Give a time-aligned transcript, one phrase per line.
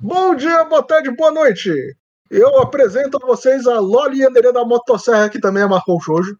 [0.00, 1.70] Bom dia, boa tarde, boa noite.
[2.30, 6.38] Eu apresento a vocês a Loli Anderê da Motosserra, que também amarrou o shoujo.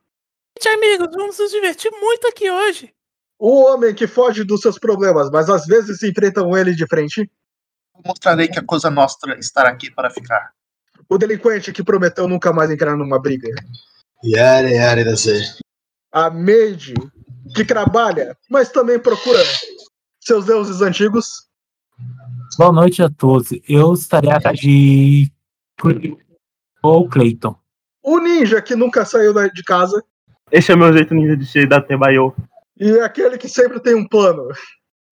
[0.56, 2.94] Gente, amigos, vamos nos divertir muito aqui hoje.
[3.36, 7.28] O homem que foge dos seus problemas, mas às vezes enfrentam ele de frente.
[8.06, 10.52] Mostrarei que a Cosa Nostra estará aqui para ficar.
[11.08, 13.48] O delinquente que prometeu nunca mais entrar numa briga.
[14.24, 15.14] Yare, yare, da.
[16.12, 16.94] A maid
[17.56, 19.42] que trabalha, mas também procura
[20.20, 21.47] seus deuses antigos.
[22.56, 23.50] Boa noite a todos.
[23.68, 25.30] Eu estarei atrás de.
[26.82, 27.56] Ou Clayton.
[28.02, 30.02] O ninja que nunca saiu de casa.
[30.50, 32.34] Esse é o meu jeito ninja de ser da Tebaio.
[32.76, 34.48] E aquele que sempre tem um plano.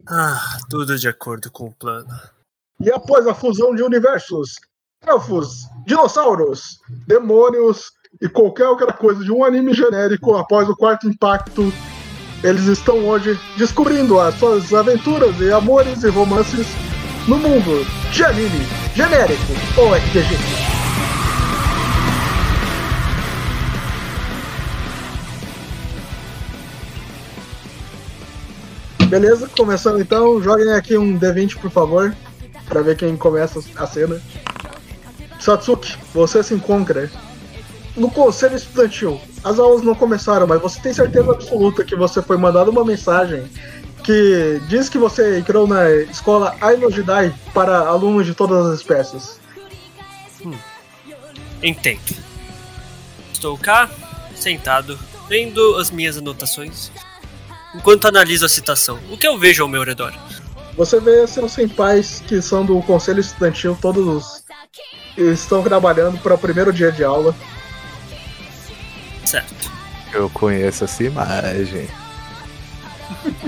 [0.08, 2.08] Ah, tudo de acordo com o plano.
[2.80, 4.55] E após a fusão de universos,
[5.06, 11.72] elfos, dinossauros, demônios e qualquer outra coisa de um anime genérico após o quarto impacto,
[12.42, 16.66] eles estão hoje descobrindo as suas aventuras e amores e romances
[17.26, 20.36] no mundo de anime genérico ou RPG.
[29.08, 30.41] Beleza, começando então.
[30.41, 32.14] Joguem aqui um D20, por favor,
[32.68, 34.20] pra ver quem começa a cena.
[35.40, 37.11] Satsuki, você se encontra
[37.96, 39.20] no conselho estudantil.
[39.42, 43.44] As aulas não começaram, mas você tem certeza absoluta que você foi mandado uma mensagem
[44.06, 49.40] que diz que você entrou na escola Aino Jidai para alunos de todas as espécies.
[51.60, 52.00] Entendo.
[53.32, 53.90] Estou cá,
[54.36, 54.96] sentado,
[55.28, 56.92] lendo as minhas anotações,
[57.74, 59.00] enquanto analiso a citação.
[59.10, 60.14] O que eu vejo ao meu redor?
[60.77, 64.44] Você vê seus senpais que são do conselho estudantil, todos
[65.16, 67.34] estão trabalhando para o primeiro dia de aula.
[69.24, 69.72] Certo.
[70.12, 71.88] Eu conheço essa imagem.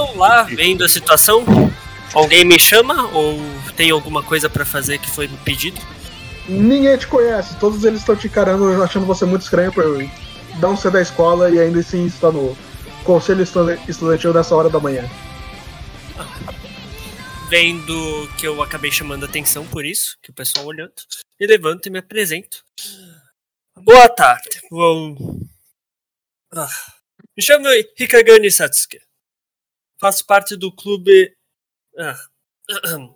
[0.00, 1.44] Estou lá vendo a situação.
[2.14, 3.36] Alguém me chama ou
[3.76, 5.80] tem alguma coisa pra fazer que foi me pedido?
[6.48, 9.84] Ninguém te conhece, todos eles estão te encarando, achando você muito estranho por
[10.60, 12.56] não ser da escola e ainda assim está no
[13.02, 15.04] conselho estu- estudantil nessa hora da manhã.
[17.50, 20.92] Vendo que eu acabei chamando atenção por isso, que o pessoal olhando,
[21.40, 22.64] me levanto e me apresento.
[23.76, 24.60] Boa tarde.
[24.70, 25.16] Bom.
[26.54, 26.68] Ah,
[27.36, 27.66] me chamo
[27.98, 29.07] Hikagani Satsuki.
[30.00, 31.32] Faço parte do clube.
[31.98, 32.16] Ah,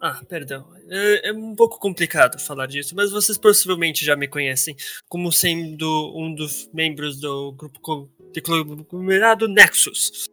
[0.00, 0.68] ah perdão.
[0.88, 4.76] É, é um pouco complicado falar disso, mas vocês possivelmente já me conhecem
[5.08, 10.28] como sendo um dos membros do grupo de conglomerado Nexus.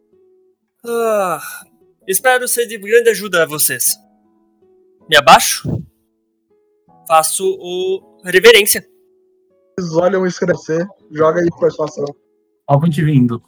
[0.84, 1.40] Ah,
[2.06, 3.96] espero ser de grande ajuda a vocês.
[5.08, 5.82] Me abaixo.
[7.06, 8.86] Faço o reverência.
[9.78, 12.06] Eles olham isso você, joga aí persuasão.
[12.66, 13.42] Algum te vindo.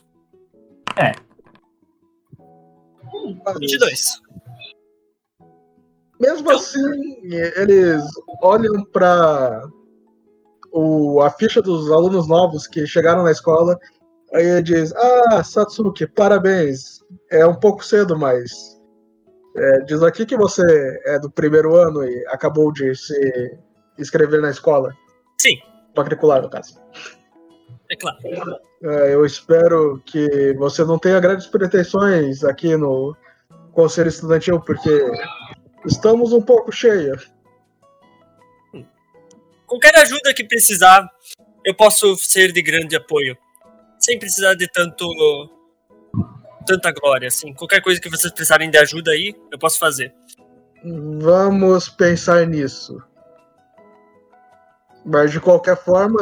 [3.58, 4.22] 22.
[6.20, 6.80] Mesmo assim,
[7.56, 8.02] eles
[8.42, 9.62] olham pra
[10.72, 13.78] o, a ficha dos alunos novos que chegaram na escola,
[14.32, 17.00] aí ele diz, ah, Satsuki, parabéns.
[17.30, 18.50] É um pouco cedo, mas
[19.56, 20.62] é, diz aqui que você
[21.06, 23.58] é do primeiro ano e acabou de se
[23.98, 24.92] inscrever na escola.
[25.40, 25.56] Sim.
[25.96, 26.80] Matricular, no caso.
[27.90, 28.18] É claro.
[28.82, 33.16] É, eu espero que você não tenha grandes pretensões aqui no
[33.72, 35.10] Conselho Estudantil, porque
[35.86, 37.32] estamos um pouco cheios.
[39.66, 41.08] Qualquer ajuda que precisar,
[41.64, 43.36] eu posso ser de grande apoio.
[43.98, 45.06] Sem precisar de tanto.
[46.66, 47.52] tanta glória, assim.
[47.54, 50.14] Qualquer coisa que vocês precisarem de ajuda aí, eu posso fazer.
[50.84, 53.02] Vamos pensar nisso.
[55.04, 56.18] Mas de qualquer forma,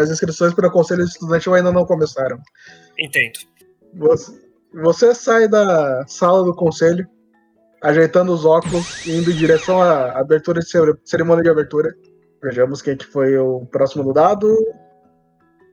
[0.00, 2.38] as inscrições para o Conselho Estudantil ainda não começaram.
[2.98, 3.40] Entendo.
[3.94, 4.32] Você,
[4.72, 7.06] você sai da sala do conselho,
[7.82, 10.68] ajeitando os óculos, indo em direção à abertura de
[11.04, 11.94] cerimônia de abertura.
[12.42, 14.48] Vejamos quem que foi o próximo do dado.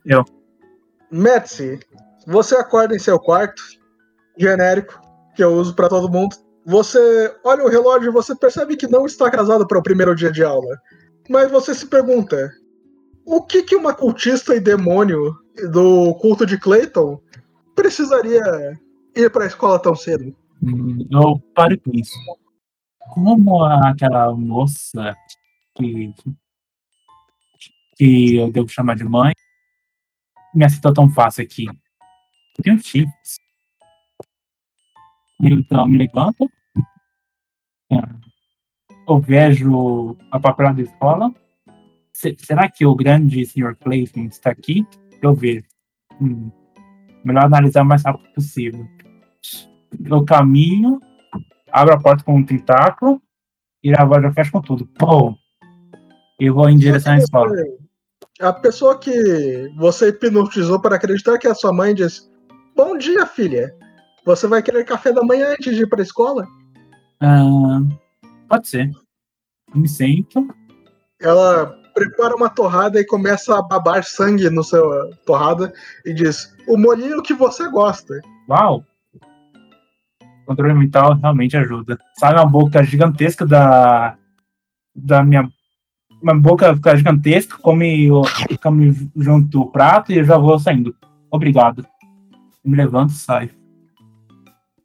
[0.05, 0.25] Eu.
[1.09, 1.79] Metsi,
[2.27, 3.61] você acorda em seu quarto,
[4.37, 4.99] genérico,
[5.35, 6.35] que eu uso para todo mundo.
[6.65, 10.31] Você olha o relógio e você percebe que não está casado para o primeiro dia
[10.31, 10.77] de aula.
[11.29, 12.51] Mas você se pergunta:
[13.23, 15.37] o que, que uma cultista e demônio
[15.71, 17.21] do culto de Clayton
[17.75, 18.41] precisaria
[19.15, 20.35] ir para a escola tão cedo?
[20.61, 22.11] Hum, Eu paro com isso.
[23.13, 25.15] Como aquela moça
[25.75, 26.13] que,
[27.95, 29.33] que eu devo chamar de mãe
[30.53, 31.67] me aceitou tão fácil aqui?
[31.67, 33.37] Eu tenho chifres.
[35.41, 36.49] Então, me levanto.
[37.91, 37.95] É,
[39.09, 41.33] Eu vejo a papelada da escola.
[42.13, 43.75] Se- será que o grande Sr.
[43.75, 44.85] Clayton está aqui?
[45.21, 45.65] Eu vejo.
[46.21, 46.51] Hum,
[47.23, 48.85] melhor analisar o mais rápido possível.
[50.05, 50.99] Eu caminho,
[51.71, 53.19] abro a porta com um tentáculo
[53.83, 54.85] E a voz já fecha com tudo.
[54.85, 55.35] Pô!
[56.39, 57.51] E vou em direção à escola.
[58.39, 62.29] A pessoa que você hipnotizou para acreditar que é a sua mãe diz:
[62.75, 63.73] Bom dia, filha.
[64.25, 66.45] Você vai querer café da manhã antes de ir para a escola?
[67.21, 67.81] Ah,
[68.49, 68.91] pode ser.
[69.73, 70.47] Me sento.
[71.21, 75.71] Ela prepara uma torrada e começa a babar sangue no seu torrada
[76.05, 78.19] e diz: O molinho que você gosta.
[78.49, 78.83] Uau!
[80.45, 81.99] Controle mental realmente ajuda.
[82.17, 84.17] Sai uma boca gigantesca da.
[84.95, 85.47] Da minha.
[86.21, 88.23] Uma boca fica gigantesca, come, o-
[88.61, 90.93] come junto o prato e eu já vou saindo.
[91.31, 91.85] Obrigado.
[92.65, 93.51] Me levanto e saio.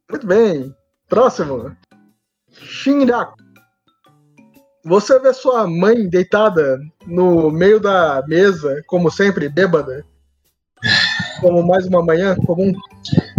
[0.09, 0.73] Muito bem.
[1.09, 1.75] Próximo.
[2.51, 3.35] Shinraku.
[4.85, 10.05] Você vê sua mãe deitada no meio da mesa, como sempre, bêbada.
[11.41, 12.71] Como mais uma manhã comum.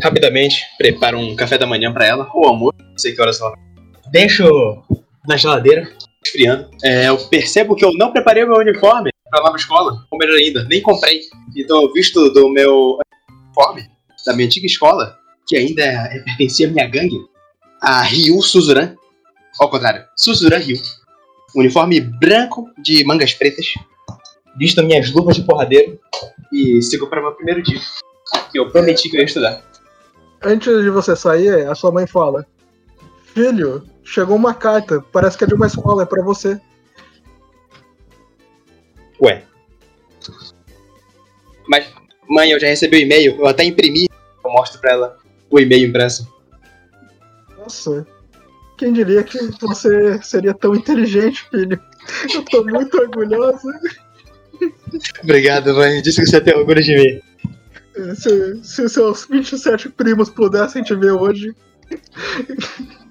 [0.02, 3.54] Rapidamente, preparo um café da manhã pra ela, ou almoço, não sei que horas ela.
[4.10, 4.44] Deixo
[5.28, 5.88] na geladeira,
[6.24, 6.68] esfriando.
[6.82, 10.36] É, eu percebo que eu não preparei o meu uniforme pra nova escola, ou melhor
[10.36, 11.20] ainda, nem comprei.
[11.56, 12.98] Então, visto do meu
[13.46, 13.88] uniforme
[14.26, 15.16] da minha antiga escola,
[15.46, 17.20] que ainda é, pertencia à minha gangue,
[17.80, 18.96] a Ryu Suzuran.
[19.60, 20.82] Ao contrário, Suzuran Ryu.
[21.56, 23.66] Uniforme branco de mangas pretas.
[24.58, 25.98] Visto minhas luvas de porradeiro
[26.52, 27.80] e sigo para o meu primeiro dia.
[28.52, 29.62] Que eu prometi que eu ia estudar.
[30.42, 32.46] Antes de você sair, a sua mãe fala:
[33.34, 35.02] Filho, chegou uma carta.
[35.12, 36.60] Parece que é de uma escola, é pra você.
[39.20, 39.42] Ué.
[41.68, 41.90] Mas,
[42.28, 44.06] mãe, eu já recebi o e-mail, eu até imprimi.
[44.44, 45.16] Eu mostro pra ela
[45.50, 46.30] o e-mail impresso.
[47.58, 48.06] Nossa,
[48.76, 51.80] quem diria que você seria tão inteligente, filho?
[52.34, 53.68] Eu tô muito orgulhosa.
[55.22, 56.00] Obrigado, mãe.
[56.02, 57.20] Disse que você tem orgulho de mim.
[58.14, 61.54] Se, se os seus 27 primos pudessem te ver hoje,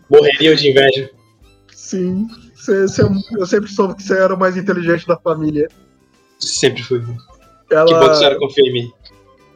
[0.09, 1.09] Morreriam de inveja.
[1.73, 2.27] sim.
[2.55, 3.03] Você- você-
[3.37, 5.67] eu sempre soube que você era o mais inteligente da família.
[6.39, 6.99] Sempre fui.
[6.99, 7.17] Que bom
[7.67, 8.91] que a Ela, senhora confia em mim.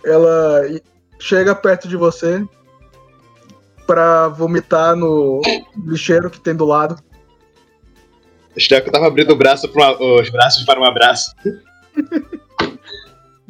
[0.05, 0.61] ela
[1.19, 2.43] chega perto de você
[3.89, 5.41] pra vomitar no
[5.87, 6.95] lixeiro que tem do lado.
[8.55, 11.33] Acho que eu tava abrindo o braço pra uma- os braços para um abraço.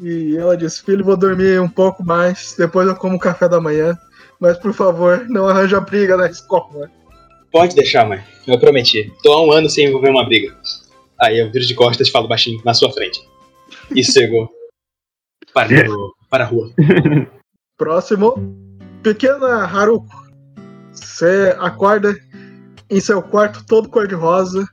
[0.01, 3.97] E ela diz: Filho, vou dormir um pouco mais, depois eu como café da manhã.
[4.39, 6.89] Mas por favor, não arranja briga na escola.
[7.51, 8.23] Pode deixar, mãe.
[8.47, 9.11] Eu prometi.
[9.21, 10.55] Tô há um ano sem envolver uma briga.
[11.19, 13.19] Aí eu viro de costas e falo baixinho, na sua frente.
[13.93, 14.49] E chegou.
[15.53, 15.67] Para,
[16.31, 16.71] para a rua.
[17.77, 18.35] Próximo.
[19.03, 20.28] Pequena Haruko.
[21.19, 22.17] Você acorda
[22.89, 24.65] em seu quarto todo cor-de-rosa,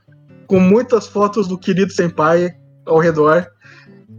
[0.47, 2.55] com muitas fotos do querido senpai
[2.85, 3.45] ao redor.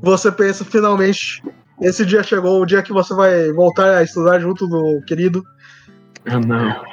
[0.02, 1.42] Você pensa, finalmente,
[1.80, 5.42] esse dia chegou, o dia que você vai voltar a estudar junto do querido.
[6.26, 6.84] Ah, não.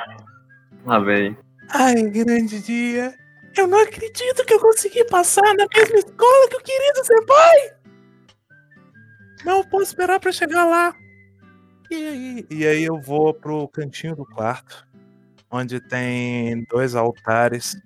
[0.85, 1.37] Lá vem.
[1.73, 3.13] Ai, grande dia.
[3.57, 7.71] Eu não acredito que eu consegui passar na mesma escola que o querido senpai.
[9.43, 10.95] Não posso esperar pra chegar lá.
[11.91, 14.85] E aí, e aí eu vou pro cantinho do quarto,
[15.55, 17.77] onde tem dois altares.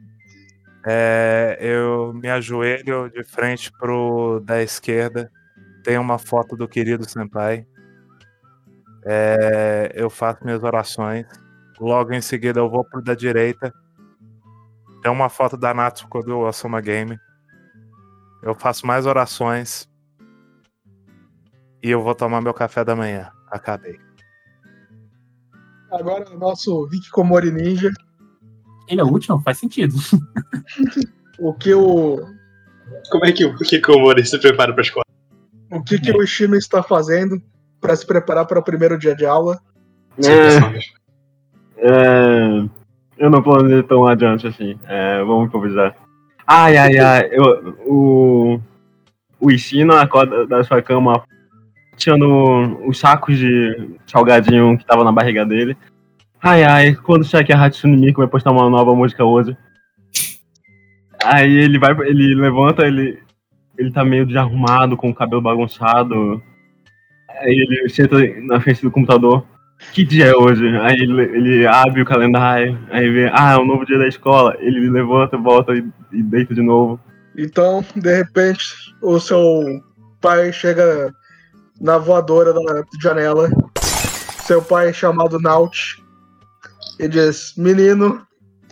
[0.86, 5.31] É, eu me ajoelho de frente pro da esquerda.
[5.83, 7.66] Tem uma foto do querido senpai.
[9.06, 11.25] É, eu faço minhas orações.
[11.80, 13.74] Logo em seguida eu vou pro da direita.
[15.01, 17.18] Tem uma foto da Natsuko do Asuma Game.
[18.44, 19.88] Eu faço mais orações.
[21.81, 23.31] E eu vou tomar meu café da manhã.
[23.49, 24.08] Acabei.
[25.92, 27.92] Agora o nosso Hikikomori Ninja.
[28.88, 29.42] Ele é o último?
[29.42, 29.96] Faz sentido.
[31.42, 32.18] O que o,
[33.10, 35.06] Como é que o Mori se prepara pra escola?
[35.72, 37.42] o, que, que o Ishino está fazendo
[37.80, 39.58] para se preparar para o primeiro dia de aula?
[40.18, 40.80] É,
[41.78, 42.69] é,
[43.18, 44.78] eu não planejei tão adiante assim.
[44.86, 45.96] É, vamos improvisar.
[46.46, 47.30] Ai, ai, ai.
[47.31, 48.60] Eu, o,
[49.40, 51.24] o Ishino acorda da sua cama
[51.99, 55.77] tirando os sacos de salgadinho que tava na barriga dele.
[56.41, 59.56] Ai, ai, quando chegar aqui a Hatsune Miku vai postar uma nova música hoje.
[61.23, 63.19] Aí ele vai, ele levanta, ele,
[63.77, 66.41] ele tá meio desarrumado, com o cabelo bagunçado.
[67.41, 69.45] Aí ele senta na frente do computador.
[69.94, 70.65] Que dia é hoje?
[70.79, 74.56] Aí ele, ele abre o calendário, aí vê, ah, é um novo dia da escola.
[74.59, 76.99] Ele levanta, volta e, e deita de novo.
[77.37, 78.63] Então, de repente,
[79.01, 79.81] o seu
[80.21, 81.13] pai chega
[81.80, 83.50] na voadora da janela.
[84.45, 86.04] Seu pai, chamado Naut,
[87.00, 88.26] e diz: Menino,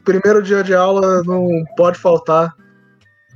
[0.03, 2.53] primeiro dia de aula não pode faltar.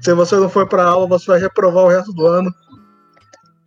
[0.01, 2.51] Se você não for pra aula, você vai reprovar o resto do ano.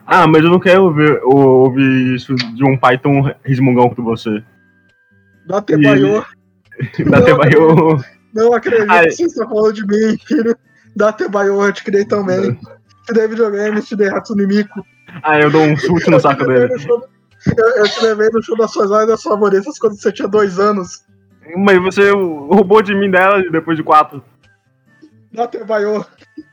[0.06, 4.42] Ah, mas eu não quero ouvir, ouvir isso de um pai tão resmungão quanto você.
[5.46, 6.25] Dá Tebaio.
[7.06, 8.04] Da Tebaio.
[8.34, 9.06] Não acredito Ai.
[9.06, 10.56] que você está falando de mim, filho.
[10.96, 12.58] Da Tebayo, eu te criei também.
[13.06, 14.84] Te dei videogame, te dei Hatsune Miku.
[15.23, 16.73] Aí eu dou um chute no saco dele.
[17.56, 21.04] Eu, eu te levei no show das suas áreas favoritas quando você tinha dois anos.
[21.56, 24.25] Mas você roubou de mim dela depois de quatro.
[25.32, 26.04] Da Tebayo.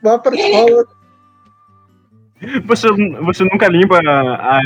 [0.02, 0.84] Vá pra escola.
[2.66, 2.88] Você,
[3.22, 4.56] você nunca limpa a.
[4.58, 4.60] a-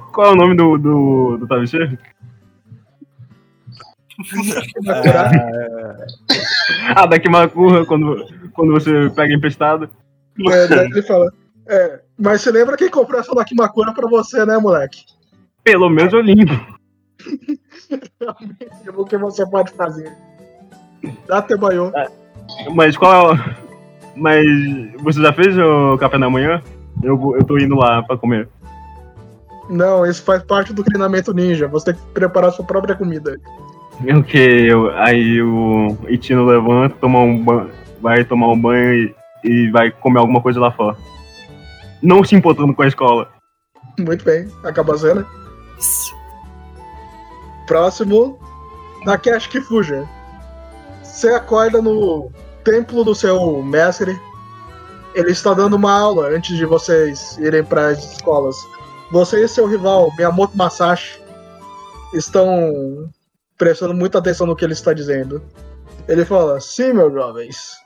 [0.14, 1.98] Qual é o nome do, do, do travesseiro?
[5.02, 5.30] curar.
[6.96, 9.90] Ah, da Kimakura, quando, quando você pega emprestado.
[10.48, 11.30] É, daí ele fala.
[11.66, 15.04] É, mas você lembra quem comprou essa Lakimakura pra você, né, moleque?
[15.62, 16.52] Pelo menos eu limpo.
[18.96, 20.12] O que você pode fazer?
[21.26, 21.92] Dá Tebayo.
[22.74, 23.38] Mas qual é o...
[24.16, 24.44] Mas
[25.02, 26.62] você já fez o café da manhã?
[27.02, 28.48] Eu, eu tô indo lá pra comer.
[29.68, 31.66] Não, isso faz parte do treinamento ninja.
[31.68, 33.40] Você tem que preparar sua própria comida.
[34.00, 34.38] O que?
[34.38, 39.90] Eu, aí o Itino levanta, toma um banho, vai tomar um banho e, e vai
[39.90, 40.96] comer alguma coisa lá fora.
[42.04, 43.28] Não se importando com a escola.
[43.98, 45.26] Muito bem, acaba a cena.
[47.66, 48.38] Próximo,
[49.06, 50.06] Takeshi Kifuja.
[51.02, 52.30] Você acorda no
[52.62, 54.20] templo do seu mestre.
[55.14, 58.56] Ele está dando uma aula antes de vocês irem para as escolas.
[59.10, 61.18] Você e seu rival, Miyamoto Masashi,
[62.12, 63.10] estão
[63.56, 65.42] prestando muita atenção no que ele está dizendo.
[66.06, 67.83] Ele fala: Sim, meus jovens.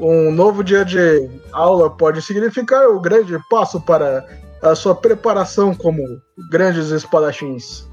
[0.00, 4.26] Um novo dia de aula pode significar o grande passo para
[4.62, 6.02] a sua preparação como
[6.50, 7.88] grandes espadachins.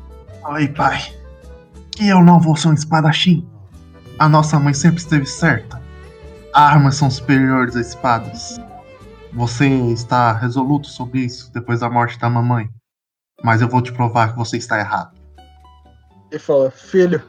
[0.50, 1.00] Oi, pai.
[1.92, 3.48] Que eu não vou ser um espadachim.
[4.18, 5.82] A nossa mãe sempre esteve certa.
[6.54, 8.60] Armas são superiores a espadas.
[9.34, 12.70] Você está resoluto sobre isso depois da morte da mamãe.
[13.44, 15.12] Mas eu vou te provar que você está errado.
[16.32, 17.22] E fala: Filho,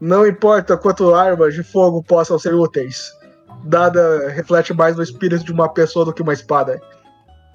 [0.00, 3.12] não importa quanto armas de fogo possam ser úteis,
[3.64, 6.80] dada reflete mais no espírito de uma pessoa do que uma espada.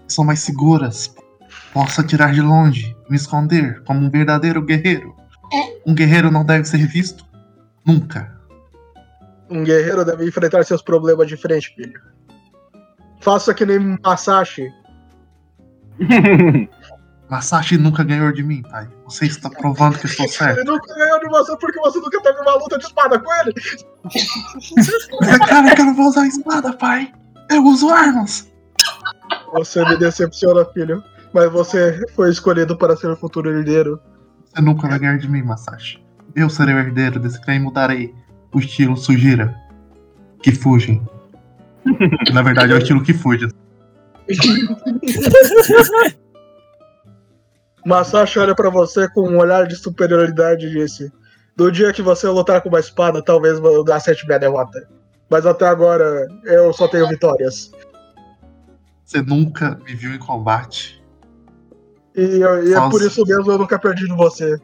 [0.07, 1.15] São mais seguras.
[1.73, 5.15] Posso atirar de longe, me esconder como um verdadeiro guerreiro.
[5.85, 7.25] Um guerreiro não deve ser visto.
[7.85, 8.35] Nunca.
[9.49, 12.01] Um guerreiro deve enfrentar seus problemas de frente, filho.
[13.21, 14.69] Faça que nem Masashi.
[17.29, 18.87] Masashi nunca ganhou de mim, pai.
[19.05, 20.59] Você está provando que estou certo.
[20.59, 23.53] Ele nunca ganhou de você porque você nunca teve uma luta de espada com ele.
[25.19, 27.11] Mas é claro que eu não vou usar espada, pai.
[27.49, 28.49] Eu uso armas.
[29.53, 31.03] Você me decepciona, filho.
[31.33, 33.99] Mas você foi escolhido para ser o futuro herdeiro.
[34.45, 36.01] Você nunca vai ganhar de mim, Masashi.
[36.33, 38.15] Eu serei o herdeiro desse clã e mudarei
[38.53, 39.53] o estilo Sujira.
[40.41, 41.05] Que fugem.
[42.33, 43.49] Na verdade, é o estilo que fuge.
[47.87, 51.09] Masashi olha pra você com um olhar de superioridade e disse:
[51.55, 54.87] Do dia que você lutar com uma espada, talvez eu acerte minha derrota.
[55.29, 57.71] Mas até agora, eu só tenho vitórias.
[59.05, 61.01] Você nunca me viu em combate.
[62.13, 64.59] E, eu- e é por isso mesmo eu nunca perdi de você.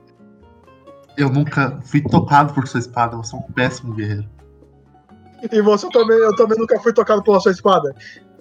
[1.16, 3.16] Eu nunca fui tocado por sua espada.
[3.16, 4.28] Você é um péssimo guerreiro.
[5.50, 7.94] E você também, eu também nunca fui tocado pela sua espada.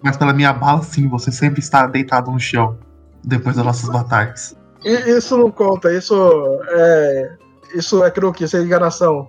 [0.02, 2.78] Mas pela minha bala, sim, você sempre está deitado no chão.
[3.22, 4.56] Depois das nossas batalhas.
[4.84, 6.14] Isso não conta, isso
[6.68, 7.36] é.
[7.74, 9.28] Isso é truque, isso é enganação.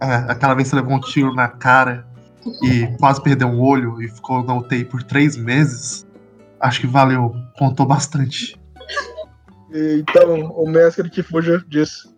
[0.00, 2.06] É, aquela vez você levou um tiro na cara
[2.62, 6.06] e quase perdeu um olho e ficou na UTI por três meses.
[6.60, 7.34] Acho que valeu.
[7.58, 8.58] Contou bastante.
[9.72, 12.08] Então, o mestre que fuja disse.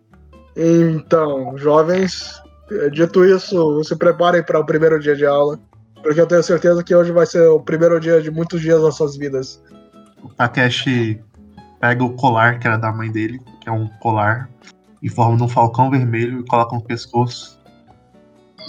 [0.55, 2.41] Então, jovens,
[2.91, 5.59] dito isso, se preparem para o primeiro dia de aula.
[6.01, 8.95] Porque eu tenho certeza que hoje vai ser o primeiro dia de muitos dias das
[8.95, 9.61] suas vidas.
[10.23, 11.21] O Takeshi
[11.79, 14.49] pega o colar que era da mãe dele, que é um colar,
[15.01, 17.59] em forma de um falcão vermelho e coloca no pescoço.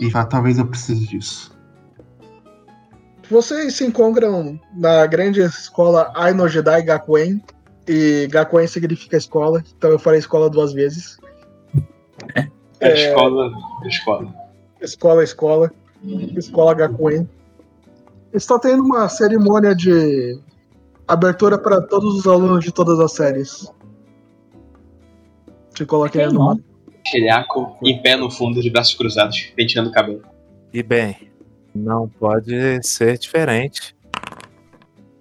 [0.01, 1.59] E fala, talvez eu precise disso.
[3.29, 7.43] Vocês se encontram na grande escola Aino Jedi Gakuen.
[7.87, 11.19] E Gakuen significa escola, então eu falei escola duas vezes.
[12.81, 13.53] É, escola.
[13.85, 14.35] Escola.
[14.81, 15.73] Escola, escola.
[16.37, 17.29] Escola Gakuen.
[18.33, 20.39] Está tendo uma cerimônia de
[21.13, 23.73] abertura para todos os alunos de todas as séries.
[25.75, 26.63] Te coloquei no mapa.
[27.07, 30.23] Chilhaco, em pé no fundo, de braços cruzados, penteando o cabelo.
[30.73, 31.31] E bem,
[31.75, 33.97] não pode ser diferente.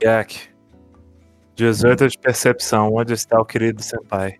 [0.04, 0.50] Yak,
[1.56, 4.36] 18 de percepção, onde está o querido senpai?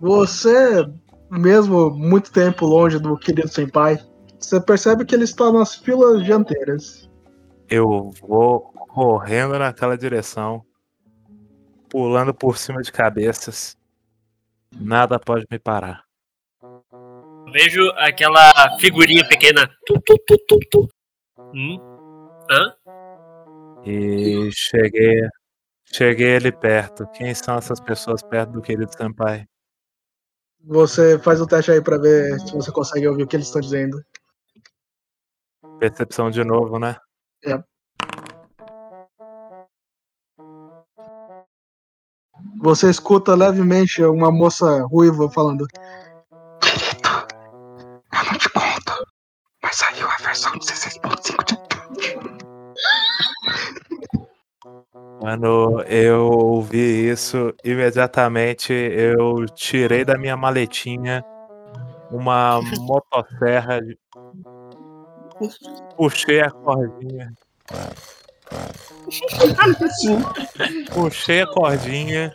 [0.00, 0.86] Você,
[1.30, 3.98] mesmo muito tempo longe do querido senpai,
[4.38, 7.09] você percebe que ele está nas filas dianteiras.
[7.70, 10.66] Eu vou correndo naquela direção,
[11.88, 13.78] pulando por cima de cabeças.
[14.74, 16.04] Nada pode me parar.
[17.52, 19.68] Vejo aquela figurinha pequena.
[19.86, 20.88] Tu, tu, tu, tu, tu.
[21.54, 21.78] Hum?
[22.50, 22.74] Hã?
[23.84, 25.28] E cheguei.
[25.84, 27.06] Cheguei ali perto.
[27.12, 29.46] Quem são essas pessoas perto do querido Senpai?
[30.64, 33.60] Você faz o teste aí pra ver se você consegue ouvir o que eles estão
[33.60, 33.96] dizendo.
[35.78, 36.96] Percepção de novo, né?
[42.62, 45.66] Você escuta levemente uma moça ruiva falando.
[48.12, 49.06] Eu não te conto,
[49.62, 51.56] mas saiu a versão 16.5 de
[55.20, 61.24] Quando eu ouvi isso, imediatamente eu tirei da minha maletinha
[62.10, 63.80] uma motosserra,
[65.96, 67.32] puxei a cordinha,
[70.92, 72.32] puxei a cordinha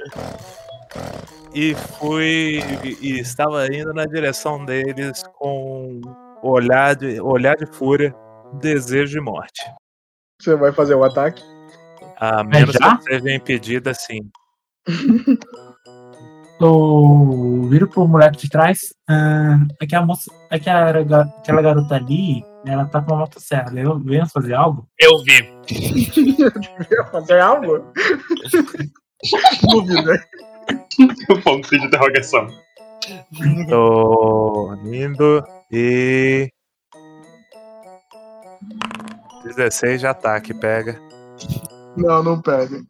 [1.54, 2.60] e fui
[3.02, 6.02] e estava indo na direção deles com
[6.42, 8.14] olhar de olhar de fúria,
[8.54, 9.62] desejo de morte.
[10.42, 11.44] Você vai fazer o ataque.
[12.18, 12.94] A menos que já?
[12.94, 14.30] eu seja impedida, sim.
[16.58, 18.80] Eu viro pro moleque de trás.
[19.10, 20.32] Ah, aquela moça.
[20.50, 23.72] Aquela, ga- aquela garota ali, ela tá com uma motosserra.
[23.80, 24.88] Eu venho fazer algo?
[25.00, 25.56] Eu vi.
[27.12, 27.92] Fazer algo?
[29.70, 30.24] Dúvida.
[31.44, 32.48] Ponto de interrogação.
[33.70, 36.50] Tô indo e.
[39.44, 41.00] 16 de ataque, pega.
[41.96, 42.82] Não, não pega.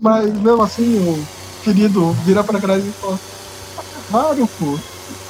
[0.00, 3.18] Mas mesmo assim, o querido vira pra trás e fala:
[4.10, 4.78] Mário, pô,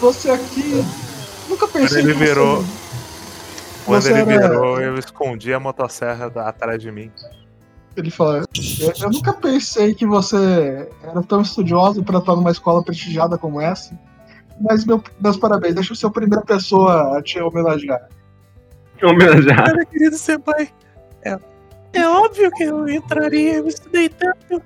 [0.01, 0.83] você aqui.
[1.49, 2.65] Nunca pensei ele que você- virou-
[3.85, 7.11] Quando ele era- virou, eu escondi a motosserra atrás de mim.
[7.97, 12.83] Ele fala: eu, eu nunca pensei que você era tão estudioso pra estar numa escola
[12.83, 13.97] prestigiada como essa.
[14.61, 18.09] Mas meu- meus parabéns, deixa eu ser a primeira pessoa a te homenagear.
[19.03, 19.71] Homenagear.
[19.71, 20.71] Olha, querido senpai,
[21.23, 21.39] é,
[21.93, 24.63] é óbvio que eu entraria, eu estudei tanto.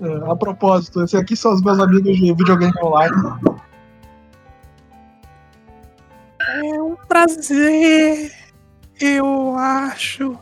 [0.00, 3.14] É, a propósito, esses aqui são os meus amigos de videogame online.
[6.48, 8.32] É um prazer,
[9.00, 10.36] eu acho.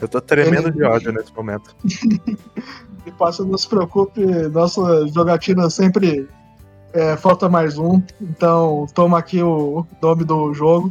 [0.00, 1.74] Eu tô tremendo de ódio nesse momento.
[3.04, 6.28] E passa, não se preocupe, nossa jogatina sempre
[6.92, 8.00] é, falta mais um.
[8.20, 10.88] Então, toma aqui o nome do jogo.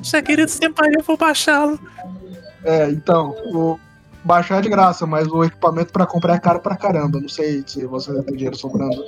[0.00, 1.78] Já querido senpai, eu vou baixá-lo.
[2.64, 3.78] É, então, o
[4.24, 7.20] baixar é de graça, mas o equipamento pra comprar é caro pra caramba.
[7.20, 9.04] Não sei se você tem dinheiro sobrando.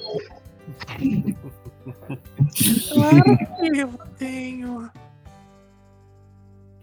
[2.92, 3.22] Claro
[3.57, 4.90] que eu tenho.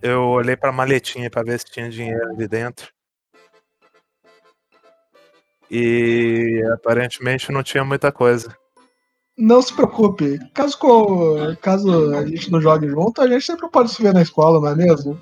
[0.01, 2.87] Eu olhei pra maletinha pra ver se tinha dinheiro ali dentro.
[5.69, 8.55] E aparentemente não tinha muita coisa.
[9.37, 13.91] Não se preocupe, caso, co- caso a gente não jogue junto, a gente sempre pode
[13.91, 15.19] se ver na escola, não é mesmo?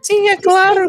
[0.00, 0.84] Sim, é claro.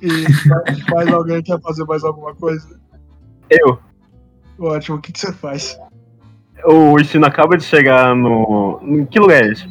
[0.00, 0.08] E
[0.48, 2.80] mais- mais alguém quer fazer mais alguma coisa?
[3.48, 3.78] Eu.
[4.58, 5.78] Ótimo, o que, que você faz?
[6.64, 8.80] O Ishino acaba de chegar no.
[8.82, 9.68] Em que lugar é esse?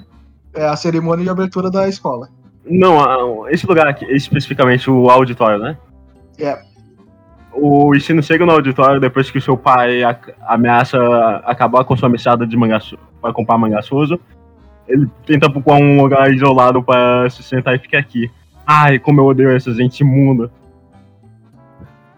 [0.53, 2.27] É a cerimônia de abertura da escola.
[2.65, 5.77] Não, esse lugar aqui, especificamente o auditório, né?
[6.37, 6.59] É.
[7.53, 10.01] O Ishino chega no auditório depois que o seu pai
[10.47, 10.97] ameaça
[11.45, 14.19] acabar com sua mexada de mangaço para comprar mangaçoso.
[14.87, 18.29] Ele tenta procurar um lugar isolado para se sentar e ficar aqui.
[18.65, 20.51] Ai, como eu odeio essa gente imunda.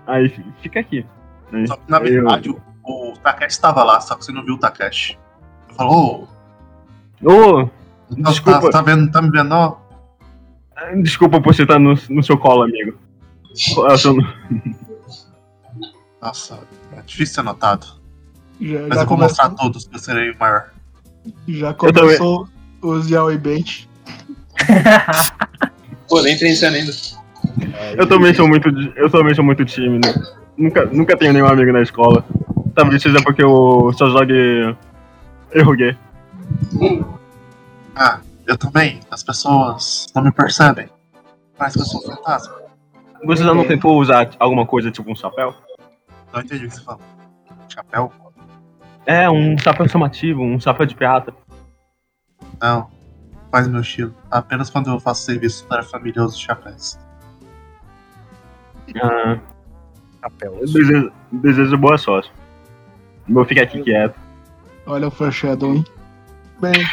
[0.06, 1.06] Aí fi- fica aqui.
[1.50, 4.60] Que na eu- verdade o, o Takeshi estava lá, só que você não viu o
[4.60, 5.17] Takeshi.
[5.76, 6.28] Falou,
[7.24, 8.62] Ô, tá, Desculpa.
[8.62, 9.52] tá, tá vendo, tá me vendo?
[9.54, 9.78] ó?
[11.02, 12.98] desculpa por você estar no, no seu colo, amigo.
[16.22, 16.60] Nossa,
[16.98, 17.86] é difícil ser notado.
[18.60, 20.69] Já, Mas já eu vou mostrar a começou, todos que eu serei o maior.
[21.48, 22.48] já começou
[22.82, 23.89] os yaoi bait.
[26.08, 26.91] Pô, nem tem cena ainda.
[27.98, 30.08] Eu também sou muito, eu também sou muito tímido.
[30.58, 32.24] Nunca, nunca tenho nenhum amigo na escola.
[32.76, 34.76] Talvez seja porque eu só jogue
[35.52, 35.96] Eruguê.
[37.96, 39.00] Ah, eu também.
[39.12, 40.90] As pessoas não me percebem.
[41.58, 42.56] Parece que eu sou um fantasma.
[43.26, 45.54] Você já não tentou usar alguma coisa tipo um chapéu?
[46.34, 47.02] Não entendi o que você falou.
[47.70, 48.12] Chapéu?
[49.06, 51.34] É, um chapéu chamativo, um chapéu de pirata.
[52.60, 52.90] Não.
[53.52, 54.16] Faz meu estilo.
[54.32, 55.84] Apenas quando eu faço serviço para
[56.24, 56.98] uso chapéus.
[59.02, 59.38] Ah,
[60.22, 60.60] Chapéu.
[60.60, 62.32] desejo, desejo boa sorte.
[63.28, 64.16] Vou ficar aqui quieto.
[64.86, 65.84] Olha o foreshadowing.
[66.60, 66.86] Bem,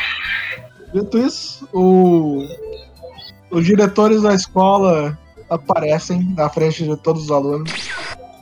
[0.94, 2.46] dito isso, o-
[3.50, 7.70] os diretores da escola aparecem na frente de todos os alunos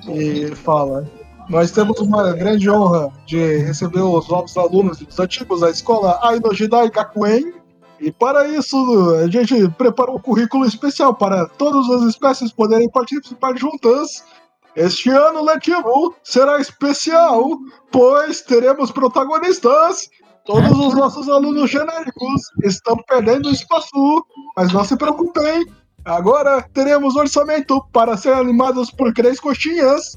[0.08, 1.08] e fala:
[1.48, 6.54] Nós temos uma grande honra de receber os novos alunos dos antigos da escola Aino
[6.54, 7.54] Jidai Gakuen.
[8.00, 8.76] E para isso,
[9.16, 14.22] a gente preparou um currículo especial para todas as espécies poderem participar juntas.
[14.78, 17.58] Este ano letivo será especial,
[17.90, 20.08] pois teremos protagonistas.
[20.46, 24.24] Todos os nossos alunos genéricos estão perdendo espaço,
[24.56, 25.66] mas não se preocupem.
[26.04, 30.16] Agora teremos orçamento para ser animados por três coxinhas.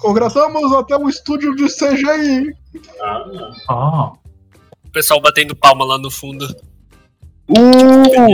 [0.00, 2.56] Congratamos até um estúdio de CGI.
[3.68, 4.12] Ah,
[4.86, 6.46] O pessoal batendo palma lá no fundo.
[7.50, 8.26] Uh!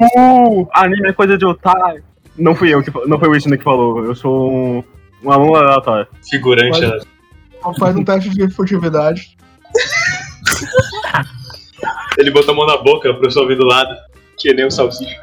[0.00, 0.68] Uh!
[0.72, 2.13] Anime é coisa de otário.
[2.36, 4.04] Não fui eu que não foi o Ishino que falou.
[4.04, 4.84] Eu sou um,
[5.22, 6.06] um aluno aleatório.
[6.28, 6.80] Figurante.
[6.80, 7.14] Mas- né?
[7.78, 9.36] Faz um teste de furtividade.
[12.18, 13.94] Ele botou a mão na boca pro pessoal vir do lado.
[14.38, 15.18] Que nem o salsicha.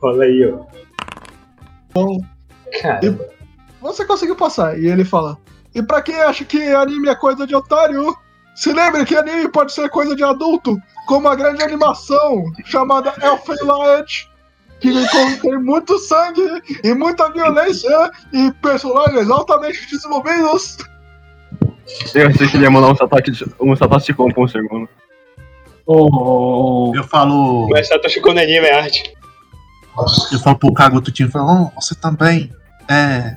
[0.00, 0.64] Olha aí, ó.
[1.92, 2.20] Bom,
[3.80, 4.78] você conseguiu passar.
[4.78, 5.36] E ele fala:
[5.74, 8.16] E pra quem acha que anime é coisa de otário,
[8.54, 13.56] se lembre que anime pode ser coisa de adulto, como a grande animação chamada Elfen
[13.62, 14.30] Light,
[14.80, 20.78] que contém muito sangue e muita violência e personagens altamente desenvolvidos.
[22.14, 24.88] Eu achei que ele ia mandar um Satoshi, um Satoshi Kon por um segundo.
[25.86, 27.68] o, Eu falo.
[27.70, 29.14] mas Satoshi Kon anime é arte.
[30.32, 32.50] Eu falo pro Kagoto Team, falo, oh, você também
[32.88, 33.36] é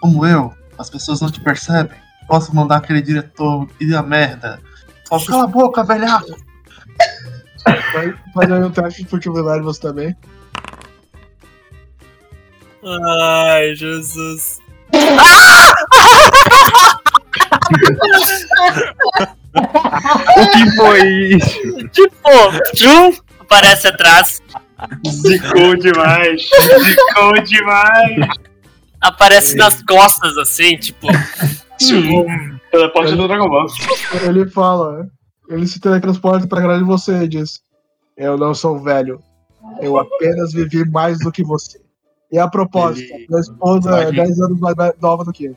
[0.00, 1.96] como eu, as pessoas não te percebem.
[2.26, 4.60] Posso mandar aquele diretor ir a merda.
[5.08, 6.36] Falo, cala a boca, velhaco.
[7.92, 10.16] Vai fazer aí um teste de furtividade você também.
[12.84, 14.58] Ai, Jesus.
[20.36, 21.88] O que foi isso?
[21.88, 22.30] Tipo,
[22.74, 24.40] Jun aparece atrás,
[25.06, 26.42] Zicou demais.
[26.42, 28.28] Zicou demais.
[29.00, 31.06] aparece nas costas assim, tipo.
[32.70, 33.66] Pela porta do Dragon Ball.
[34.24, 35.08] Ele fala,
[35.48, 37.60] ele se teletransporta pra trás de você e diz:
[38.16, 39.20] Eu não sou velho,
[39.80, 41.80] eu apenas vivi mais do que você.
[42.30, 45.56] E a propósito, Ele- minha esposa é Vai, 10 anos mais nova do que eu.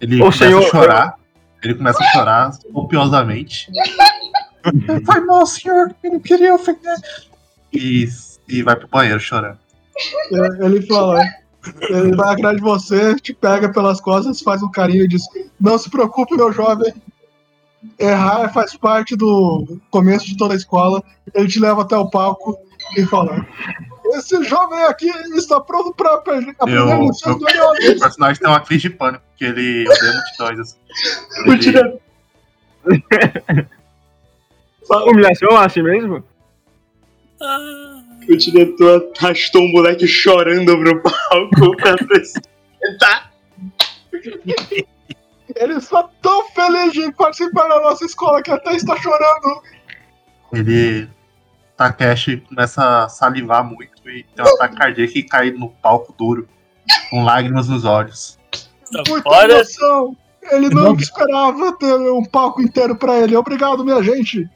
[0.00, 1.14] Ele começa senhor, a chorar.
[1.62, 3.70] Ele começa a chorar copiosamente.
[5.06, 5.94] Foi mal, senhor.
[6.02, 6.96] Eu não queria ofender.
[7.72, 8.08] E,
[8.48, 9.58] e vai pro banheiro chorando.
[10.60, 11.20] Ele fala,
[11.82, 15.22] ele vai atrás de você, te pega pelas costas, faz um carinho e diz:
[15.60, 16.92] Não se preocupe, meu jovem.
[17.98, 21.02] Errar faz parte do começo de toda a escola.
[21.34, 22.58] Ele te leva até o palco
[22.96, 23.46] e fala:
[24.06, 28.82] Esse jovem aqui está pronto para aprender Eu- lições eu- O personagem tem uma crise
[28.82, 30.60] de pânico, porque ele odeia multidões.
[30.60, 30.76] Assim.
[31.46, 32.00] O Ele- diretor.
[35.08, 36.22] Humilhação, assim mesmo?
[37.40, 43.32] Ah, O diretor arrastou um moleque chorando pro palco pra apresentar.
[45.56, 49.62] Ele está tão feliz de participar da nossa escola que até está chorando.
[50.52, 51.08] Ele.
[51.76, 56.48] Takeshi começa a salivar muito e tem um ataque cardíaco e cai no palco duro,
[57.10, 58.38] com lágrimas nos olhos.
[59.08, 59.54] Muita fora.
[59.54, 60.16] emoção.
[60.50, 63.34] Ele não esperava ter um palco inteiro pra ele.
[63.34, 64.48] Obrigado, minha gente.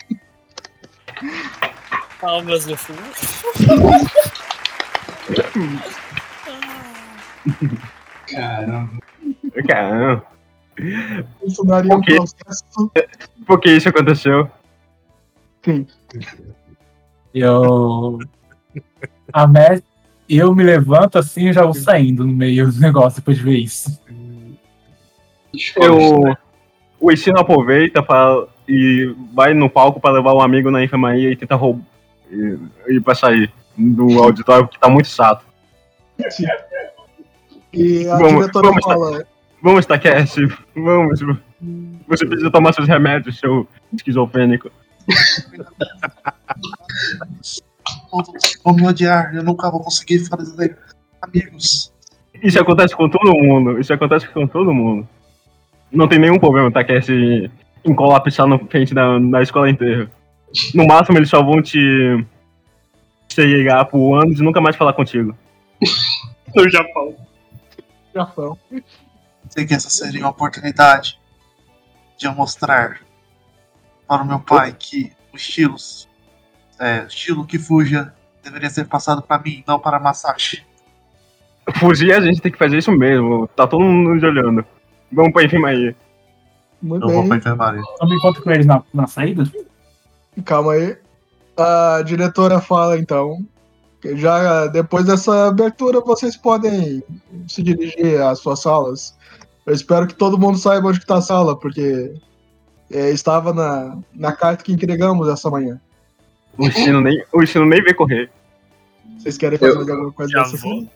[2.21, 3.01] Palmas no fundo.
[8.31, 8.99] Caramba.
[9.67, 10.27] Caramba.
[11.43, 12.93] Isso daria um processo.
[13.47, 14.51] Por que isso aconteceu?
[15.65, 15.87] Sim.
[17.35, 18.19] Eu.
[19.33, 19.83] A Matt,
[20.29, 23.59] eu me levanto assim e já vou saindo no meio do negócio depois de ver
[23.59, 24.01] isso.
[25.77, 26.37] Eu.
[27.01, 31.37] O Ensino aproveita pra, e vai no palco pra levar um amigo na enfermaria e
[31.37, 31.85] tenta roubar.
[32.31, 35.45] E, e pra sair do auditório, que tá muito chato.
[37.73, 39.27] E a Vamos- diretora vamos fala:
[39.62, 41.21] Vamos, Takeshi, vamos.
[42.09, 44.71] Você precisa tomar seus remédios, seu esquizofrênico.
[48.64, 50.77] Vão me odiar, eu nunca vou conseguir fazer
[51.21, 51.92] amigos.
[52.42, 53.81] Isso acontece com todo mundo.
[53.81, 55.09] Isso acontece com todo mundo.
[55.90, 57.51] Não tem nenhum problema, Takeshi,
[57.85, 60.11] em colapsar na frente da, da escola inteira.
[60.75, 61.79] No máximo, eles só vão te.
[63.29, 65.35] te ligar por anos e nunca mais falar contigo.
[66.55, 67.14] No Japão.
[68.14, 68.59] Japão.
[69.51, 71.18] Sei que essa seria uma oportunidade
[72.16, 73.01] de eu mostrar
[74.09, 75.77] para o meu pai que o estilo,
[76.81, 80.66] é, estilo que fuja deveria ser passado para mim, não para Masashi.
[81.75, 83.47] Fugir, a gente tem que fazer isso mesmo.
[83.49, 84.64] Tá todo mundo nos olhando.
[85.12, 85.94] Vamos pra enfermaria.
[86.81, 87.83] Muito Eu vou pra enfermaria.
[88.01, 89.44] Eu me encontro com eles na, na saída.
[90.44, 90.97] Calma aí.
[91.57, 93.44] A diretora fala então.
[94.01, 97.03] que Já depois dessa abertura vocês podem
[97.47, 99.18] se dirigir às suas salas.
[99.66, 102.14] Eu espero que todo mundo saiba onde que tá a sala, porque
[102.90, 105.81] é, estava na, na carta que entregamos essa manhã.
[106.57, 108.31] O Chino nem, o Chino nem vê correr.
[109.18, 110.77] Vocês querem fazer Eu- alguma coisa dessa vou.
[110.81, 110.88] cena?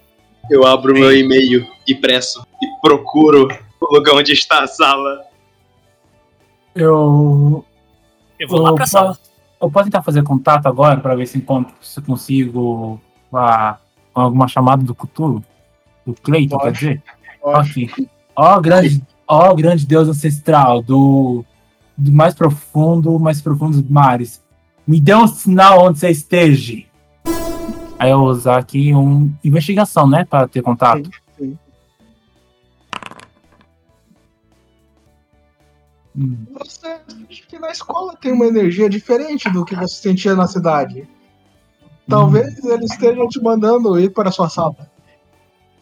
[0.51, 3.49] Eu abro meu e-mail e presso e procuro
[3.81, 5.21] o lugar onde está a sala.
[6.75, 7.65] Eu.
[8.39, 9.19] Eu vou lá eu pra posso- sala.
[9.61, 13.01] Eu posso tentar fazer contato agora pra ver se, encontro, se eu consigo
[13.33, 13.79] ah,
[14.13, 15.45] alguma chamada do Cthulhu?
[16.05, 17.03] Do Cleiton, quer dizer?
[17.41, 17.89] Ok.
[18.35, 21.45] Ó grande, ó grande Deus ancestral do,
[22.03, 24.43] do mais profundo, mais profundo dos mares.
[24.87, 26.83] Me dê um sinal onde você esteja.
[27.99, 30.25] Aí eu vou usar aqui um investigação, né?
[30.25, 31.05] Pra ter contato.
[31.05, 31.59] Sim, sim.
[36.17, 36.47] Hum.
[36.59, 41.09] Você acha que na escola tem uma energia diferente do que você sentia na cidade?
[42.09, 44.91] Talvez ele esteja te mandando ir para a sua sala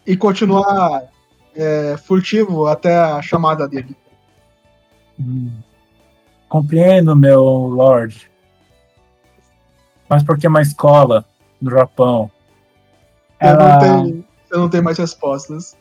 [0.06, 1.04] e continuar
[1.54, 3.96] é, furtivo até a chamada dele.
[5.18, 5.50] Hum.
[6.50, 8.28] Compreendo, meu lord.
[10.08, 11.24] Mas por que uma escola
[11.62, 12.28] no Japão?
[13.38, 15.76] Ela- não tem, você não tem mais respostas.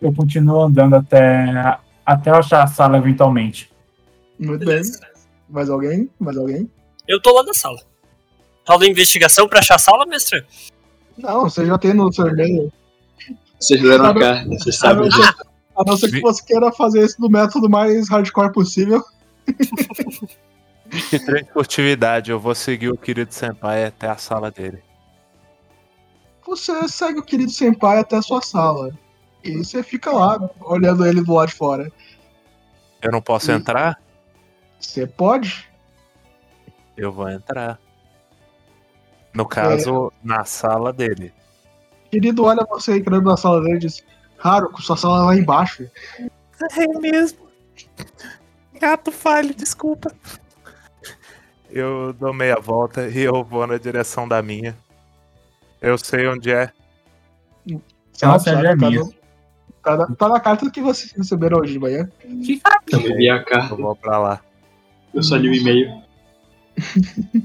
[0.00, 3.70] Eu continuo andando até, até eu achar a sala eventualmente.
[4.40, 4.98] Muito Beleza.
[4.98, 5.10] bem.
[5.50, 6.10] Mais alguém?
[6.18, 6.70] Mais alguém?
[7.06, 7.78] Eu tô lá na sala.
[8.66, 10.42] Rola investigação pra achar a sala, mestre?
[11.18, 12.72] Não, você já tem no seu e-mail.
[13.60, 15.22] Vocês leram a Sabe- carta, vocês A sabem disso.
[15.22, 15.34] ser,
[15.76, 19.04] a não ser que você queira fazer isso do método mais hardcore possível.
[20.86, 24.82] 23 furtividade, eu vou seguir o querido Senpai até a sala dele.
[26.46, 28.92] Você segue o querido Senpai até a sua sala.
[29.42, 31.90] E você fica lá, olhando ele do lado de fora.
[33.02, 33.54] Eu não posso Ih.
[33.54, 34.00] entrar?
[34.78, 35.68] Você pode?
[36.96, 37.78] Eu vou entrar.
[39.32, 41.32] No caso, na sala dele.
[42.10, 44.04] Querido olha você entrando na sala dele e diz:
[44.38, 45.90] Haruko, sua sala é lá embaixo.
[46.78, 47.48] É mesmo.
[48.80, 50.12] Gato falho, desculpa.
[51.70, 54.76] Eu dou meia volta e eu vou na direção da minha.
[55.80, 56.70] Eu sei onde é.
[58.22, 59.00] Nossa, Sabe, já é tá, minha.
[59.00, 59.14] no-
[59.82, 62.08] tá na, tá na carta que vocês receberam hoje de manhã.
[62.44, 64.40] Que cara Eu não vi a carta, Eu vou pra lá.
[65.12, 66.02] eu só li o e-mail.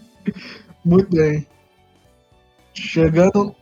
[0.86, 1.48] Muito bem.
[2.74, 3.56] Chegando.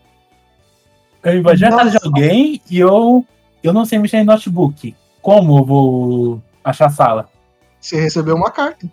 [1.23, 3.25] Eu invadi a casa de alguém e eu,
[3.63, 4.95] eu não sei mexer em notebook.
[5.21, 7.29] Como eu vou achar a sala?
[7.87, 8.85] Você recebeu uma carta.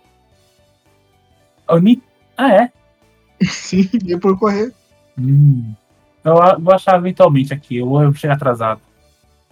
[1.67, 2.01] Oni?
[2.37, 2.71] Ah, é?
[3.43, 4.73] Sim, veio por correr.
[5.19, 5.75] Hum.
[6.23, 8.79] Eu vou achar eventualmente aqui, eu vou chegar atrasado.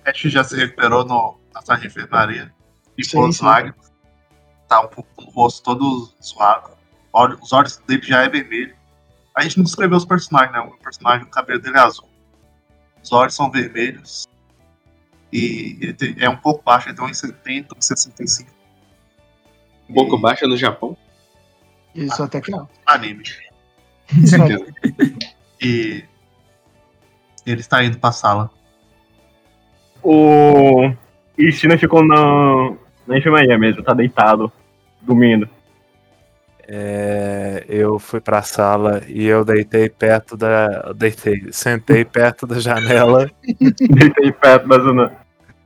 [0.06, 2.54] Ash já se recuperou no, na sala de enfermaria.
[2.98, 3.92] Limpou as lágrimas.
[4.70, 6.72] Tá um pouco com o rosto todo zoado.
[7.12, 8.74] Olha, os olhos dele já é vermelho.
[9.36, 10.62] A gente não descreveu os personagens, né?
[10.62, 12.08] O personagem, o cabelo dele é azul.
[13.04, 14.26] Os olhos são vermelhos.
[15.34, 18.53] E ele tem, é um pouco baixo, então tem uns 70, 65
[19.94, 20.98] um pouco baixa no Japão?
[21.94, 22.68] Isso ah, até que não.
[22.84, 23.24] Anime.
[24.10, 24.26] Com
[25.62, 26.04] e
[27.46, 28.50] ele está indo pra sala.
[30.02, 30.92] O
[31.38, 32.74] Ishina ficou na,
[33.06, 34.52] na enfermaria mesmo, tá deitado,
[35.00, 35.48] dormindo.
[36.68, 40.92] É, eu fui pra sala e eu deitei perto da.
[40.92, 43.30] Deitei, sentei perto da janela.
[43.48, 45.16] deitei perto da janela.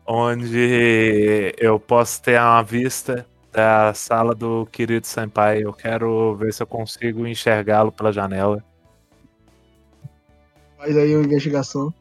[0.05, 3.25] Onde eu posso ter uma vista
[3.57, 5.63] da sala do querido Senpai.
[5.63, 8.63] Eu quero ver se eu consigo enxergá-lo pela janela.
[10.77, 11.91] Faz aí uma investigação.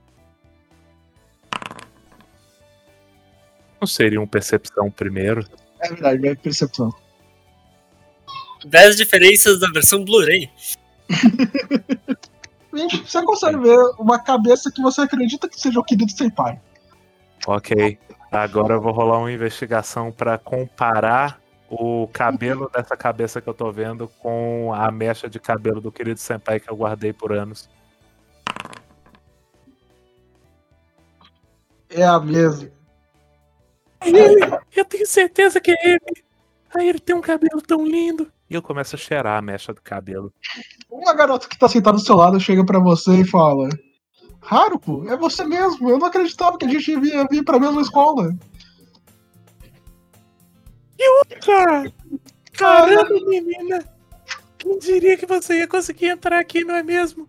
[3.81, 5.47] Não seria um percepção primeiro?
[5.81, 6.95] É verdade, vai percepção.
[8.63, 10.51] 10 diferenças da versão Blu-ray.
[12.75, 16.61] Gente, você consegue ver uma cabeça que você acredita que seja o querido Senpai.
[17.47, 17.99] Ok.
[18.31, 23.71] Agora eu vou rolar uma investigação pra comparar o cabelo dessa cabeça que eu tô
[23.73, 27.69] vendo com a mecha de cabelo do querido Senpai que eu guardei por anos.
[31.91, 32.71] É a mesma.
[34.05, 36.25] Ele, eu tenho certeza que é ele.
[36.75, 38.31] Aí ele tem um cabelo tão lindo.
[38.49, 40.33] E eu começo a cheirar a mecha do cabelo.
[40.91, 43.69] Uma garota que tá sentada do seu lado chega pra você e fala:
[44.43, 45.91] Haruko, é você mesmo.
[45.91, 48.33] Eu não acreditava que a gente ia vir pra mesma escola.
[51.45, 51.93] Cara,
[52.53, 53.85] caramba, menina.
[54.59, 57.29] Quem diria que você ia conseguir entrar aqui, não é mesmo?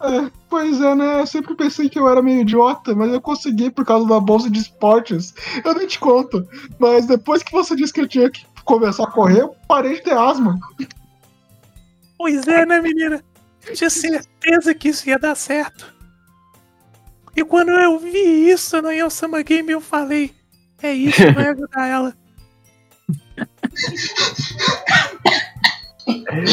[0.00, 1.20] É, pois é, né?
[1.20, 4.50] Eu sempre pensei que eu era meio idiota, mas eu consegui por causa da bolsa
[4.50, 5.34] de esportes.
[5.64, 6.46] Eu nem te conto.
[6.78, 10.02] Mas depois que você disse que eu tinha que começar a correr, eu parei de
[10.02, 10.58] ter asma.
[12.18, 13.22] Pois é, né, menina?
[13.66, 15.92] Eu tinha certeza que isso ia dar certo.
[17.36, 20.32] E quando eu vi isso no Yosama Game, eu falei:
[20.82, 22.23] É isso, vai ajudar ela.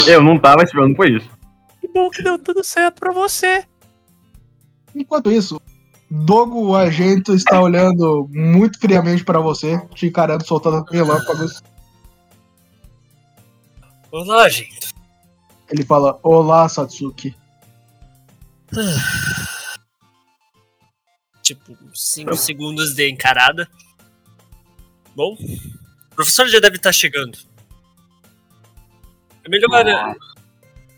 [0.08, 1.30] Eu não tava esperando por isso.
[1.80, 3.66] Que bom que deu tudo certo pra você.
[4.96, 5.62] Enquanto isso,
[6.14, 11.64] Dogo, o agente, está olhando muito friamente pra você, te encarando, soltando relâmpagos.
[14.12, 14.94] Olá, gente.
[15.70, 17.34] Ele fala: Olá, Satsuki.
[21.42, 23.70] Tipo, 5 segundos de encarada.
[25.16, 25.38] Bom,
[26.12, 27.38] o professor já deve estar chegando.
[29.44, 30.16] É melhor,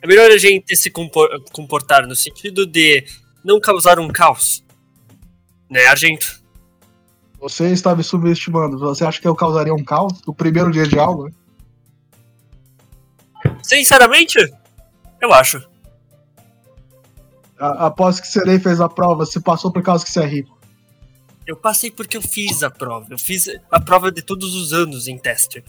[0.02, 3.06] é melhor a gente se compor- comportar no sentido de
[3.43, 4.63] não causar um caos.
[5.69, 6.41] Né, Argento?
[7.39, 8.78] Você está me subestimando.
[8.80, 11.30] Você acha que eu causaria um caos no primeiro dia de aula?
[13.62, 14.38] Sinceramente,
[15.21, 15.62] eu acho.
[17.60, 20.58] A- Após que Serei fez a prova, você passou por causa que você é rico.
[21.45, 23.08] Eu passei porque eu fiz a prova.
[23.12, 25.63] Eu fiz a prova de todos os anos em teste.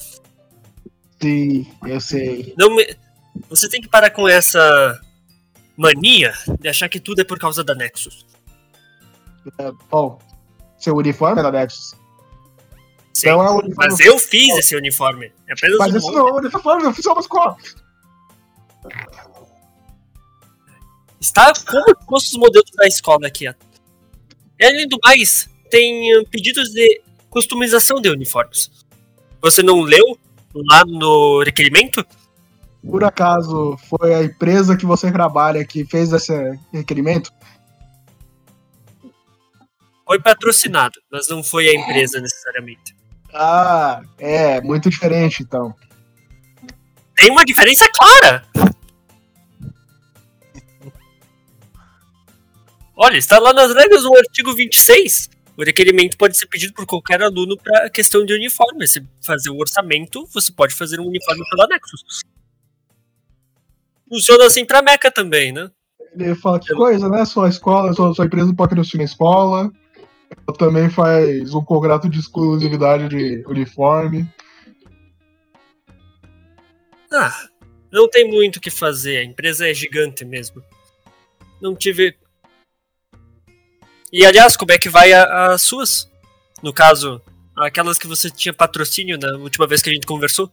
[1.21, 2.55] Sim, eu sei.
[2.57, 2.97] Não me...
[3.49, 5.01] Você tem que parar com essa
[5.77, 8.25] mania de achar que tudo é por causa da Nexus.
[9.59, 10.19] É, bom,
[10.79, 11.95] seu uniforme é da Nexus.
[13.13, 13.75] Sim, Então é o uniforme.
[13.77, 15.33] mas eu fiz esse uniforme.
[15.49, 17.57] É apenas Mas um isso não é o uniforme oficial da escola.
[21.21, 21.53] Está
[22.07, 23.47] como os modelos da escola aqui.
[24.61, 28.71] além do mais, tem uh, pedidos de customização de uniformes.
[29.43, 30.17] Você não leu
[30.55, 32.07] lá no requerimento?
[32.89, 36.33] Por acaso foi a empresa que você trabalha que fez esse
[36.73, 37.33] requerimento?
[40.07, 42.95] Foi patrocinado, mas não foi a empresa necessariamente.
[43.33, 45.75] Ah, é, muito diferente então.
[47.17, 48.47] Tem uma diferença clara!
[52.97, 55.34] Olha, está lá nas regras no artigo 26.
[55.57, 58.87] O requerimento pode ser pedido por qualquer aluno para questão de uniforme.
[58.87, 62.23] Se fazer o orçamento, você pode fazer um uniforme pela Nexus.
[64.09, 65.71] Funciona assim pra Mecha também, né?
[66.17, 67.25] Ele fala que coisa, né?
[67.25, 69.73] Sua escola, sua, sua empresa pode patrocinar a escola.
[70.47, 74.29] Ela também faz um contrato de exclusividade de uniforme.
[77.13, 77.49] Ah,
[77.93, 79.19] não tem muito o que fazer.
[79.19, 80.63] A empresa é gigante mesmo.
[81.61, 82.17] Não tive.
[84.17, 86.09] E aliás, como é que vai as suas?
[86.63, 87.21] No caso,
[87.57, 90.53] aquelas que você tinha patrocínio na última vez que a gente conversou?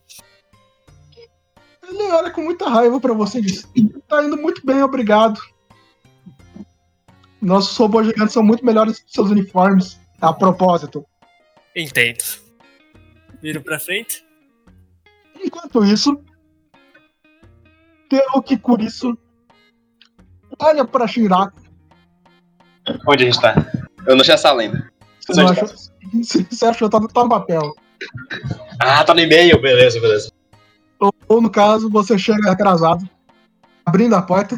[1.88, 3.68] Ele olha com muita raiva pra você e diz:
[4.08, 5.40] Tá indo muito bem, obrigado.
[7.40, 10.00] Nossos robôs gigantes são muito melhores que seus uniformes.
[10.20, 11.06] A propósito.
[11.76, 12.24] Entendo.
[13.44, 14.26] Viro pra frente.
[15.40, 16.20] Enquanto isso,
[18.10, 19.16] Teruki Kurisu
[20.58, 21.62] olha pra Shiraku.
[23.08, 23.66] Onde a gente tá?
[24.08, 24.90] Eu não tinha sala ainda.
[25.28, 25.70] Você achou?
[26.50, 27.62] Você achou tá, tá no papel.
[28.80, 29.62] Ah, tá no e-mail.
[29.62, 30.32] Beleza, beleza.
[31.00, 33.08] Ou, ou, no caso, você chega atrasado,
[33.86, 34.58] abrindo a porta.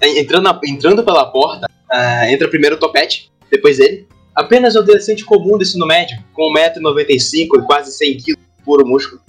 [0.00, 4.06] É, Entrando, na- entrando pela porta, ah, entra primeiro o Topete, depois ele.
[4.34, 9.20] Apenas um adolescente comum do ensino médio, com 1,95m e quase 100kg de puro músculo.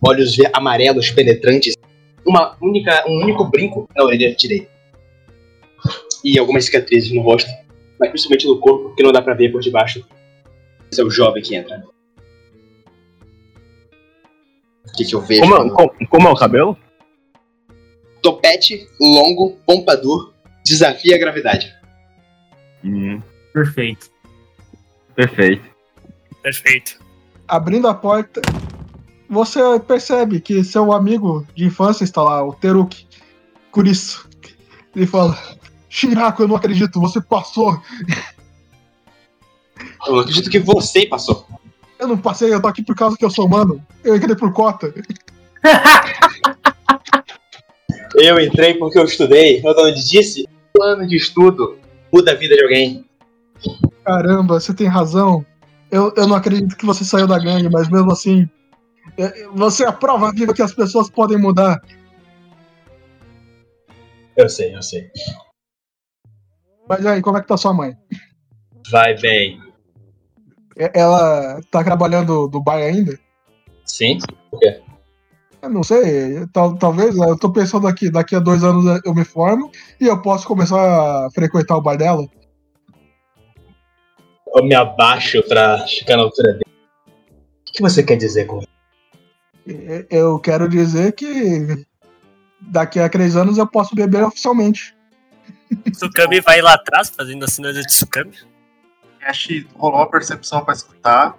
[0.00, 1.74] Olhos amarelos penetrantes.
[2.26, 4.68] Uma única, um único brinco na orelha direita.
[6.24, 7.48] E algumas cicatrizes no rosto,
[7.98, 10.04] mas principalmente no corpo, que não dá pra ver por debaixo.
[10.90, 11.84] Esse é o jovem que entra.
[14.86, 15.42] O que, que eu vejo?
[15.42, 16.76] Como, é- como, como é o cabelo?
[18.22, 20.32] Topete, longo, pompadour,
[20.64, 21.72] desafia a gravidade.
[22.84, 23.20] Hum,
[23.52, 24.10] Perfeito.
[25.14, 25.62] perfeito.
[26.42, 26.98] Perfeito.
[27.46, 28.40] Abrindo a porta,
[29.28, 33.06] você percebe que seu amigo de infância está lá, o Teruki
[33.70, 34.28] Kurisu.
[34.94, 35.36] Ele fala:
[35.88, 37.80] Shiraku, eu não acredito, você passou.
[40.06, 41.46] Eu não acredito que você passou.
[41.98, 43.84] Eu não passei, eu tô aqui por causa que eu sou humano.
[44.04, 44.92] Eu entrei por cota.
[48.14, 49.60] Eu entrei porque eu estudei.
[49.64, 50.48] Eu não disse,
[50.78, 51.78] um ano de estudo
[52.12, 53.04] muda a vida de alguém.
[54.04, 55.44] Caramba, você tem razão.
[55.90, 58.48] Eu, eu não acredito que você saiu da gangue, mas mesmo assim,
[59.16, 61.80] é- você é a prova viva que as pessoas podem mudar.
[64.36, 65.10] Eu sei, eu sei.
[66.88, 67.96] Mas aí, como é que tá sua mãe?
[68.90, 69.60] Vai bem.
[70.94, 73.18] Ela tá trabalhando do bar ainda?
[73.84, 74.18] Sim?
[75.60, 79.24] Eu não sei, tal- talvez, eu tô pensando aqui, daqui a dois anos eu me
[79.24, 79.70] formo
[80.00, 80.78] e eu posso começar
[81.26, 82.24] a frequentar o bar dela.
[84.54, 86.64] Eu me abaixo pra ficar na altura dele.
[87.68, 88.68] O que você quer dizer com isso?
[90.08, 91.84] Eu quero dizer que
[92.60, 94.96] daqui a três anos eu posso beber oficialmente.
[95.92, 98.32] Tsukami vai lá atrás fazendo a sinal de Tsukami.
[99.22, 101.36] Ash rolou a percepção pra escutar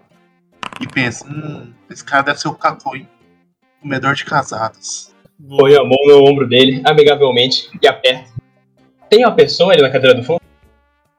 [0.82, 2.58] e pensa: hum, esse cara deve ser o
[2.96, 3.08] hein?
[3.82, 5.16] Comedor de casadas.
[5.48, 8.30] Põe a mão no ombro dele, amigavelmente, e aperta.
[9.10, 10.42] Tem uma pessoa ali na cadeira do fundo?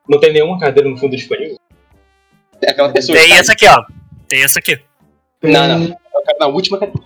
[0.09, 1.59] Não tem nenhuma cadeira no fundo disponível?
[2.67, 3.83] Aquela pessoa Tem está- essa aqui, ó.
[4.29, 4.77] Tem essa aqui.
[5.41, 5.97] Tem, Não, não.
[6.39, 7.01] Na última cadeira.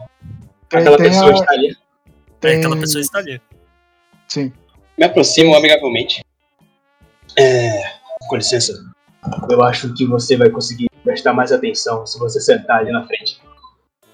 [0.69, 1.77] Tem, Aquela tem pessoa a- está ali.
[2.41, 3.41] tem- Aquela pessoa está ali.
[4.29, 4.53] Sim.
[4.97, 6.25] Me aproximo amigavelmente.
[7.37, 7.83] É.
[8.29, 8.73] Com licença.
[9.51, 13.41] Eu acho que você vai conseguir prestar mais atenção se você sentar ali na frente.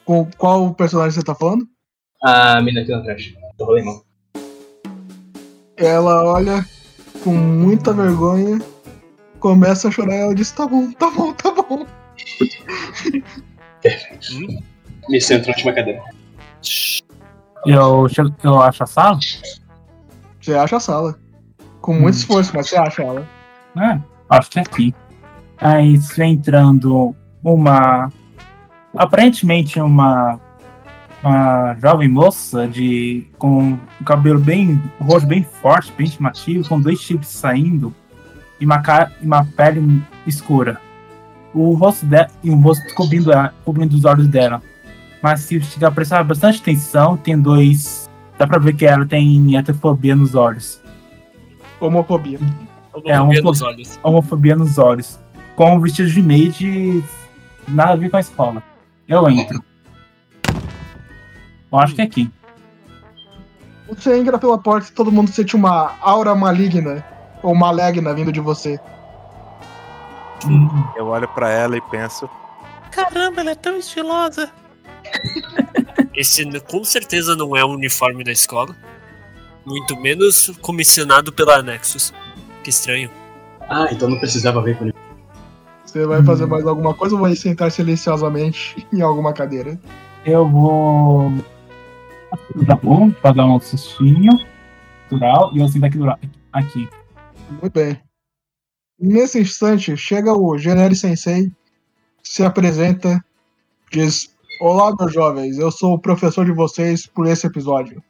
[0.05, 1.67] Com qual personagem você tá falando?
[2.23, 3.37] A mina aqui na frente.
[3.59, 4.03] Do rolemão.
[5.77, 6.65] Ela olha
[7.23, 8.59] com muita vergonha,
[9.39, 11.87] começa a chorar e ela diz: Tá bom, tá bom, tá bom.
[15.09, 16.03] Me sento na última cadeira.
[17.67, 18.07] Eu,
[18.45, 19.19] eu acho a sala?
[20.51, 21.17] Você acha a sala.
[21.81, 23.27] Com muito esforço, mas você acha ela.
[23.77, 24.95] É, acho que é aqui.
[25.59, 28.11] Aí você entrando uma.
[28.97, 30.41] Aparentemente uma.
[31.23, 33.29] Uma jovem moça de.
[33.39, 34.83] com um cabelo bem.
[35.01, 37.95] rosto bem forte, bem chamativo, com dois chifres saindo
[38.61, 40.81] e uma, cara, e uma pele escura.
[41.55, 42.29] O rosto dela.
[42.43, 44.61] e um rosto cobrindo, ela- cobrindo os olhos dela.
[45.23, 48.00] Mas se chegar a prestar bastante atenção, tem dois.
[48.41, 50.81] Dá pra ver que ela tem heterofobia nos olhos.
[51.79, 52.39] Homofobia.
[53.05, 54.01] É, pouco- nos olhos.
[54.03, 55.21] homofobia nos olhos.
[55.57, 57.05] Com um vestido de maid,
[57.69, 58.63] nada a ver com a escola.
[59.07, 59.63] Eu entro.
[61.71, 62.31] Eu acho que é aqui.
[63.91, 67.05] Você entra pela porta e todo mundo sente uma aura maligna
[67.43, 68.81] ou maligna vindo de você.
[70.97, 72.27] Eu olho pra ela e penso.
[72.91, 74.51] Caramba, ela é tão estilosa.
[76.15, 78.75] Esse com certeza não é o uniforme da escola.
[79.65, 82.13] Muito menos comissionado pela Nexus.
[82.65, 83.11] Que estranho.
[83.61, 84.95] Ah, então não precisava ver com ele.
[85.85, 89.79] Você vai fazer mais alguma coisa ou vai sentar silenciosamente em alguma cadeira?
[90.25, 91.33] Eu vou.
[92.67, 94.39] Tá bom, pra dar um sustinho.
[95.11, 95.51] Natural.
[95.55, 95.99] E eu sinto aqui.
[96.53, 96.89] aqui.
[97.51, 98.01] Muito bem.
[98.99, 101.51] Nesse instante, chega o Generi Sensei,
[102.23, 103.25] se apresenta,
[103.91, 104.31] diz:
[104.61, 108.05] Olá, meus jovens, eu sou o professor de vocês por esse episódio.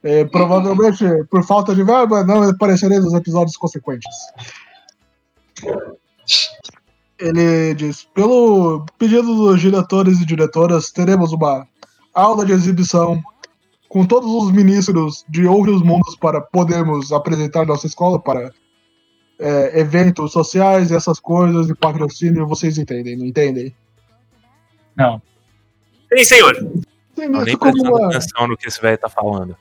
[0.00, 4.08] É, provavelmente, por falta de verba, não aparecerei nos episódios consequentes.
[7.18, 11.66] Ele diz: Pelo pedido dos diretores e diretoras, teremos uma
[12.14, 13.20] aula de exibição
[13.88, 18.52] com todos os ministros de outros mundos para podermos apresentar nossa escola para
[19.36, 23.74] é, eventos sociais e essas coisas de patrocínio, vocês entendem, não entendem?
[24.96, 25.20] Não.
[26.16, 26.54] Sim, senhor.
[27.14, 29.56] Tem Tô nem prestando uma, atenção no que esse velho tá falando.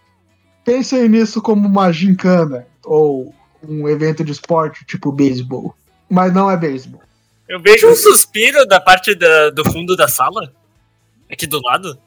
[0.66, 3.34] pensem nisso como uma gincana ou
[3.68, 5.76] um evento de esporte tipo beisebol.
[6.10, 7.02] Mas não é beisebol.
[7.48, 10.54] Eu vejo um suspiro da parte da- do fundo da sala.
[11.32, 11.98] Aqui do lado.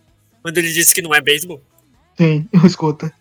[0.43, 1.61] Quando ele disse que não é beisebol.
[2.17, 3.13] Sim, escuta.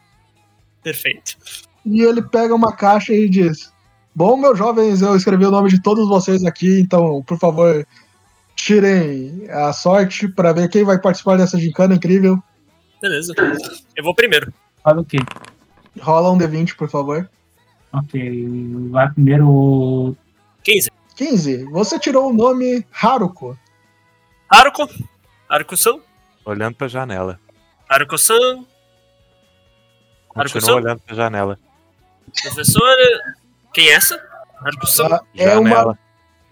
[0.82, 1.38] Perfeito.
[1.86, 3.72] E ele pega uma caixa e diz:
[4.16, 7.86] Bom, meus jovens, eu escrevi o nome de todos vocês aqui, então, por favor,
[8.56, 12.42] tirem a sorte para ver quem vai participar dessa gincana incrível.
[13.02, 13.34] Beleza.
[13.96, 14.54] Eu vou primeiro.
[14.84, 15.18] Faz o quê?
[16.00, 17.30] Rola um D20, por favor.
[17.92, 18.48] Ok.
[18.90, 20.16] Vai primeiro o.
[20.64, 20.92] 15.
[21.16, 21.66] 15.
[21.66, 23.58] Você tirou o nome Haruko.
[24.50, 24.88] Haruko.
[25.50, 26.00] Haruko-san.
[26.46, 27.40] Olhando pra janela.
[27.88, 28.66] Haruko-san.
[30.36, 30.74] Haruko-san?
[30.74, 31.60] olhando pra janela.
[32.42, 33.36] Professora.
[33.74, 34.20] Quem é essa?
[34.60, 35.06] Haruko-san.
[35.06, 36.00] Ela é uma.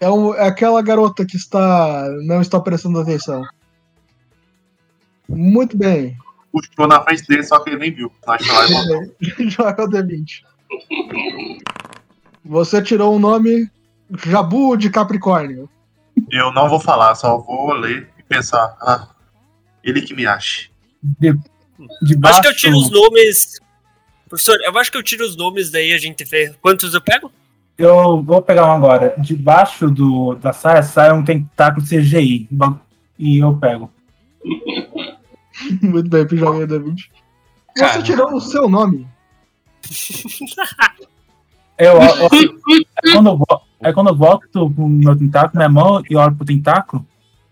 [0.02, 3.44] É, um- é aquela garota que está não está prestando atenção.
[5.28, 6.16] Muito bem.
[6.50, 8.12] Puxou na frente dele, só que ele nem viu.
[8.26, 9.14] Mandou.
[9.48, 10.42] Joga o D20.
[12.44, 13.70] Você tirou o nome
[14.26, 15.70] Jabu de Capricórnio.
[16.30, 18.76] Eu não vou falar, só vou ler e pensar.
[18.80, 19.08] Ah,
[19.84, 20.68] ele que me ache.
[21.00, 21.32] De,
[22.02, 23.60] debaixo, Acho que eu tiro os nomes.
[24.28, 26.52] Professor, eu acho que eu tiro os nomes, daí a gente vê.
[26.60, 27.30] Quantos eu pego?
[27.78, 29.14] Eu vou pegar um agora.
[29.18, 32.48] Debaixo do, da saia sai um tentáculo CGI.
[33.18, 33.90] E eu pego.
[35.82, 37.08] Muito bem, joga o D20.
[37.76, 39.06] Você tirou o seu nome.
[41.78, 42.28] Eu, eu-
[43.04, 46.34] é quando eu, vo- é quando eu volto pro meu tentáculo, minha mão e olho
[46.36, 47.04] pro tentáculo.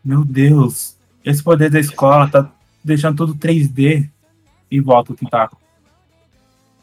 [0.05, 2.49] Meu Deus, esse poder da escola tá
[2.85, 4.09] deixando tudo 3D.
[4.71, 5.61] E volta o tentáculo.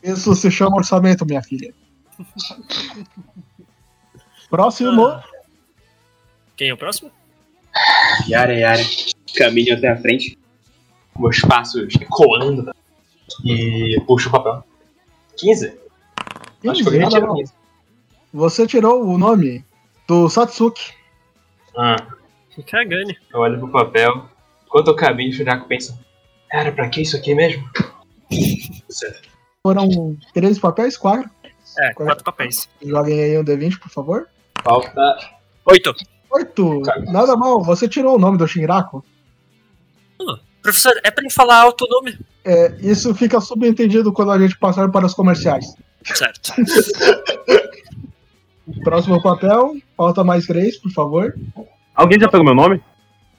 [0.04, 1.74] Isso se chama orçamento, minha filha.
[4.50, 5.22] Próximo.
[6.56, 7.12] Quem é o próximo?
[8.28, 8.84] Yara, Yara.
[9.36, 10.38] Caminho até a frente.
[11.18, 12.72] Meus passos ecoando.
[13.44, 14.64] E puxo o papel.
[15.38, 15.68] 15?
[15.68, 15.80] Acho
[16.62, 17.38] que 15, alguém nada tirou mal.
[17.38, 17.54] 15.
[18.34, 19.64] Você tirou o nome
[20.08, 20.94] Do Satsuki.
[21.78, 21.96] Ah,
[22.66, 23.18] Cagane.
[23.32, 24.26] eu olho pro papel.
[24.66, 26.00] Enquanto eu caminho, o Shuraku pensa:
[26.52, 27.70] Era pra que isso aqui mesmo?
[29.62, 31.30] Foram três papéis, quatro.
[31.80, 32.70] É, quatro papéis.
[32.84, 34.28] Joguem aí um D20, por favor.
[34.64, 35.18] Falta.
[35.66, 35.94] Oito.
[36.32, 36.82] Oito.
[37.12, 37.62] Nada mal.
[37.64, 39.04] Você tirou o nome do Shinraku.
[40.62, 42.18] Professor, é pra ele falar alto o nome?
[42.44, 45.66] É, isso fica subentendido quando a gente passar para os comerciais.
[46.04, 46.54] Certo.
[48.84, 49.76] Próximo papel.
[49.96, 51.36] Falta mais três, por favor.
[51.96, 52.82] Alguém já pegou meu nome?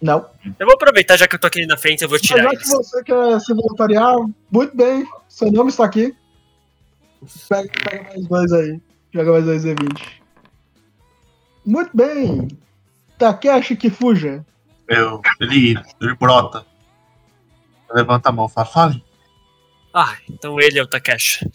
[0.01, 0.25] Não.
[0.59, 2.51] Eu vou aproveitar, já que eu tô aqui na frente, eu vou Mas tirar já
[2.51, 2.69] que eles.
[2.69, 4.15] você quer se voluntariar,
[4.51, 5.05] muito bem.
[5.29, 6.15] Seu nome está aqui.
[7.49, 8.81] Pega, pega mais dois aí.
[9.13, 10.21] Joga mais dois D20.
[11.65, 12.49] Muito bem.
[13.19, 14.45] Takeshi Kifuja.
[14.89, 16.65] Eu, ele, ele brota.
[17.91, 19.05] Levanta a mão, fala, fale.
[19.93, 21.51] Ah, então ele é o Takeshi.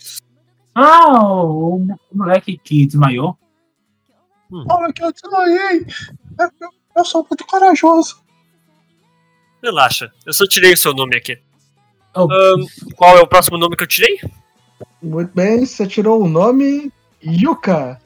[0.75, 3.37] Ah, o, o moleque que desmaiou.
[4.51, 5.85] Olha que eu desmaiei.
[6.39, 8.23] Eu, eu, eu sou muito corajoso.
[9.63, 11.39] Relaxa, eu só tirei o seu nome aqui.
[12.15, 14.19] Oh, Ahn, qual é o próximo nome que eu tirei?
[15.03, 16.91] Muito bem, você tirou o nome
[17.23, 17.99] Yuka.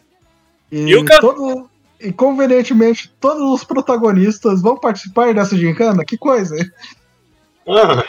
[0.72, 1.20] E Yuka?
[1.20, 1.70] Todo,
[2.00, 6.04] e convenientemente, todos os protagonistas vão participar dessa gincana?
[6.04, 6.56] Que coisa!
[7.68, 8.04] Ah,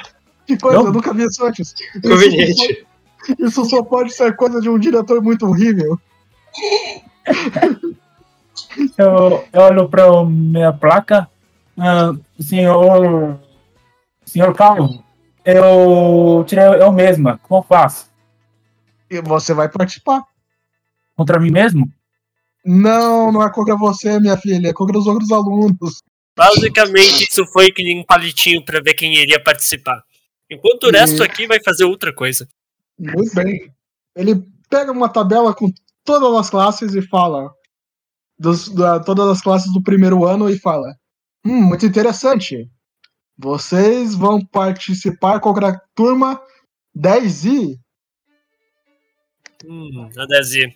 [0.46, 0.86] Que coisa, Não.
[0.86, 1.74] eu nunca vi isso antes.
[1.74, 2.86] Isso conveniente.
[3.26, 5.98] só, isso só pode ser coisa de um diretor muito horrível.
[8.96, 11.28] eu, eu olho pra minha placa.
[11.76, 13.38] Ah, senhor.
[14.24, 15.02] Senhor Calvo,
[15.44, 17.40] eu tirei eu mesma.
[17.42, 18.08] Como faço?
[19.10, 20.22] E você vai participar.
[21.16, 21.90] Contra mim mesmo?
[22.64, 26.02] Não, não é contra você, minha filha, é contra os outros alunos.
[26.36, 30.02] Basicamente, isso foi que nem um palitinho pra ver quem iria participar.
[30.50, 32.48] Enquanto o resto aqui vai fazer outra coisa.
[32.98, 33.72] Muito bem.
[34.14, 35.72] Ele pega uma tabela com
[36.04, 37.52] todas as classes e fala.
[38.38, 40.94] Dos, da, todas as classes do primeiro ano e fala.
[41.44, 42.70] Hum, muito interessante.
[43.36, 46.40] Vocês vão participar com a turma
[46.96, 47.76] 10i.
[49.66, 50.74] Hum, a Desi.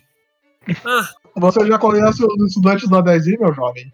[0.85, 3.91] Ah, Você já conhece os estudantes da 10i, meu jovem?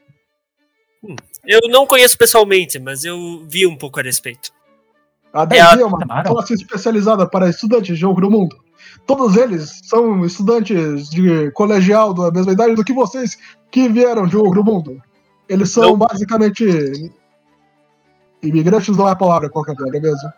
[1.45, 4.51] eu não conheço pessoalmente, mas eu vi um pouco a respeito.
[5.33, 8.57] A É 10i a- é uma classe especializada para estudantes de do mundo.
[9.05, 13.37] Todos eles são estudantes de colegial da mesma idade do que vocês
[13.71, 15.01] que vieram de do mundo.
[15.47, 15.97] Eles são Não.
[15.97, 17.11] basicamente
[18.41, 20.29] imigrantes não é a palavra qualquer coisa, é mesmo?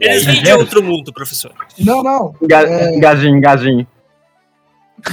[0.00, 1.52] Eles vêm de outro mundo, professor.
[1.78, 2.34] Não, não.
[2.42, 2.98] Ga É.
[2.98, 3.86] Gajin, gajin.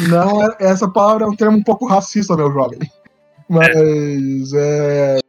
[0.09, 2.79] Não, é- essa palavra é um termo um pouco racista, meu jovem.
[3.47, 5.19] Mas é.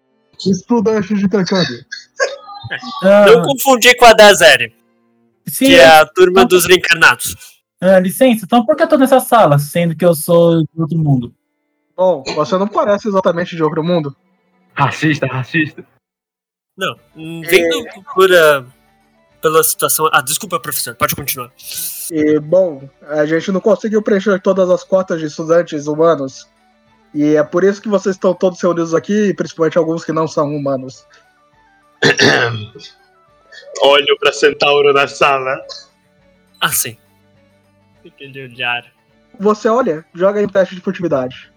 [0.47, 1.85] Estudante de intercâmbio.
[3.03, 4.75] Ah, Não confundir com a da Zeri,
[5.47, 7.37] sim, que é a turma dos reencarnados.
[7.81, 10.99] ah, licença, então por que eu tô nessa sala, sendo que eu sou de outro
[10.99, 11.33] mundo?
[11.97, 14.15] Bom, você não parece exatamente de outro mundo.
[14.75, 15.85] Racista, racista.
[16.77, 17.85] Não, hum, vendo
[18.15, 18.65] por, ah,
[19.47, 20.09] pela situação.
[20.13, 21.53] Ah, desculpa, professor, pode continuar.
[22.11, 26.49] E, bom, a gente não conseguiu preencher todas as cotas de estudantes humanos.
[27.15, 30.53] E é por isso que vocês estão todos reunidos aqui, principalmente alguns que não são
[30.53, 31.07] humanos.
[33.83, 35.57] Olho pra Centauro na sala.
[36.61, 36.99] Ah, sim.
[38.05, 38.85] Aquele olhar.
[39.39, 41.53] Você olha, joga em teste de furtividade.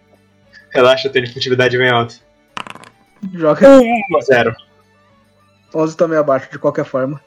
[0.69, 2.15] Relaxa, tem furtividade bem alta.
[3.33, 4.55] Joga 1 a 0.
[5.73, 7.19] 11 também abaixo, de qualquer forma.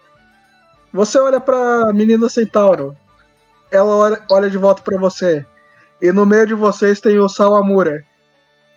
[0.93, 2.97] Você olha pra menina Centauro.
[3.71, 5.47] Ela olha, olha de volta pra você.
[6.01, 8.05] E no meio de vocês tem o Sawamura.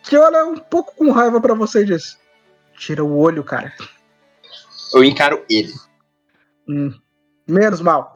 [0.04, 2.18] Que olha um pouco com raiva pra você e diz:
[2.78, 3.74] Tira o olho, cara.
[4.94, 5.74] Eu encaro ele.
[6.68, 6.94] Hum,
[7.48, 8.14] menos mal.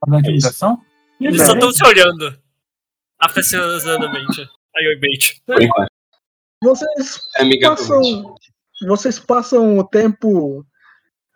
[0.00, 0.82] Fazendo intimidação?
[1.20, 2.36] Eles só estão se olhando.
[3.18, 4.48] Afecionadamente.
[4.76, 5.42] Aí, oi, bait.
[6.62, 7.22] Vocês
[7.62, 8.34] passam,
[8.86, 10.66] vocês passam o tempo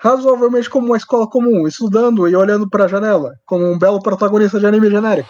[0.00, 4.66] razoavelmente como uma escola comum, estudando e olhando pra janela, como um belo protagonista de
[4.66, 5.28] anime genérico.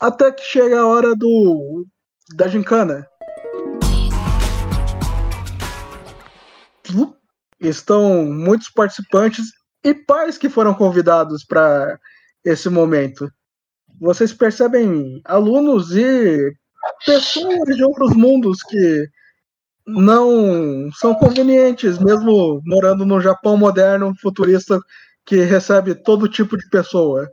[0.00, 1.86] Até que chega a hora do
[2.34, 3.06] da gincana.
[7.60, 9.44] Estão muitos participantes
[9.84, 12.00] e pais que foram convidados para
[12.44, 13.30] esse momento.
[14.00, 16.52] Vocês percebem alunos e
[17.04, 19.06] pessoas de outros mundos que
[19.86, 24.78] não são convenientes, mesmo morando no Japão moderno, futurista,
[25.24, 27.30] que recebe todo tipo de pessoa.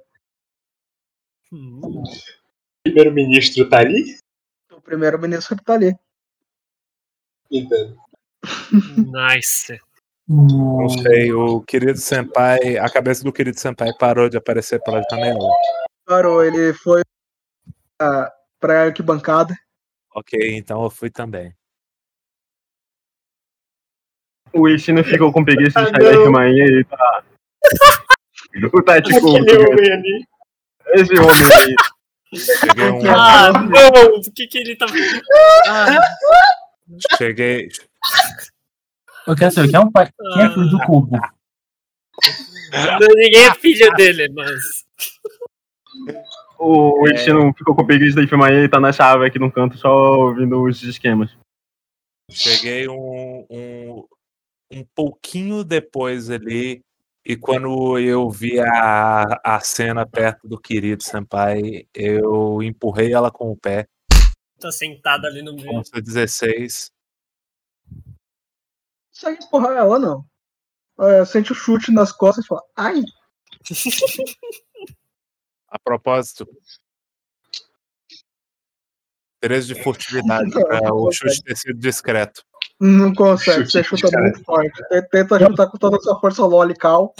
[1.52, 2.04] Hum,
[2.84, 4.18] Primeiro-ministro tá ali?
[4.72, 5.96] O primeiro-ministro tá ali.
[7.52, 7.98] Entendo.
[8.98, 9.80] nice.
[10.28, 15.40] Não sei, o querido Senpai, a cabeça do querido Senpai parou de aparecer pela janela.
[16.06, 17.02] Parou, ele foi
[18.60, 19.56] pra arquibancada.
[20.14, 21.57] Ok, então eu fui também.
[24.54, 26.24] O Ishino ficou com preguiça de Ah, sair da não.
[26.26, 27.24] Irmainha e tá.
[28.74, 29.38] O Tático.
[29.38, 30.26] Aquele homem ali.
[30.94, 31.76] Esse homem aí.
[32.36, 33.10] Cheguei um.
[33.10, 34.16] Ah, não!
[34.18, 34.86] O que que ele tá.
[35.68, 36.00] Ah,
[37.18, 37.70] Cheguei.
[39.26, 41.12] Eu quero saber, quem é, um pai, quem é filho do cubo?
[41.18, 44.86] não, ninguém é filho dele, mas.
[46.58, 47.14] O É.
[47.14, 49.90] Ishino ficou com preguiça da Irmainha e tá na chave aqui no canto só
[50.20, 51.30] ouvindo os esquemas.
[52.32, 54.06] Cheguei um, um,
[54.72, 56.82] um pouquinho depois ali.
[57.26, 63.52] E quando eu vi a, a cena perto do querido Senpai, eu empurrei ela com
[63.52, 63.88] o pé.
[64.60, 65.68] Tá sentado ali no meio.
[65.68, 66.90] Com seu 16.
[69.12, 70.26] Consegue empurrar ela, não.
[71.00, 73.02] É, sente o chute nas costas e fala, ai,
[75.70, 76.48] A propósito.
[79.42, 82.44] 13 de furtividade para o chute ter sido discreto.
[82.80, 84.24] Não consegue, Chute você chuta cara.
[84.24, 84.84] muito forte.
[84.90, 87.14] Você Tenta chutar com toda a sua força lolical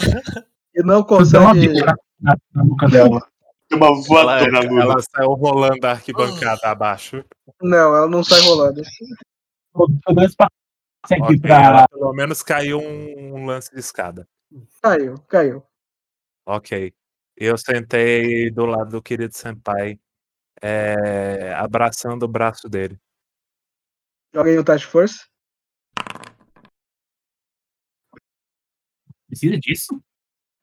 [0.74, 1.68] e não Eu dei uma consegue.
[1.68, 3.28] bica na, na, boca dela.
[3.72, 4.82] Uma Ela, voadora na lua.
[4.82, 7.24] ela saiu rolando a arquibancada abaixo.
[7.60, 8.80] Não, ela não sai rolando.
[8.80, 10.50] Eu eu dou espaço
[11.04, 11.62] aqui Ok, pra.
[11.62, 14.26] ela pelo menos caiu um, um lance de escada.
[14.82, 15.62] Caiu, caiu.
[16.46, 16.92] Ok.
[17.36, 20.00] Eu sentei do lado do querido Senpai,
[20.62, 22.98] é, abraçando o braço dele.
[24.34, 25.27] Joga aí um teste de força.
[29.28, 30.02] Precisa disso?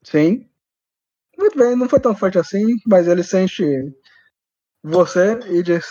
[0.02, 0.48] Sim.
[1.38, 3.64] Muito bem, não foi tão forte assim, mas ele sente
[4.82, 5.86] você e diz: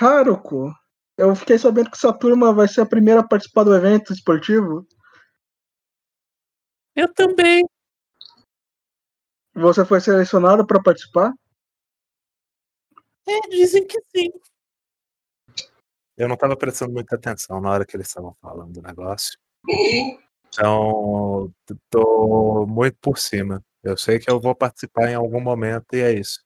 [0.00, 0.72] Haruko,
[1.16, 4.86] eu fiquei sabendo que sua turma vai ser a primeira a participar do evento esportivo.
[6.94, 7.64] Eu também.
[9.54, 11.32] Você foi selecionado para participar?
[13.28, 14.30] É, dizem que sim.
[16.16, 19.38] Eu não estava prestando muita atenção na hora que eles estavam falando do negócio.
[20.48, 21.52] Então,
[21.90, 23.62] tô muito por cima.
[23.82, 26.40] Eu sei que eu vou participar em algum momento e é isso.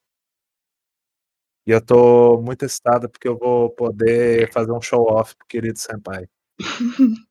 [1.66, 5.79] E eu tô muito excitado porque eu vou poder fazer um show off pro querido
[5.79, 6.27] Senpai.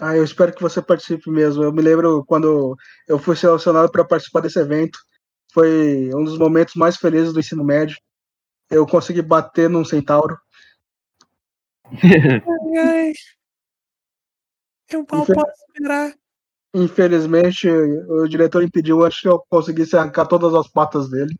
[0.00, 1.62] Ah, eu espero que você participe mesmo.
[1.62, 2.76] Eu me lembro quando
[3.06, 4.98] eu fui selecionado para participar desse evento.
[5.52, 7.96] Foi um dos momentos mais felizes do ensino médio.
[8.68, 10.36] Eu consegui bater num centauro.
[11.86, 13.12] Ai, ai.
[14.90, 16.14] Eu mal Infe- posso esperar.
[16.74, 21.34] Infelizmente, o diretor impediu antes que eu conseguisse arrancar todas as patas dele.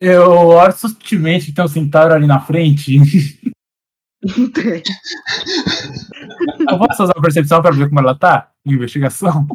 [0.00, 2.98] Eu olho sutilmente que tem um centauro ali na frente.
[4.52, 4.82] Tem.
[6.70, 8.52] Eu posso usar a percepção pra ver como ela tá?
[8.64, 9.46] Investigação?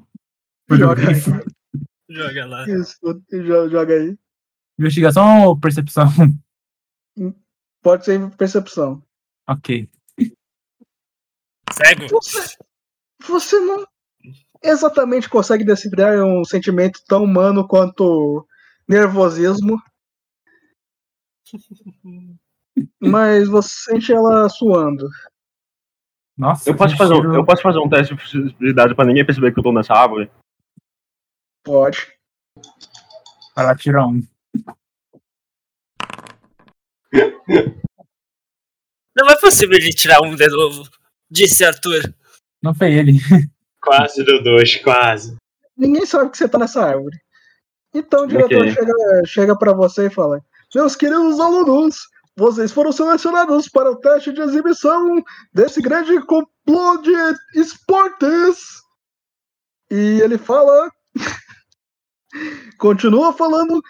[0.69, 1.32] Joga isso.
[2.09, 2.65] Joga lá.
[2.69, 2.97] Isso,
[3.32, 4.17] jo- joga aí.
[4.80, 6.07] Investigação ou percepção?
[7.82, 9.01] Pode ser percepção.
[9.48, 9.89] Ok.
[11.72, 12.08] Cego?
[12.10, 12.58] Você,
[13.28, 13.88] você não
[14.64, 18.48] exatamente consegue decifrar um sentimento tão humano quanto
[18.88, 19.82] nervosismo.
[23.00, 25.08] Mas você sente ela suando.
[26.38, 29.52] Nossa, Eu posso, fazer um, eu posso fazer um teste de furtividade pra ninguém perceber
[29.52, 30.30] que eu tô nessa árvore?
[31.64, 32.14] Pode.
[33.56, 34.22] Ela tira um.
[39.18, 40.88] Não é possível ele tirar um de novo,
[41.30, 42.13] disse Arthur.
[42.61, 43.13] Não foi ele.
[43.82, 45.38] Quase deu dois, quase.
[45.78, 47.18] Ninguém sabe que você tá nessa árvore.
[47.93, 48.74] Então o diretor Ok.
[48.74, 50.43] chega, chega para você e fala:
[50.76, 51.95] Meus queridos alunos,
[52.36, 57.13] vocês foram selecionados para o teste de exibição desse grande complô de
[57.55, 58.82] esportes.
[59.89, 60.91] E ele fala,
[62.78, 63.82] continua falando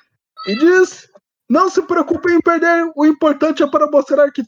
[0.47, 1.09] e diz:
[1.49, 4.43] Não se preocupem em perder, o importante é para mostrar que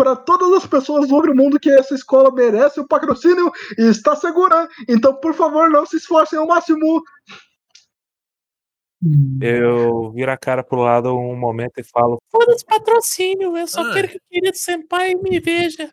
[0.00, 4.16] para todas as pessoas sobre o mundo que essa escola merece o patrocínio e está
[4.16, 4.66] segura.
[4.88, 7.02] Então, por favor, não se esforcem ao máximo.
[9.42, 13.56] Eu viro a cara pro lado um momento e falo: Foda-se patrocínio.
[13.58, 13.92] Eu só Ah.
[13.92, 15.92] quero que o querido Senpai me veja.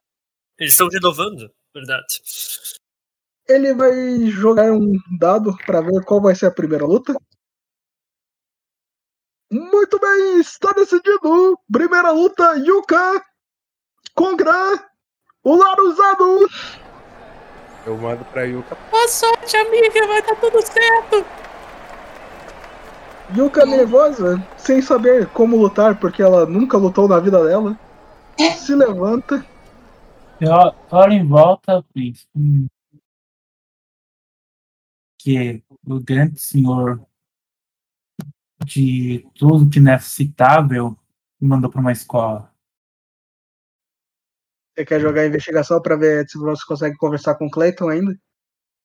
[0.57, 2.21] Eles estão renovando, verdade.
[3.45, 7.13] Ele vai jogar um dado para ver qual vai ser a primeira luta.
[9.51, 11.59] Muito bem, está decidido.
[11.71, 13.21] Primeira luta, Yuka
[14.17, 14.89] contra
[15.43, 16.49] o Laruzado.
[17.85, 18.75] Eu mando pra Yuka.
[18.89, 20.07] Boa sorte, amiga.
[20.07, 21.25] Vai dar tudo certo.
[23.35, 27.77] Yuka nervosa, sem saber como lutar, porque ela nunca lutou na vida dela,
[28.57, 29.45] se levanta.
[30.39, 30.51] Eu
[30.91, 31.83] olho em volta
[32.35, 32.67] hum,
[35.19, 37.01] que o grande senhor
[38.63, 40.97] de tudo que não é citável
[41.39, 42.49] me mandou pra uma escola.
[44.77, 48.15] Você quer jogar a investigação pra ver se você consegue conversar com o Clayton ainda?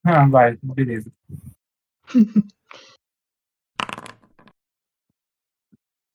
[0.03, 1.13] Ah, vai, beleza.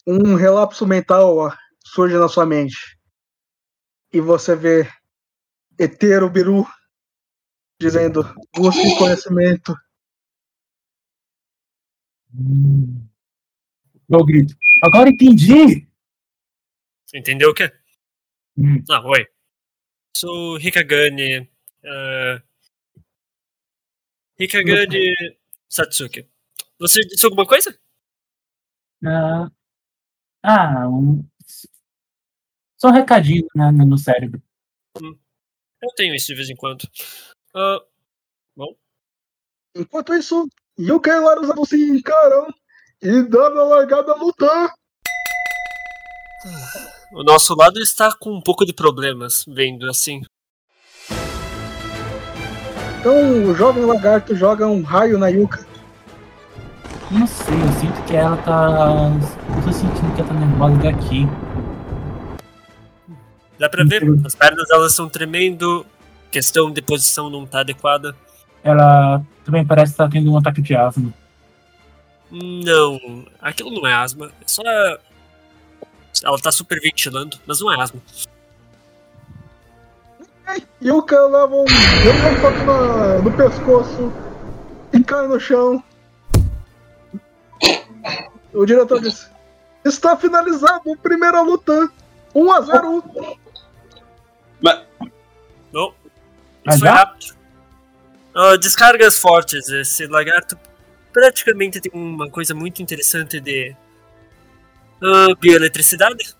[0.09, 1.53] Um relapso mental
[1.83, 2.97] surge na sua mente.
[4.13, 4.87] E você vê
[5.77, 6.65] Etero Biru
[7.79, 8.23] dizendo:
[8.55, 9.75] busque conhecimento.
[12.33, 13.07] Hum.
[14.09, 14.55] Eu grito.
[14.83, 15.87] Agora entendi!
[17.13, 17.71] Entendeu o quê?
[18.57, 18.83] Hum.
[18.89, 19.25] Ah, oi.
[20.15, 21.49] Sou Hikagane.
[21.83, 22.41] Uh...
[24.39, 25.37] Hikagane
[25.69, 26.27] Satsuki.
[26.79, 27.77] Você disse alguma coisa?
[29.05, 29.49] Ah,
[30.43, 31.23] ah, um...
[32.77, 34.41] só um recadinho né, no cérebro.
[34.95, 36.87] Eu tenho isso de vez em quando.
[37.55, 37.79] Ah,
[39.75, 40.47] Enquanto isso,
[40.79, 42.47] Yuka e Larusa se encaram
[43.01, 44.73] e dando a largada a lutar.
[47.11, 50.21] O nosso lado está com um pouco de problemas, vendo assim.
[52.99, 55.65] Então o jovem lagarto joga um raio na Yuka.
[57.09, 59.11] Não sei, eu sinto que ela tá.
[59.55, 61.25] Eu tô sentindo que ela tá nervosa daqui.
[63.57, 64.03] Dá pra ver?
[64.25, 65.85] As pernas elas estão tremendo.
[66.29, 68.13] Questão de posição não tá adequada.
[68.61, 71.13] Ela também parece estar tendo um ataque de asma.
[72.29, 74.27] Não, aquilo não é asma.
[74.41, 74.61] É só.
[76.23, 78.01] Ela tá super ventilando, mas não é asma.
[80.83, 84.13] Yuka leva um, leva um toque na- no pescoço
[84.93, 85.83] e cai no chão.
[88.53, 89.27] O diretor disse:
[89.83, 91.89] Está finalizado a primeira luta.
[92.33, 93.03] 1 a 0
[95.73, 95.93] Não.
[96.63, 97.35] Mas Isso foi rápido.
[98.35, 99.67] Ah, descargas fortes.
[99.69, 100.57] Esse lagarto
[101.11, 103.75] praticamente tem uma coisa muito interessante de.
[105.03, 106.35] Ah, bioeletricidade.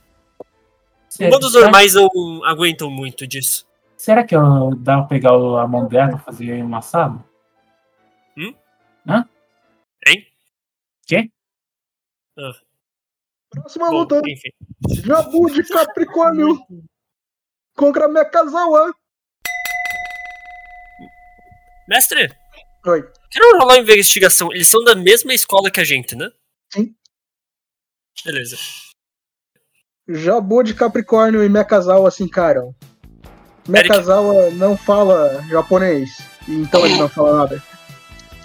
[1.20, 2.10] Humanos normais não
[2.46, 3.66] aguentam muito disso.
[3.98, 7.24] será que eu dá pra pegar o- a mão dela e fazer um assado?
[10.06, 10.28] Hein?
[11.08, 11.30] Quê?
[13.50, 14.50] Próxima Bom, luta: enfim.
[15.04, 16.58] Jabu de Capricórnio
[17.76, 18.94] contra Mekazawa.
[21.90, 22.30] Mestre,
[22.86, 23.02] Oi.
[23.32, 24.52] quero rolar uma investigação.
[24.52, 26.30] Eles são da mesma escola que a gente, né?
[26.72, 26.94] Sim.
[28.26, 28.58] Beleza.
[30.10, 32.74] Jabu de Capricórnio e Mekazawa se encaram.
[33.68, 37.64] Mekazawa não fala japonês, então ele não fala nada.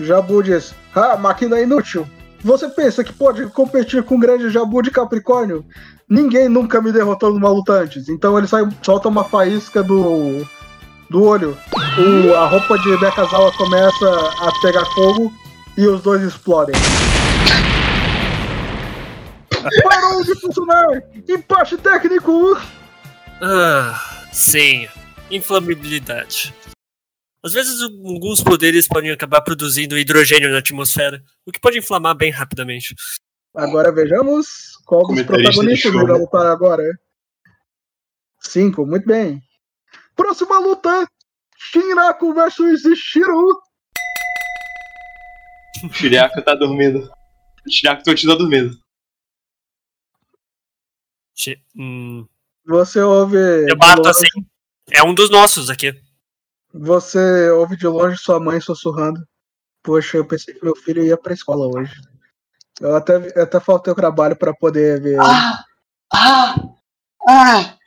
[0.00, 2.08] Jabu diz: Ah, máquina inútil.
[2.44, 5.64] Você pensa que pode competir com o grande Jabu de Capricórnio?
[6.08, 8.08] Ninguém nunca me derrotou numa luta antes.
[8.08, 10.44] Então ele sai, solta uma faísca do,
[11.08, 11.56] do olho.
[11.72, 14.10] O, a roupa de Mekazawa começa
[14.40, 15.32] a pegar fogo
[15.78, 16.74] e os dois explodem.
[19.82, 21.02] Parou de funcionar!
[21.28, 22.56] Empate técnico!
[23.40, 24.88] Ah, sim.
[25.30, 26.54] Inflamabilidade.
[27.44, 32.30] Às vezes alguns poderes podem acabar produzindo hidrogênio na atmosfera, o que pode inflamar bem
[32.30, 32.94] rapidamente.
[33.54, 36.12] Agora vejamos qual dos protagonistas vai né?
[36.12, 36.84] lutar agora.
[38.40, 39.42] Cinco, muito bem.
[40.14, 41.06] Próxima luta:
[41.58, 43.60] Shinraku versus Shiro.
[45.84, 47.10] O Shiriaku tá dormindo.
[47.66, 48.81] O Shiriaku continua dormindo.
[51.34, 52.26] Che- hum,
[52.66, 53.36] Você ouve.
[53.68, 54.46] eu bato longe- assim.
[54.90, 55.92] É um dos nossos aqui.
[56.74, 59.20] Você ouve de longe sua mãe sussurrando.
[59.82, 61.94] Poxa, eu pensei que meu filho ia pra escola hoje.
[62.80, 65.18] Eu até, eu até faltei o trabalho pra poder ver.
[65.20, 65.64] Ah!
[66.12, 66.54] Ah!
[67.28, 67.78] Ah!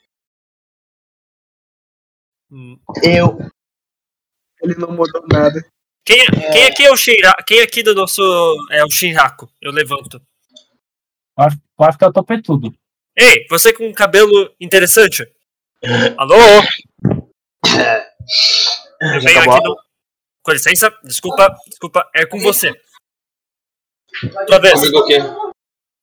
[2.52, 2.80] Hum.
[3.04, 3.38] Eu.
[4.62, 5.64] Ele não mudou nada.
[6.06, 8.22] Quem, quem aqui é o Shinra, Quem aqui do nosso
[8.72, 9.50] é o Shinraku?
[9.62, 10.18] Eu levanto.
[11.38, 12.74] Eu acho, eu acho que é o topetudo.
[13.18, 15.24] Ei, você com um cabelo interessante.
[16.18, 16.36] Alô?
[19.02, 19.78] Eu venho aqui no...
[20.44, 22.72] Com licença, desculpa, desculpa, é com você.
[24.48, 24.74] Tua vez.
[24.74, 25.18] Comigo o quê?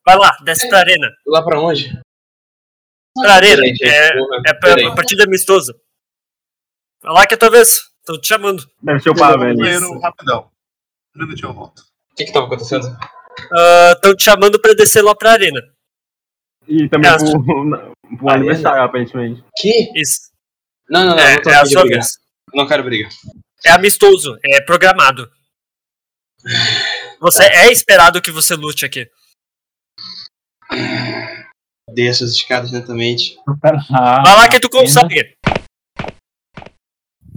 [0.05, 1.09] Vai lá, desce pra arena.
[1.27, 2.01] Lá pra onde?
[3.15, 4.09] Pra arena, Peraí, gente, é,
[4.47, 5.79] é pra, partida amistosa.
[7.03, 7.93] Vai lá que é tua vez.
[8.05, 8.69] Tô te chamando.
[8.83, 9.55] Deve ser o Pavel.
[9.55, 10.51] Banheiro, rapidão.
[11.15, 11.81] Um minutinho eu volto.
[11.81, 12.87] O que que tava acontecendo?
[13.55, 15.61] Ah, Tão te chamando pra descer lá pra arena.
[16.69, 17.43] E também É, pro,
[18.19, 19.43] pro Ah, aniversário, aparentemente.
[19.57, 19.91] Que?
[20.01, 20.31] Isso.
[20.89, 21.23] Não, não, não.
[21.23, 22.01] É, não é a sua brigar.
[22.01, 22.19] vez.
[22.55, 23.09] Não quero briga.
[23.65, 25.31] É amistoso, é programado.
[27.21, 29.09] Você é esperado que você lute aqui.
[31.95, 33.37] Desço as escadas lentamente.
[33.61, 34.23] Pera lá.
[34.23, 35.35] Vai lá que tu consegue.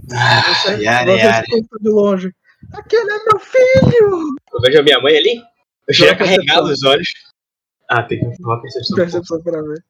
[0.08, 1.46] Você, Yara, você yara.
[1.48, 2.32] escuta de longe.
[2.72, 4.34] Aquele é meu filho!
[4.52, 5.42] Eu vejo a minha mãe ali.
[5.86, 6.72] Eu chego carregado percepção.
[6.72, 7.08] os olhos.
[7.88, 8.96] Ah, tem que falar percepção.
[8.96, 9.84] Percepção pra ver.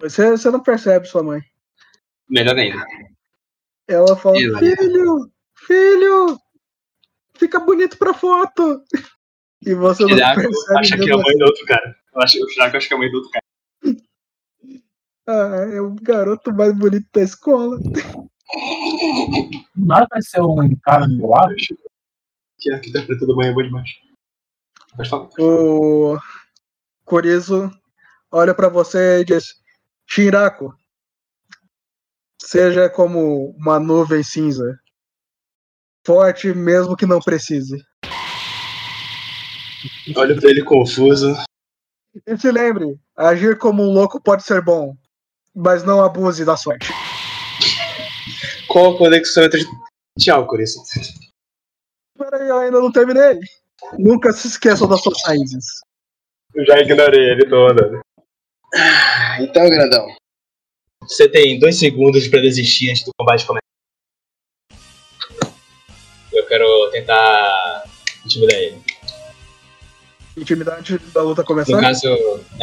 [0.00, 1.40] Você, você não percebe sua mãe.
[2.28, 2.84] Melhor ainda.
[3.88, 6.38] Ela fala, Ela- filho, filho,
[7.36, 8.82] fica bonito pra foto.
[9.64, 10.78] E você O não Chiraco percebe.
[10.80, 11.96] acha que é a mãe do outro cara.
[12.12, 13.44] Eu acho, o Chiraco acha que é a mãe do outro cara.
[15.28, 17.78] Ah, é o garoto mais bonito da escola.
[19.76, 21.54] Nada vai ser um cara do lado.
[22.58, 23.88] Que aqui interpretando mãe é bom demais.
[24.96, 25.28] Pode falar.
[25.38, 26.18] O
[27.04, 27.70] Corizo
[28.30, 29.54] olha pra você e diz:
[30.06, 30.74] Shiraco,
[32.40, 34.78] seja como uma nuvem cinza,
[36.04, 37.76] forte mesmo que não precise.
[40.16, 41.36] Olha pra ele confuso.
[42.26, 44.96] E se lembre: agir como um louco pode ser bom,
[45.54, 46.92] mas não abuse da sorte.
[48.68, 49.62] Qual a conexão entre
[50.18, 50.82] Tchau, Corizo.
[52.18, 53.40] Peraí, eu ainda não terminei.
[53.98, 55.64] Nunca se esqueçam das suas raízes.
[56.54, 58.00] Eu já ignorei ele, andando.
[59.40, 60.06] Então, grandão.
[61.02, 63.62] Você tem dois segundos pra desistir antes do combate começar.
[66.32, 67.84] Eu quero tentar
[68.24, 68.82] intimidar ele.
[70.36, 71.72] Intimidade da luta começar.
[71.72, 72.06] No caso.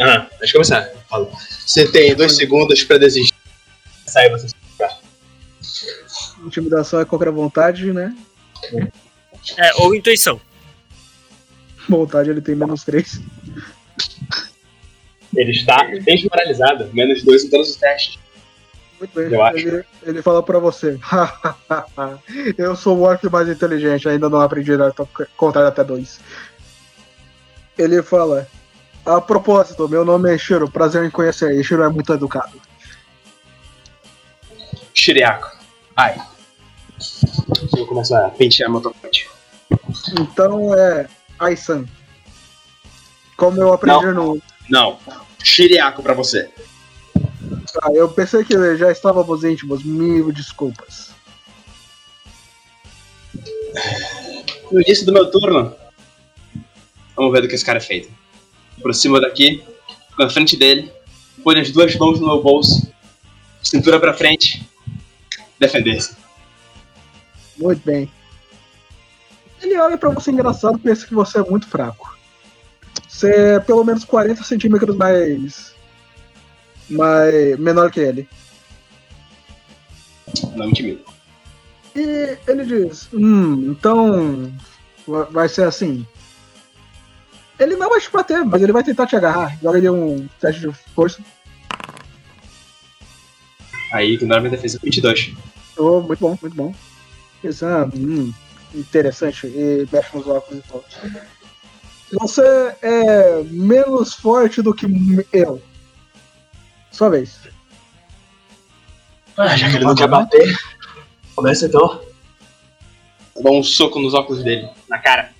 [0.00, 0.90] Ah, deixa eu começar.
[1.08, 1.30] Fala.
[1.48, 3.34] Você tem dois segundos pra desistir.
[4.06, 4.48] Sai você.
[6.44, 8.16] Intimidação é contra a vontade, né?
[9.56, 10.40] É, ou intuição.
[11.88, 13.20] Vontade ele tem menos três.
[15.34, 16.90] Ele está desmoralizado.
[16.92, 18.18] Menos dois em todos os testes.
[18.98, 19.32] Muito bem.
[19.32, 19.58] Eu acho.
[19.58, 20.98] Ele, ele fala pra você:
[22.58, 24.92] Eu sou o orc mais inteligente, ainda não aprendi a
[25.36, 26.20] contar até dois.
[27.78, 28.46] Ele fala:
[29.06, 31.52] A propósito, meu nome é Shiro, prazer em conhecer.
[31.54, 32.60] E Shiro é muito educado.
[34.92, 35.56] Shiriako.
[35.96, 36.20] Ai.
[37.62, 39.30] Eu vou começar a pentear meu tocante.
[40.18, 41.08] Então é
[41.38, 41.86] Aisan.
[43.36, 44.40] Como eu aprendi no.
[44.70, 44.98] Não.
[45.42, 46.48] Shiriako pra você.
[47.82, 51.12] Ah, eu pensei que já estávamos íntimos, mil desculpas.
[54.70, 55.74] No início do meu turno.
[57.16, 58.10] Vamos ver do que esse cara é feito.
[58.78, 59.62] Aproxima daqui,
[60.08, 60.90] fico na frente dele,
[61.42, 62.90] põe as duas mãos no meu bolso,
[63.62, 64.66] cintura pra frente,
[65.58, 66.16] defender-se.
[67.58, 68.10] Muito bem.
[69.60, 72.18] Ele olha pra você engraçado e pensa que você é muito fraco.
[73.08, 75.74] Você é pelo menos 40 centímetros mais.
[76.88, 78.28] mais menor que ele.
[80.54, 81.00] Não intimida.
[81.94, 84.52] E ele diz: Hum, então.
[85.06, 86.06] va- vai ser assim.
[87.58, 89.58] Ele não vai te bater, mas ele vai tentar te agarrar.
[89.62, 91.20] Joga ele um teste de força.
[93.92, 95.34] Aí, ignora minha defesa 22.
[95.76, 96.74] Oh, muito bom, muito bom.
[97.62, 98.32] Ah, hum,
[98.74, 99.46] interessante.
[99.46, 100.84] E mexe nos óculos e tal.
[102.12, 102.42] Você
[102.82, 104.86] é menos forte do que
[105.32, 105.62] eu.
[106.90, 107.38] Sua vez.
[109.36, 110.56] Ah, já que ele não quer bater,
[111.34, 112.00] começa então.
[113.40, 115.32] Dá um soco nos óculos dele, na cara.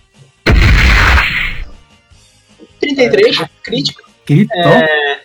[2.80, 4.08] 33, crítico.
[4.26, 4.56] Gritou.
[4.62, 5.22] É.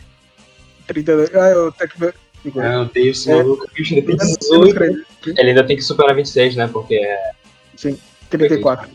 [0.87, 1.33] 32.
[1.35, 2.15] Ah, eu tenho que ver.
[2.53, 3.35] Não, tem É.
[3.35, 4.73] maluco, ele tem 18.
[4.75, 4.95] três.
[5.37, 6.67] Ele ainda tem que superar 26, né?
[6.67, 7.31] Porque é.
[7.75, 7.97] Sim,
[8.29, 8.89] 34.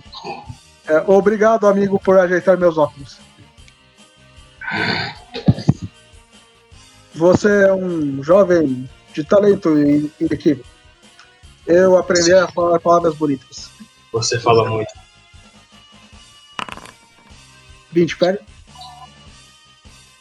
[0.87, 3.19] É, obrigado, amigo, por ajeitar meus óculos.
[7.15, 10.65] Você é um jovem de talento e, e equipe.
[11.67, 13.71] Eu aprendi a falar palavras bonitas.
[14.13, 14.93] Você fala muito.
[17.93, 18.39] 20 pele,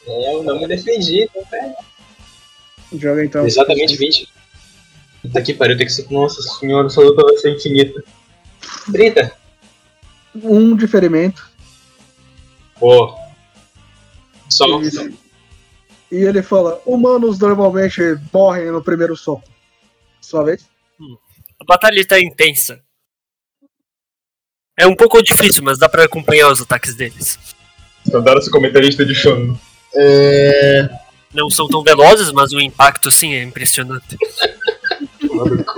[0.07, 1.76] É, eu não me defendi, então, velho.
[2.93, 3.45] joga então.
[3.45, 4.28] Exatamente 20.
[5.22, 6.10] Puta que pariu, tem que ser.
[6.10, 8.03] Nossa senhora, essa luta vai ser infinita.
[8.91, 9.38] 30.
[10.36, 11.49] Um de ferimento.
[12.80, 13.15] Pô.
[14.47, 14.80] Só.
[14.82, 15.11] Isso.
[16.11, 18.01] E ele fala: humanos normalmente
[18.34, 19.43] morrem no primeiro soco.
[20.21, 20.67] Sua vez?
[21.59, 22.82] A batalha tá intensa.
[24.77, 27.38] É um pouco difícil, mas dá pra acompanhar os ataques deles.
[28.05, 29.59] Esse comentarista de Shonen.
[29.93, 30.89] É.
[31.34, 34.17] Não são tão velozes, mas o impacto sim é impressionante.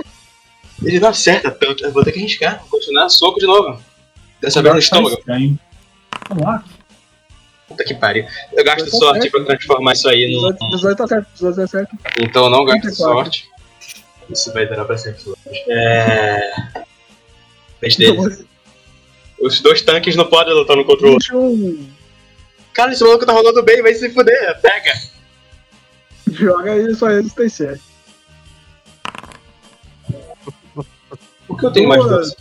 [0.82, 1.84] Ele não acerta tanto.
[1.84, 2.60] Eu vou ter que arriscar.
[2.60, 3.82] Vou continuar soco de novo.
[4.42, 5.16] Dessa vez no estômago.
[5.16, 5.58] Estranho.
[6.28, 6.64] Vamos lá.
[7.68, 8.26] Puta que pariu.
[8.52, 9.32] Eu gasto sorte certo.
[9.32, 10.70] pra transformar isso aí 18, num.
[10.70, 11.98] 18 tá certo, 18 tá certo.
[12.20, 13.14] Então eu não gasto 34.
[13.14, 13.48] sorte.
[14.28, 15.22] Isso vai durar pra sempre.
[15.68, 16.52] É.
[17.80, 18.46] Dele.
[19.40, 21.40] Os dois tanques não podem lutar no contra o outro.
[21.40, 21.88] 21.
[22.74, 24.60] Cara, esse maluco tá rolando bem, vai se fuder.
[24.60, 24.92] Pega.
[26.30, 27.80] Joga aí sua resistência.
[31.46, 32.36] Por que eu tenho mais Duas.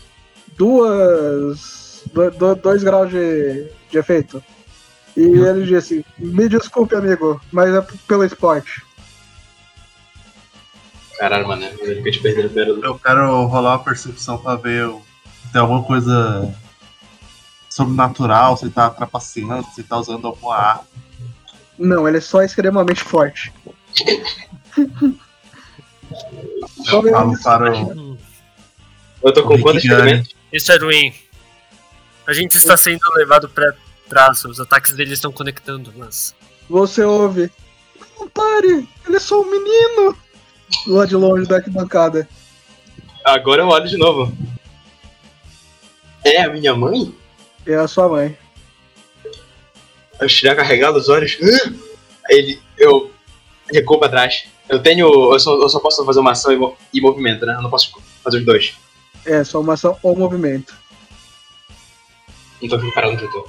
[0.57, 1.80] Duas.
[2.13, 4.43] Do- do- dois graus de, de efeito.
[5.15, 8.81] E ele disse: Me desculpe, amigo, mas é pelo esporte.
[11.17, 12.87] Caralho, mano, eu nunca te primeiro lugar.
[12.87, 16.53] Eu quero rolar uma percepção pra ver se tem alguma coisa
[17.69, 20.87] sobrenatural, se tá trapaceando, se tá usando alguma arma.
[21.77, 23.51] Não, ele é só extremamente forte.
[26.91, 28.17] Eu falo para o.
[29.23, 29.83] Eu tô com o quantos?
[30.51, 31.13] Isso é ruim.
[32.31, 33.73] A gente está sendo levado pra
[34.07, 34.45] trás.
[34.45, 36.33] Os ataques deles estão conectando, mas.
[36.69, 37.51] Você ouve.
[38.17, 38.87] Não pare!
[39.05, 40.17] Ele é só um menino!
[40.87, 42.25] Lá de longe da arquibancada.
[43.25, 44.33] Agora eu olho de novo.
[46.23, 47.13] É a minha mãe?
[47.67, 48.37] É a sua mãe.
[50.17, 51.37] Eu tirar carregado os olhos.
[52.29, 52.61] Ele.
[52.77, 53.11] Eu.
[53.69, 54.45] Recuo pra trás.
[54.69, 55.33] Eu tenho.
[55.33, 57.55] Eu só, eu só posso fazer uma ação e, e movimento, né?
[57.55, 57.91] Eu não posso
[58.23, 58.73] fazer os dois.
[59.25, 60.79] É, só uma ação ou movimento.
[62.61, 63.47] Então eu fico parado onde eu tô.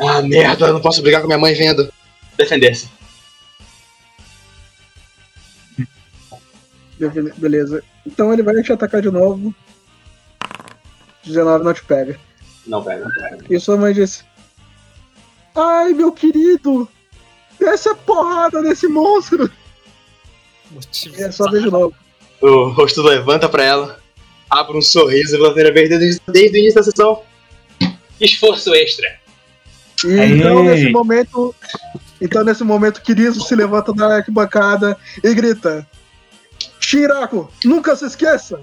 [0.00, 1.92] Ah, merda, eu não posso brigar com minha mãe vendo.
[2.36, 2.88] Defender-se.
[6.98, 7.82] Be- Beleza.
[8.06, 9.54] Então ele vai te atacar de novo.
[11.24, 12.18] 19 não te pega.
[12.66, 13.44] Não, pega, não pega.
[13.48, 14.24] E sua mãe disse:
[15.54, 16.88] Ai, meu querido!
[17.58, 19.50] Desce a porrada nesse monstro!
[20.70, 21.16] Motivo.
[21.18, 21.94] E é só ver de novo.
[22.40, 23.98] O rosto levanta pra ela.
[24.50, 27.22] Abre um sorriso pela primeira vez desde, desde o início da sessão.
[28.20, 29.18] Esforço extra.
[30.04, 31.54] E então nesse momento.
[32.20, 35.86] Então nesse momento, Kiriso se levanta da arquibancada e grita:
[36.80, 38.60] Shiraku, nunca se esqueça!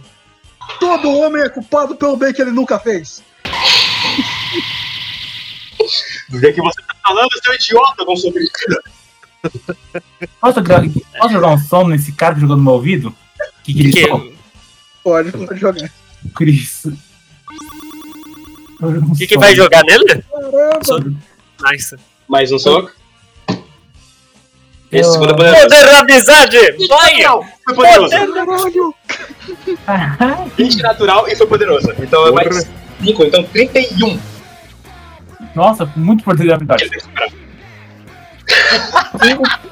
[0.80, 3.24] Todo homem é culpado pelo bem que ele nunca fez.
[6.30, 8.84] Do que que você tá falando, seu idiota, com sua crítica?
[10.39, 13.16] Posso, posso jogar um som nesse cara que jogou no meu ouvido?
[13.64, 14.34] Que Que, gritou?
[15.04, 15.91] Pode, pode jogar.
[16.36, 16.95] Cristo.
[18.82, 20.23] O que, que vai jogar nele?
[20.32, 21.13] Caramba!
[21.71, 21.95] Nice.
[22.27, 22.91] Mais um soco.
[24.91, 25.61] Esse segundo é poderoso.
[25.61, 26.57] Poder da amizade!
[26.89, 27.23] Vai!
[27.63, 28.95] Foi poderoso.
[29.86, 30.51] Caralho!
[30.57, 31.93] 20 natural e foi poderoso.
[31.99, 32.67] Então é mais
[33.03, 34.19] 5, então 31.
[35.55, 36.89] Nossa, muito poder da amizade.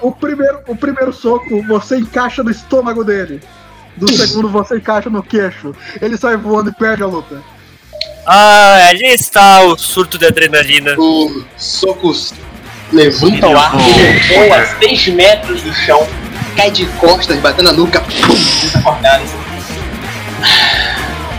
[0.02, 3.42] O primeiro, o primeiro soco você encaixa no estômago dele.
[3.98, 5.76] Do segundo você encaixa no queixo.
[6.02, 7.42] Ele sai voando e perde a luta.
[8.26, 10.96] Ah, ali está o surto de adrenalina.
[10.98, 12.34] O socos
[12.92, 16.08] levanta o ar, ele voa 6 metros do chão,
[16.56, 18.10] cai de costas, batendo a nuca, pum,
[18.62, 19.24] desacordado.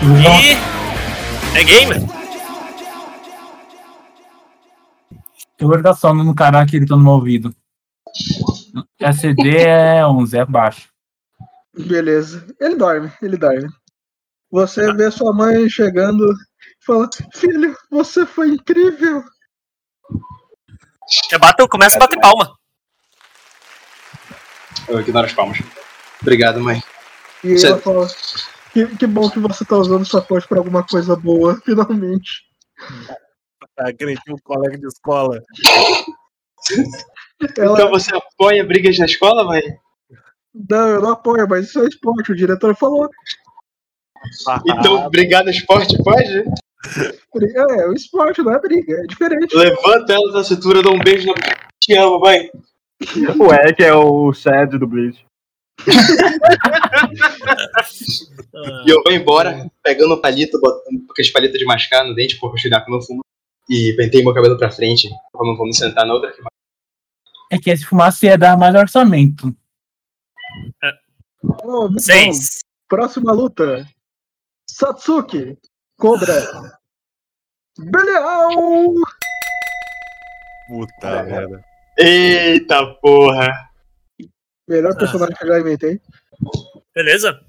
[0.03, 0.57] E.
[1.59, 2.09] É game?
[5.59, 7.55] Eu vou dar sono no cara que gritou no meu ouvido.
[8.99, 10.89] SCD é 11, é baixo.
[11.77, 12.47] Beleza.
[12.59, 13.69] Ele dorme, ele dorme.
[14.51, 16.25] Você vê sua mãe chegando
[16.91, 19.23] fala: Filho, você foi incrível.
[21.31, 22.57] Eu bato, começo a bater palma.
[24.89, 25.59] Eu ignoro as palmas.
[26.21, 26.83] Obrigado, mãe.
[27.45, 28.07] E Você- ela fala:
[28.73, 32.45] que, que bom que você tá usando sua força pra alguma coisa boa, finalmente.
[33.79, 35.41] Agrediu um colega de escola.
[37.57, 39.63] Ela, Então você apoia brigas na escola, mãe?
[40.69, 42.33] não, eu não apoio, mas isso é esporte.
[42.33, 43.09] O diretor falou.
[44.67, 46.45] Então brigar no esporte pode?
[46.83, 49.55] É, o esporte não é briga, é diferente.
[49.55, 51.35] Levanta ela da cintura, dá um beijo na
[51.79, 52.51] Te amo, mãe.
[53.39, 55.25] O Ek é o Shed do Bleach.
[58.85, 62.57] E eu vou embora, pegando o palito, botando aqueles palitos de mascar no dente, porque
[62.57, 63.23] o Shiraku não fuma.
[63.69, 66.35] E pentei meu cabelo pra frente, como vamos sentar na outra.
[67.51, 69.55] É que esse fumaça ia dar mais orçamento.
[71.43, 71.99] Oh, muito bom.
[71.99, 72.61] Seis.
[72.89, 73.89] Próxima luta.
[74.69, 75.57] Satsuki.
[76.01, 76.81] Cobra.
[77.79, 78.49] Belial.
[80.67, 81.63] Puta merda.
[81.99, 83.71] Eita porra!
[84.67, 86.01] Melhor personagem que eu já inventei.
[86.95, 87.45] Beleza?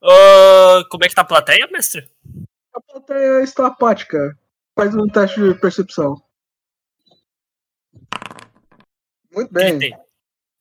[0.00, 2.08] Ah, como é que tá a plateia, mestre?
[2.72, 4.38] A plateia está apática.
[4.78, 6.22] Faz um teste de percepção.
[9.32, 9.92] Muito bem.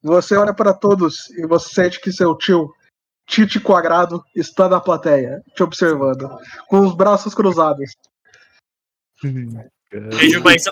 [0.02, 2.74] Você olha para todos e você sente que seu tio,
[3.30, 6.28] Tite Quadrado, está na plateia, te observando,
[6.68, 7.92] com os braços cruzados.
[9.22, 10.64] Vejo mais.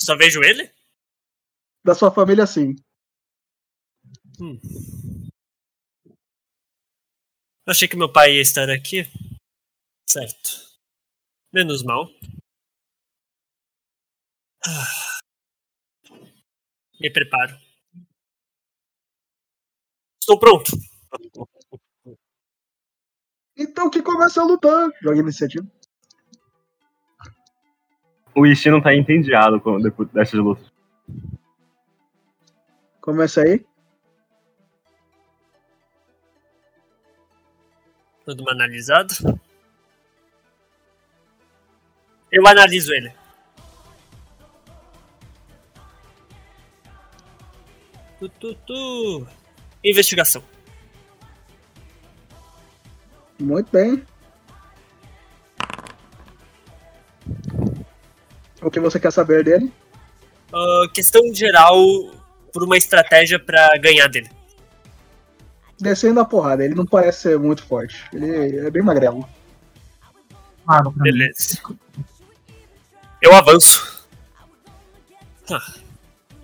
[0.00, 0.72] Só vejo ele?
[1.84, 2.74] Da sua família, sim.
[4.40, 4.58] Hum.
[7.66, 9.06] Eu achei que meu pai ia estar aqui.
[10.08, 10.78] Certo.
[11.52, 12.08] Menos mal.
[14.66, 15.20] Ah.
[16.98, 17.58] Me preparo.
[20.18, 20.72] Estou pronto.
[23.56, 24.90] Então que começa a lutar.
[25.02, 25.66] Joga iniciativa.
[28.34, 30.72] O Ishi não tá entediado com, depois dessas lutas.
[33.00, 33.64] Começa aí.
[38.26, 39.14] Dando uma analisada.
[42.32, 43.12] Eu analiso ele.
[48.18, 49.26] Tu, tu, tu.
[49.84, 50.42] Investigação.
[53.38, 54.02] Muito bem.
[58.62, 59.72] O que você quer saber dele?
[60.52, 61.76] Ah, questão geral
[62.52, 64.30] por uma estratégia pra ganhar dele.
[65.80, 68.04] Descendo a porrada, ele não parece ser muito forte.
[68.12, 69.28] Ele é bem magrelo.
[70.64, 71.02] Claro, mim.
[71.02, 71.60] Beleza.
[73.20, 74.06] Eu avanço.
[75.50, 75.74] Ah.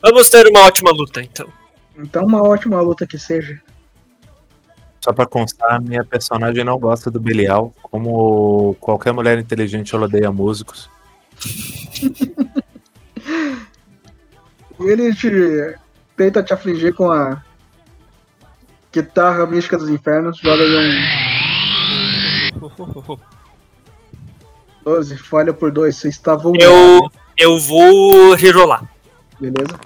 [0.03, 1.51] Vamos ter uma ótima luta, então.
[1.97, 3.61] Então, uma ótima luta que seja.
[5.01, 7.73] Só pra constar, minha personagem não gosta do Belial.
[7.83, 10.91] Como qualquer mulher inteligente, ela odeia músicos.
[14.79, 15.75] Ele te
[16.17, 17.43] tenta te afligir com a
[18.93, 20.39] guitarra mística dos infernos.
[20.39, 20.77] Joga aí
[22.59, 23.19] um
[24.85, 25.97] 12, falha por 2.
[25.97, 26.77] Você está vulnerável.
[26.77, 28.85] Eu, eu vou rerolar.
[29.41, 29.81] Beleza?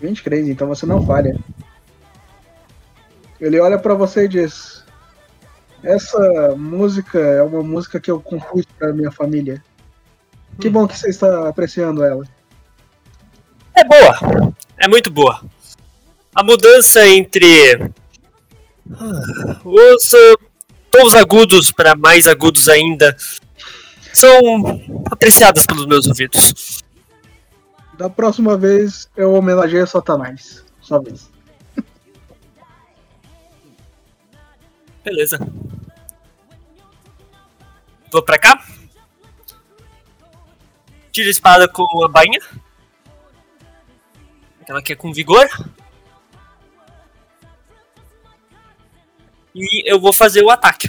[0.00, 1.38] 23, então você não falha.
[3.42, 4.84] Ele olha pra você e diz:
[5.82, 9.60] Essa música é uma música que eu compus pra minha família.
[10.60, 12.24] Que bom que você está apreciando ela.
[13.74, 14.54] É boa.
[14.78, 15.42] É muito boa.
[16.32, 17.90] A mudança entre
[18.92, 20.36] ah, os ah,
[20.88, 23.16] tons agudos para mais agudos ainda
[24.12, 24.30] são
[25.10, 26.80] apreciadas pelos meus ouvidos.
[27.98, 30.64] Da próxima vez eu homenageio Satanás.
[30.80, 31.31] Sua vez.
[35.04, 35.38] Beleza.
[38.10, 38.64] Vou pra cá.
[41.10, 42.40] Tiro a espada com a bainha.
[44.60, 45.48] Aquela que é com vigor.
[49.54, 50.88] E eu vou fazer o ataque.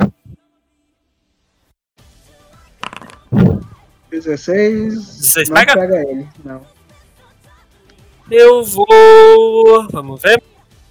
[4.09, 4.93] 16.
[5.17, 5.73] 16 não pega?
[5.73, 6.29] pega ele.
[6.43, 6.65] Não.
[8.29, 9.87] Eu vou.
[9.91, 10.41] Vamos ver.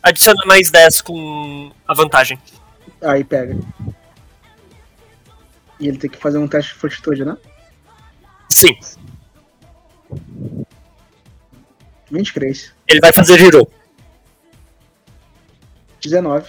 [0.03, 2.39] Adiciona mais 10 com a vantagem.
[3.03, 3.57] Aí pega.
[5.81, 7.37] E ele tem que fazer um teste de fortitude, né?
[8.49, 8.79] Sim.
[12.11, 12.75] 23.
[12.87, 13.71] Ele vai fazer giro.
[16.01, 16.49] 19.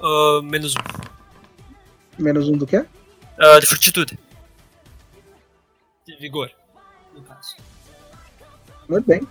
[0.00, 2.22] Ah, menos 1.
[2.22, 2.84] Menos um do quê?
[3.38, 4.18] Ah, de fortitude.
[6.06, 6.50] De vigor.
[7.14, 7.56] No caso.
[8.88, 9.26] Muito bem.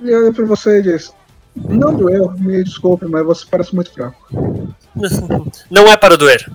[0.00, 1.14] Ele olha pra você e diz:
[1.56, 4.28] Não doeu, me desculpe, mas você parece muito fraco.
[5.70, 6.50] Não é para doer.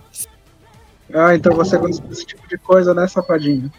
[1.13, 3.71] Ah, então você gosta desse tipo de coisa, né, safadinho?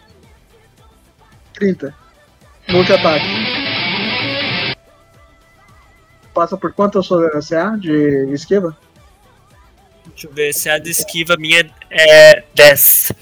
[1.53, 1.95] 30.
[2.69, 3.25] Multi-ataque.
[6.33, 8.77] Passa por quanto eu sou CA de esquiva?
[10.07, 13.13] Deixa eu ver se a de esquiva minha é 10.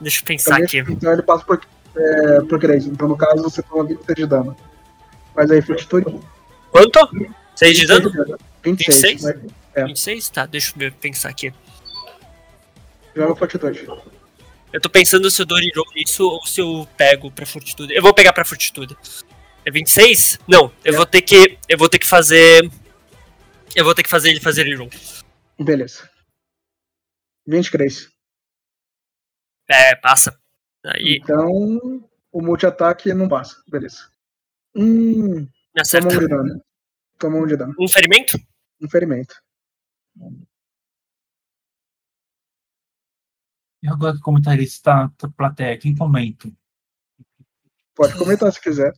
[0.00, 0.78] Deixa eu pensar aqui.
[0.78, 1.60] Então ele passa por,
[1.96, 2.86] é, por 3.
[2.86, 4.56] Então no caso você toma 26 de dano.
[5.34, 6.20] Faz aí fortitude.
[6.70, 7.10] Quanto?
[7.58, 8.10] 6 de dano?
[8.62, 9.22] 26.
[9.22, 9.22] 26?
[9.22, 9.40] Vai,
[9.74, 9.84] É.
[9.84, 10.28] 26?
[10.30, 11.52] Tá, deixa eu pensar aqui.
[13.16, 13.84] joga fortitude.
[14.72, 17.92] Eu tô pensando se eu dou reroll nisso ou se eu pego pra fortitude.
[17.92, 18.96] Eu vou pegar pra fortitude.
[19.64, 20.38] É 26?
[20.46, 20.96] Não, eu É.
[20.96, 21.58] vou ter que.
[21.68, 22.70] Eu vou ter que fazer.
[23.74, 24.90] Eu vou ter que fazer ele fazer reroll.
[25.58, 26.08] Beleza.
[27.46, 28.08] 23.
[29.68, 30.38] É, passa.
[30.86, 33.56] Aí Então o multi-ataque não passa.
[33.68, 34.08] Beleza.
[34.76, 35.40] Hum.
[35.74, 36.08] me acerta.
[36.08, 36.60] um.
[37.18, 37.74] Toma um de dano.
[37.78, 38.38] Um ferimento?
[38.80, 39.34] Um ferimento.
[43.82, 46.50] E agora que o comentarista da plateia, quem comenta?
[47.94, 48.92] Pode comentar se quiser.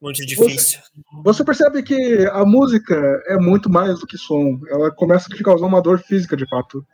[0.00, 0.80] Muito difícil.
[1.22, 2.94] Você percebe que a música
[3.26, 4.60] é muito mais do que som.
[4.68, 6.84] Ela começa a te causar uma dor física, de fato.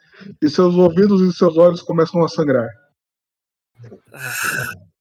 [0.43, 2.69] E seus ouvidos e seus olhos começam a sangrar.
[4.13, 4.35] Ah,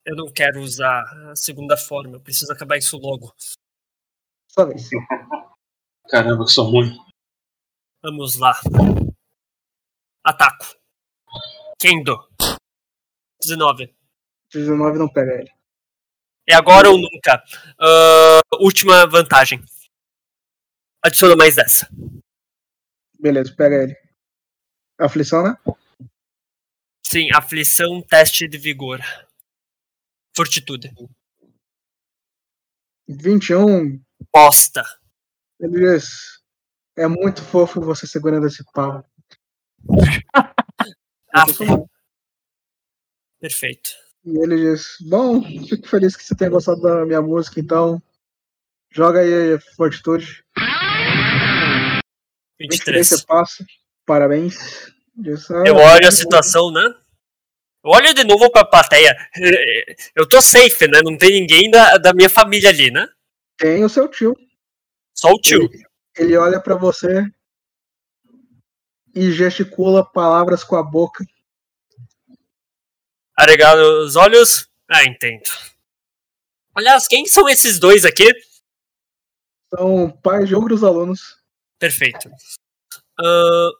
[0.05, 3.35] Eu não quero usar a segunda forma, eu preciso acabar isso logo.
[4.57, 4.89] Sua vez.
[6.09, 6.97] Caramba, que sou ruim.
[8.01, 8.53] Vamos lá.
[10.25, 10.65] Ataco.
[11.79, 12.17] Kendo.
[13.39, 13.95] 19.
[14.51, 15.51] 19 não pega ele.
[16.49, 17.43] É agora ou nunca.
[17.79, 19.59] Ah, última vantagem.
[21.05, 21.85] Adiciona mais 10.
[23.19, 23.95] Beleza, pega ele.
[24.99, 25.55] Aflição, né?
[27.05, 29.01] Sim, aflição, teste de vigor.
[30.35, 30.91] Fortitude.
[33.07, 34.06] 21.
[34.33, 34.83] Bosta.
[35.59, 36.39] Diz:
[36.95, 39.03] É muito fofo você segurando esse pau.
[41.33, 41.45] Ah,
[43.39, 43.91] perfeito.
[44.25, 48.01] E ele diz: Bom, fico feliz que você tenha gostado da minha música, então.
[48.91, 50.43] Joga aí Fortitude.
[52.59, 53.07] 23.
[53.07, 53.65] você passa.
[54.05, 54.87] Parabéns.
[55.23, 56.81] É- Eu olho a situação, né?
[57.83, 59.15] Eu olho de novo pra plateia.
[60.15, 61.01] Eu tô safe, né?
[61.03, 63.07] Não tem ninguém da, da minha família ali, né?
[63.57, 64.35] Tem o seu tio.
[65.13, 65.63] Só o tio.
[65.63, 65.83] Ele,
[66.17, 67.25] ele olha pra você
[69.15, 71.25] e gesticula palavras com a boca.
[73.35, 74.69] Arregalo os olhos.
[74.87, 75.49] Ah, entendo.
[76.75, 78.31] Aliás, quem são esses dois aqui?
[79.75, 81.37] São pais de outros alunos.
[81.79, 82.29] Perfeito.
[83.19, 83.71] Ahn.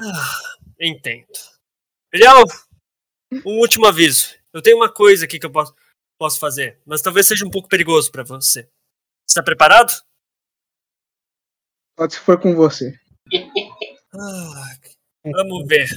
[0.00, 1.26] ah, entendo.
[2.10, 2.44] Bilhão,
[3.44, 4.34] um último aviso.
[4.52, 5.74] Eu tenho uma coisa aqui que eu posso,
[6.22, 8.68] posso fazer, mas talvez seja um pouco perigoso pra você.
[9.28, 9.90] Está preparado?
[11.98, 12.96] Só se for com você.
[14.14, 14.76] Ah,
[15.24, 15.88] vamos ver.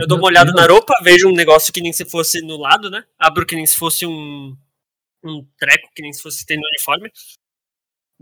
[0.00, 2.88] Eu dou uma olhada na roupa, vejo um negócio que nem se fosse no lado,
[2.88, 3.04] né?
[3.18, 4.56] Abro que nem se fosse um,
[5.22, 7.12] um treco, que nem se fosse ter no uniforme.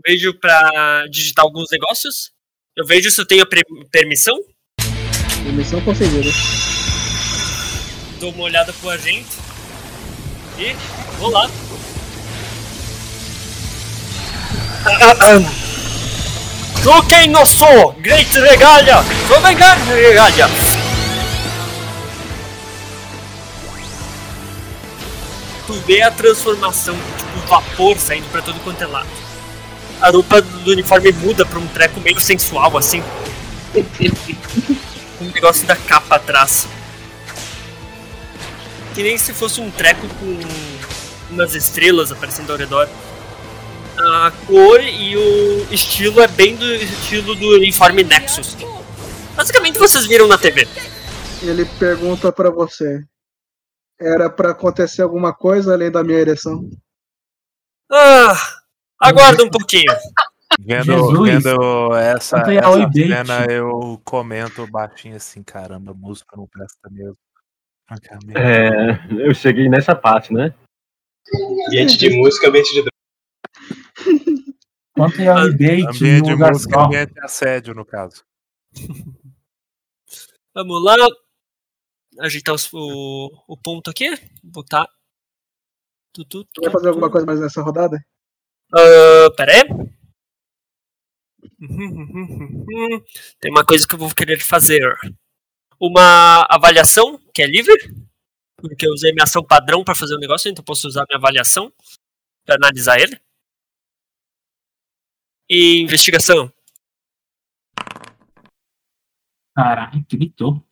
[0.05, 2.33] Vejo pra digitar alguns negócios.
[2.75, 3.47] Eu vejo se eu tenho
[3.89, 4.37] permissão.
[5.45, 6.29] Permissão concedida.
[8.19, 9.48] Dou uma olhada pro agente.
[10.59, 10.75] E
[11.17, 11.49] vou lá.
[16.83, 17.93] Tu quem não sou?
[17.99, 18.97] Great Regalia!
[19.29, 20.49] Sou vengar Regalia!
[25.65, 29.07] Tu vê a transformação, tipo, vapor saindo pra todo quanto é lado.
[30.01, 33.01] A roupa do uniforme muda pra um treco meio sensual, assim.
[35.21, 36.67] um negócio da capa atrás.
[38.93, 40.39] Que nem se fosse um treco com
[41.31, 42.89] umas estrelas aparecendo ao redor.
[43.97, 48.55] A cor e o estilo é bem do estilo do uniforme Nexus.
[49.35, 50.67] Basicamente vocês viram na TV.
[51.41, 53.03] Ele pergunta pra você.
[53.99, 56.69] Era pra acontecer alguma coisa além da minha ereção?
[57.91, 58.35] Ah,
[58.99, 59.91] aguarda um pouquinho.
[60.59, 61.43] Vendo, Jesus.
[61.43, 67.17] vendo essa, é essa cena, eu comento baixinho assim, caramba, a música não presta mesmo.
[67.89, 67.97] Ah.
[68.35, 70.53] É, eu cheguei nessa parte, né?
[71.67, 72.89] Ambiente de música, ambiente de droga.
[74.95, 76.85] Quanto é Ambiente um de música, só?
[76.85, 78.23] ambiente de assédio, no caso.
[80.53, 80.95] Vamos lá.
[82.19, 84.09] Ajeitar os- o, o ponto aqui.
[84.43, 84.87] Botar.
[86.13, 88.03] Tu, tu, tu, vai fazer alguma coisa mais nessa rodada?
[88.73, 89.63] Ah, pera aí.
[93.39, 94.81] Tem uma coisa que eu vou querer fazer.
[95.79, 97.73] Uma avaliação, que é livre.
[98.57, 101.71] Porque eu usei minha ação padrão para fazer o negócio, então posso usar minha avaliação
[102.45, 103.17] para analisar ele.
[105.49, 106.51] E investigação.
[109.55, 110.63] Caralho, gritou.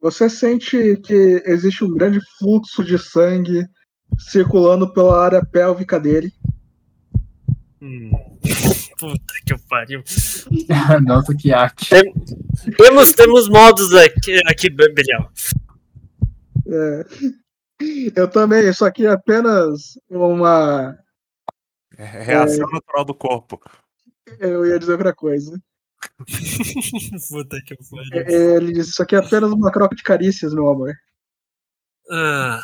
[0.00, 3.66] Você sente que existe um grande fluxo de sangue
[4.18, 6.32] circulando pela área pélvica dele.
[7.80, 8.10] Hum.
[8.98, 10.02] Puta que pariu.
[11.04, 11.88] Nossa, que arte.
[12.76, 15.30] Temos, temos modos aqui, aqui Belial.
[16.66, 17.04] É.
[18.14, 20.96] Eu também, isso aqui é apenas uma.
[21.96, 23.60] É reação natural do corpo.
[24.38, 25.60] Eu ia dizer outra coisa.
[27.28, 28.56] Puta que pariu.
[28.56, 30.94] Ele disse: Isso aqui é apenas uma troca de carícias, meu amor.
[32.10, 32.62] Ah,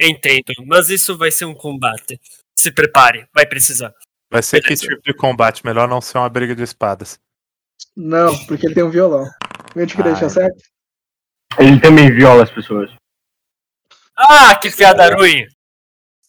[0.00, 2.20] entendo, mas isso vai ser um combate.
[2.58, 3.94] Se prepare, vai precisar.
[4.30, 4.82] Vai ser Beleza.
[4.82, 5.64] que tipo de combate?
[5.64, 7.18] Melhor não ser uma briga de espadas.
[7.96, 9.24] Não, porque ele tem um violão.
[9.74, 10.28] Mente que Ah, deixa é.
[10.28, 10.62] certo?
[11.58, 12.90] Ele também viola as pessoas.
[14.16, 15.46] Ah, que piada ruim!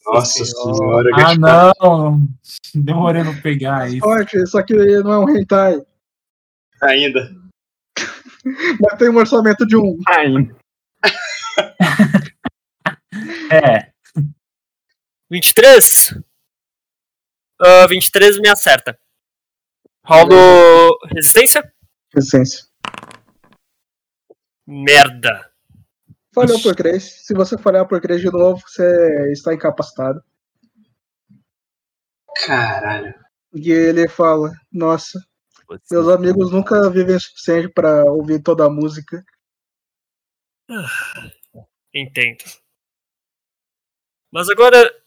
[0.05, 2.27] Nossa senhora, Ah, que não.
[2.73, 3.99] Demorei pra pegar isso.
[3.99, 4.73] Forte, isso aqui
[5.03, 5.81] não é um hentai.
[6.81, 7.29] ainda.
[8.79, 9.97] Mas tem um orçamento de um.
[10.07, 10.55] Ainda.
[13.51, 13.91] É,
[15.29, 16.13] 23?
[17.61, 18.97] Ah, 23 me acerta.
[20.05, 21.61] Rolo resistência?
[22.15, 22.69] Licença.
[24.65, 25.51] Merda.
[26.33, 27.03] Falhou por 3.
[27.03, 30.23] Se você falhar por 3 de novo, você está incapacitado.
[32.45, 33.13] Caralho.
[33.53, 35.19] E ele fala: Nossa,
[35.91, 39.23] meus amigos nunca vivem o suficiente para ouvir toda a música.
[41.93, 42.43] Entendo.
[44.31, 44.98] Mas agora.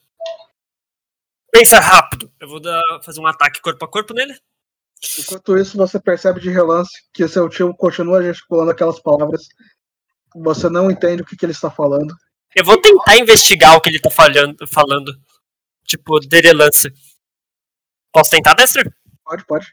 [1.53, 2.33] Pensa rápido.
[2.41, 4.35] Eu vou dar, fazer um ataque corpo a corpo nele.
[5.19, 9.49] Enquanto isso, você percebe de relance que seu tio continua gesticulando aquelas palavras.
[10.35, 12.15] Você não entende o que, que ele está falando.
[12.57, 15.13] Eu vou tentar investigar o que ele tá falhando, falando.
[15.85, 16.91] Tipo, de relance.
[18.13, 18.91] Posso tentar, mestre?
[19.23, 19.67] Pode, pode.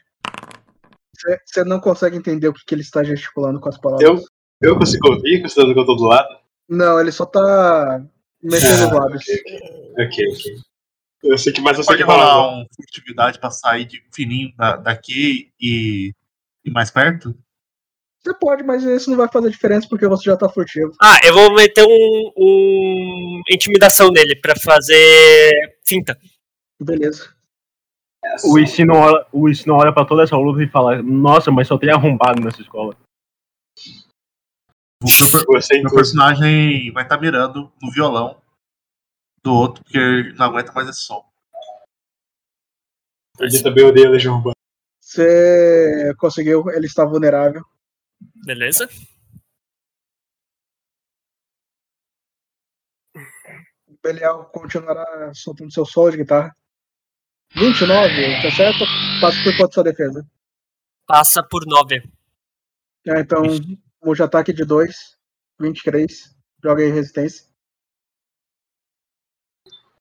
[1.46, 4.06] Você- não consegue entender o que, que ele está gesticulando com as palavras.
[4.60, 6.28] Eu, eu consigo ouvir, considerando que eu tô do lado?
[6.68, 8.02] Não, ele só tá
[8.42, 9.22] mexendo os Ah, lábios.
[9.22, 10.69] Ok, ok.
[11.22, 12.24] Eu sei que, mas eu sei Pode que rola.
[12.32, 16.12] rolar um furtividade pra sair de fininho da- daqui e
[16.64, 17.34] ir mais perto?
[18.22, 20.92] Você pode, mas isso não vai fazer diferença porque você já tá furtivo.
[21.00, 26.18] Ah, eu vou meter um, um intimidação nele pra fazer finta.
[26.82, 27.34] Beleza.
[28.44, 31.78] O Ishino olha, o Ishino olha pra toda essa luta e fala: Nossa, mas só
[31.78, 32.94] tem arrombado nessa escola.
[35.02, 38.39] O meu, Você meu personagem vai estar mirando no violão
[39.42, 41.24] do outro, porque não aguenta mais esse som.
[43.38, 44.54] Ele também odeia a Legião Urbana.
[45.00, 47.64] Você conseguiu, ele está vulnerável.
[48.44, 48.88] Beleza?
[54.02, 56.54] Belial continuará soltando seu solo de guitarra.
[57.54, 58.84] 29, tá certo?
[59.20, 60.26] Passa por quanto sua defesa?
[61.06, 62.02] Passa por 9.
[63.08, 63.42] Ah, então,
[64.00, 65.18] o de ataque de 2,
[65.58, 66.36] 23.
[66.62, 67.49] Joga aí resistência.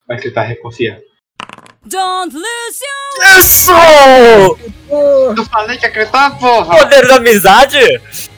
[0.10, 1.00] Vai tentar reconfiar.
[1.86, 3.72] Don't lose your Isso!
[5.38, 6.80] Eu falei que ia acreditar, porra!
[6.80, 7.78] Poder da amizade?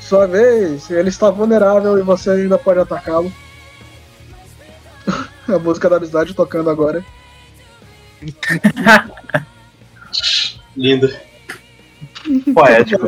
[0.02, 3.32] Sua vez, ele está vulnerável e você ainda pode atacá-lo.
[5.48, 7.04] A música da amizade tocando agora.
[10.76, 11.10] Lindo.
[12.54, 13.08] Poético.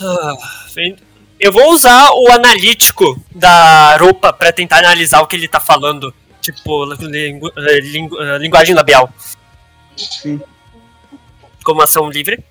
[0.00, 0.34] Ah,
[0.74, 0.96] vem-
[1.40, 6.12] Eu vou usar o analítico da roupa pra tentar analisar o que ele tá falando.
[6.40, 9.12] Tipo, lingu- eh, lingu- eh, linguagem labial.
[9.96, 10.40] Sim.
[11.64, 12.42] Como ação livre.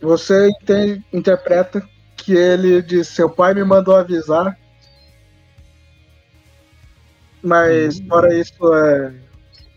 [0.00, 1.82] Você entende- interpreta
[2.16, 4.56] que ele diz: Seu pai me mandou avisar.
[7.42, 9.12] Mas, fora isso, é,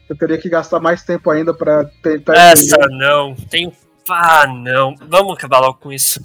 [0.10, 2.96] eu teria que gastar mais tempo ainda pra tentar Essa entender.
[2.98, 3.36] não.
[3.36, 3.74] Tem.
[4.10, 4.96] Ah, não.
[5.10, 6.22] Vamos acabar logo com isso.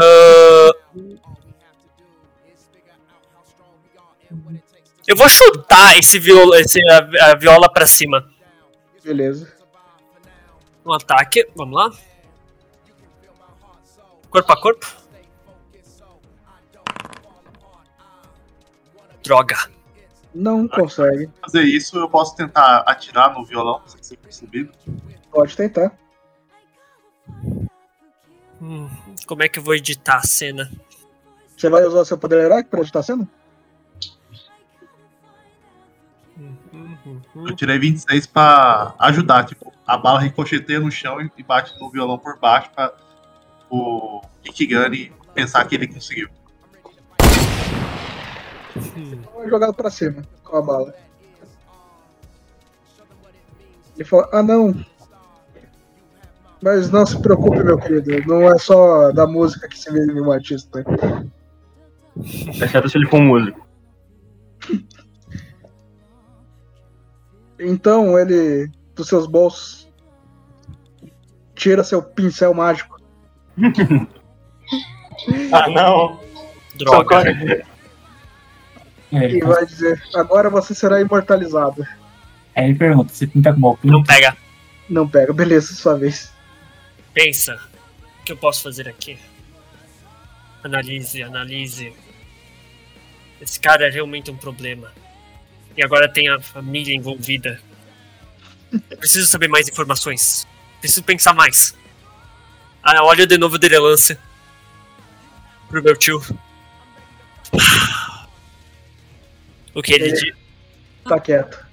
[0.00, 0.70] Ah,
[5.08, 8.30] Eu vou chutar esse viola, esse, a, a viola pra cima.
[9.02, 9.56] Beleza.
[10.84, 11.90] Um ataque, vamos lá.
[14.28, 14.86] Corpo a corpo.
[19.22, 19.56] Droga.
[20.34, 21.30] Não consegue.
[21.40, 24.72] Fazer isso, eu posso tentar atirar no violão, sem ser percebido.
[25.30, 25.98] Pode tentar.
[28.60, 28.88] Hum,
[29.26, 30.70] como é que eu vou editar a cena?
[31.56, 33.28] Você vai usar seu poder heróico pra editar a cena?
[37.34, 42.18] Eu tirei 26 pra ajudar, tipo, a bala ricocheteia no chão e bate no violão
[42.18, 42.92] por baixo pra
[43.70, 46.28] o Ikigani pensar que ele conseguiu.
[49.34, 50.94] Vai jogado pra cima com a bala.
[53.96, 54.74] Ele fala: Ah, não.
[56.60, 58.26] Mas não se preocupe, meu querido.
[58.26, 60.84] Não é só da música que se vive um artista.
[62.16, 63.66] Exceto se ele for um músico.
[67.60, 69.88] Então ele, dos seus bolsos,
[71.54, 72.98] tira seu pincel mágico.
[75.52, 76.20] Ah, não!
[76.76, 77.28] Droga.
[79.10, 81.84] É, E vai dizer: Agora você será imortalizado.
[82.54, 83.90] Aí ele pergunta, você pinta com balcão?
[83.90, 84.36] Não pega.
[84.88, 86.32] Não pega, beleza, sua vez.
[87.12, 87.60] Pensa.
[88.20, 89.18] O que eu posso fazer aqui?
[90.62, 91.92] Analise, analise.
[93.40, 94.92] Esse cara é realmente um problema.
[95.76, 97.60] E agora tem a família envolvida.
[98.72, 100.46] Eu preciso saber mais informações.
[100.80, 101.74] Preciso pensar mais.
[102.82, 104.18] Ah, olha de novo de relance.
[105.68, 106.20] Pro meu tio.
[109.74, 110.34] O que ele diz?
[111.04, 111.64] Tá quieto.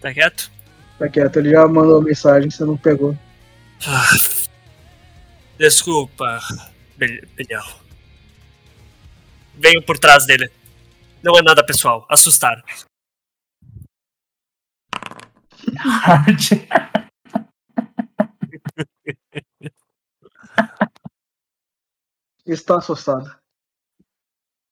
[0.00, 0.50] Tá quieto?
[0.98, 1.36] Tá quieto.
[1.36, 3.16] Ele já mandou mensagem, você não pegou.
[3.86, 4.08] Ah,
[5.58, 6.40] desculpa,
[6.96, 7.66] Bel- Belial.
[9.54, 10.50] Venho por trás dele.
[11.22, 12.06] Não é nada pessoal.
[12.08, 12.62] Assustar.
[22.46, 23.28] Está assustado.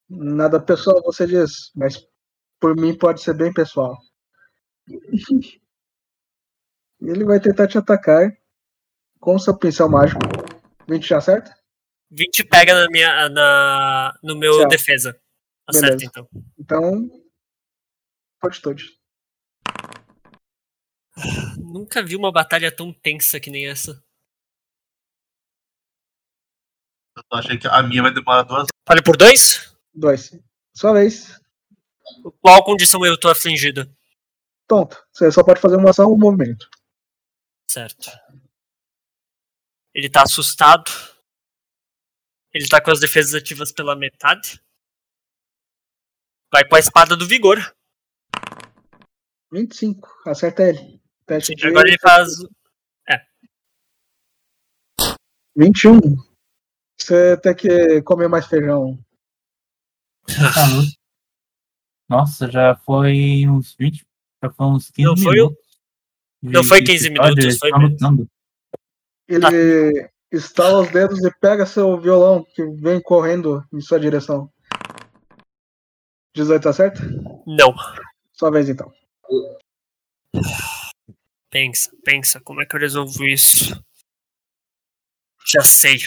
[0.08, 2.06] Nada pessoal, você diz, mas
[2.60, 3.98] por mim pode ser bem pessoal.
[7.00, 8.30] Ele vai tentar te atacar
[9.20, 10.43] com seu pincel mágico.
[10.88, 11.56] 20 já acerta?
[12.10, 14.70] 20 pega na minha, na, no meu Certo.
[14.70, 15.20] defesa.
[15.66, 16.04] Acerta Beleza.
[16.06, 16.28] então.
[16.58, 17.10] Então.
[18.40, 18.98] Fortitude.
[21.58, 24.02] Nunca vi uma batalha tão tensa que nem essa.
[27.16, 29.74] Eu tô achando que a minha vai demorar duas Fale por dois?
[29.94, 30.30] Dois.
[30.76, 31.40] Sua vez.
[32.42, 33.88] Qual condição eu tô afligido?
[34.68, 35.02] Tonto.
[35.12, 36.68] Você só pode fazer uma ação ou um movimento.
[37.70, 38.10] Certo.
[39.94, 40.90] Ele tá assustado.
[42.52, 44.60] Ele tá com as defesas ativas pela metade.
[46.52, 47.58] Vai com a espada do vigor.
[49.52, 50.08] 25.
[50.26, 51.00] Acerta ele.
[51.26, 52.28] Teste de Agora ele faz.
[55.56, 56.00] 21.
[56.98, 58.98] Você tem que comer mais feijão.
[60.26, 60.90] Tá louco.
[62.08, 64.04] Nossa, já foi uns 20.
[64.42, 65.78] Já foi uns 15 Não foi o- minutos.
[66.42, 68.30] não de foi 15 episódio, minutos, foi lutando.
[69.28, 74.50] Ele estala os dedos e pega seu violão que vem correndo em sua direção.
[76.34, 77.00] 18 acerta?
[77.46, 77.72] Não.
[78.32, 78.92] Sua vez então.
[81.50, 83.80] Pensa, pensa, como é que eu resolvo isso?
[85.46, 85.98] Já sei.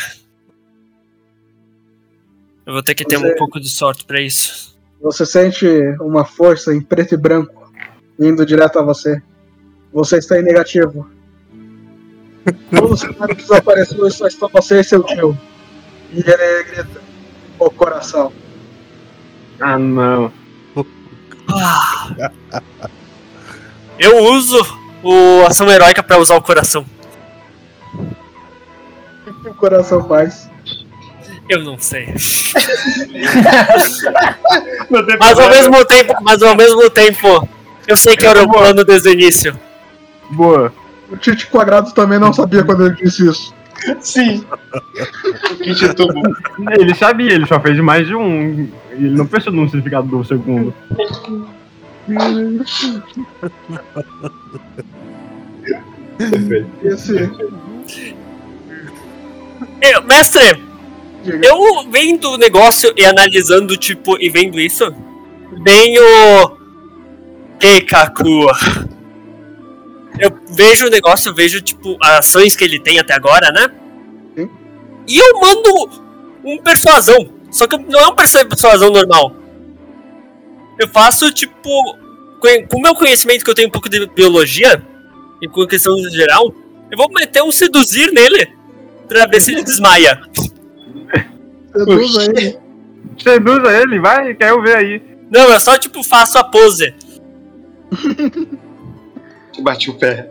[2.66, 4.78] Eu vou ter que ter Você- um pouco de sorte pra isso.
[5.00, 5.66] Você sente
[6.02, 7.72] uma força em preto e branco
[8.20, 9.22] vindo direto a você.
[9.94, 11.10] Você está em negativo.
[12.76, 15.38] Todo o cenário desapareceu e só está você e seu tio.
[16.12, 17.02] E ele grita:
[17.60, 18.32] O coração.
[19.60, 20.32] Ah, não.
[21.50, 22.32] Ah.
[24.00, 24.64] Eu uso
[25.04, 26.86] o ação heróica pra usar o coração.
[29.26, 30.50] O que o coração faz?
[31.50, 32.08] Eu não sei.
[35.20, 37.48] mas ao mesmo tempo, mas ao mesmo tempo,
[37.88, 39.58] eu sei que era o plano desde o início.
[40.30, 40.74] Boa.
[41.10, 43.54] O Tite Quadrado também não sabia quando ele disse isso.
[44.02, 44.44] Sim.
[45.52, 46.22] O kit tubo.
[46.78, 48.70] Ele sabia, ele só fez mais de um.
[48.92, 50.74] Ele não pensou no significado do segundo.
[56.84, 57.30] Esse.
[59.82, 60.64] Eu, mestre,
[61.26, 64.92] eu vendo o negócio e analisando, tipo, e vendo isso,
[65.64, 66.58] vem o.
[67.60, 68.48] Keikaku.
[70.20, 73.70] Eu vejo o negócio, eu vejo, tipo, as ações que ele tem até agora, né?
[74.36, 74.50] Sim.
[75.08, 76.04] E eu mando
[76.44, 77.30] um persuasão.
[77.52, 79.36] Só que não é um persu- persuasão normal.
[80.80, 81.70] Eu faço, tipo.
[82.40, 84.80] Com com o meu conhecimento que eu tenho um pouco de biologia,
[85.42, 86.54] e com questão geral,
[86.92, 88.54] eu vou meter um seduzir nele.
[89.08, 90.22] Pra ver se ele desmaia.
[91.76, 92.58] Seduza ele.
[93.18, 95.02] Seduza ele, vai, quero ver aí.
[95.32, 96.94] Não, eu só, tipo, faço a pose.
[99.62, 100.30] Bati o pé.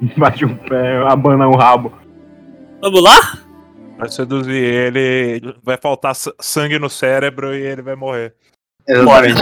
[0.16, 1.92] Bate o pé, abana o rabo.
[2.80, 3.38] Vamos lá?
[3.98, 8.34] Vai seduzir ele, vai faltar sa- sangue no cérebro e ele vai morrer.
[8.86, 9.40] Exatamente.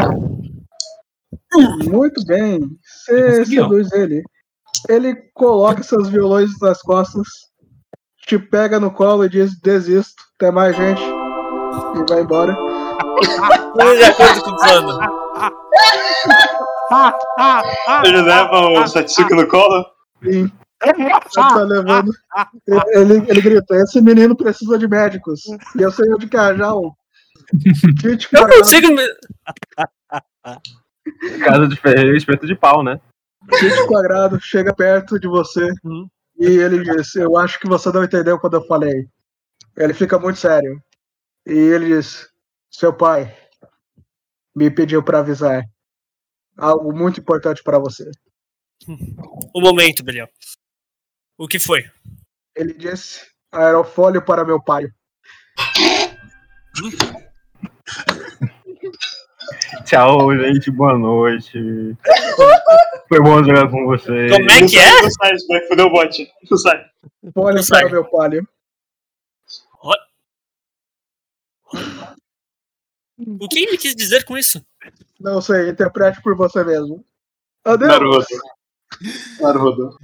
[1.90, 2.61] Muito bem.
[2.82, 4.23] Você seduz ele.
[4.89, 7.27] Ele coloca seus violões nas costas,
[8.27, 11.03] te pega no colo e diz: desisto, até mais gente.
[11.03, 12.55] E vai embora.
[12.55, 14.98] Tudo de acordo com o plano.
[18.04, 19.84] Ele leva o Satsuki no colo.
[20.22, 20.50] Sim.
[20.82, 22.12] Ele tá levando.
[22.94, 25.40] Ele, ele grita: esse menino precisa de médicos.
[25.76, 26.36] E eu sei onde que.
[28.00, 29.02] Kit Eu consigo me...
[31.44, 32.98] Casa de ferreiro, espeto de pau, né?
[33.58, 36.08] Kit quadrado chega perto de você Uhum.
[36.38, 39.06] e ele diz: Eu acho que você não entendeu quando eu falei.
[39.76, 40.80] Ele fica muito sério.
[41.46, 42.28] E ele diz:
[42.70, 43.34] Seu pai
[44.54, 45.62] me pediu pra avisar
[46.57, 48.11] algo muito importante pra você.
[48.89, 50.28] Um momento, Belial.
[51.39, 51.91] O que foi?
[52.55, 54.87] Ele disse: Aerofólio para meu pai.
[59.85, 61.53] Tchau, gente, boa noite.
[63.09, 64.33] Foi bom jogar com vocês.
[64.33, 65.03] Como é que é?
[65.03, 65.39] Não sai,
[65.69, 66.33] foder o bot.
[66.51, 66.85] Não sai.
[67.33, 67.83] Folha sai.
[67.83, 68.41] para meu pai.
[73.18, 74.64] O que ele quis dizer com isso?
[75.18, 77.05] Não sei, interprete por você mesmo.
[77.64, 77.90] Adeus.
[77.90, 78.26] Naruto.
[79.40, 79.98] Naruto.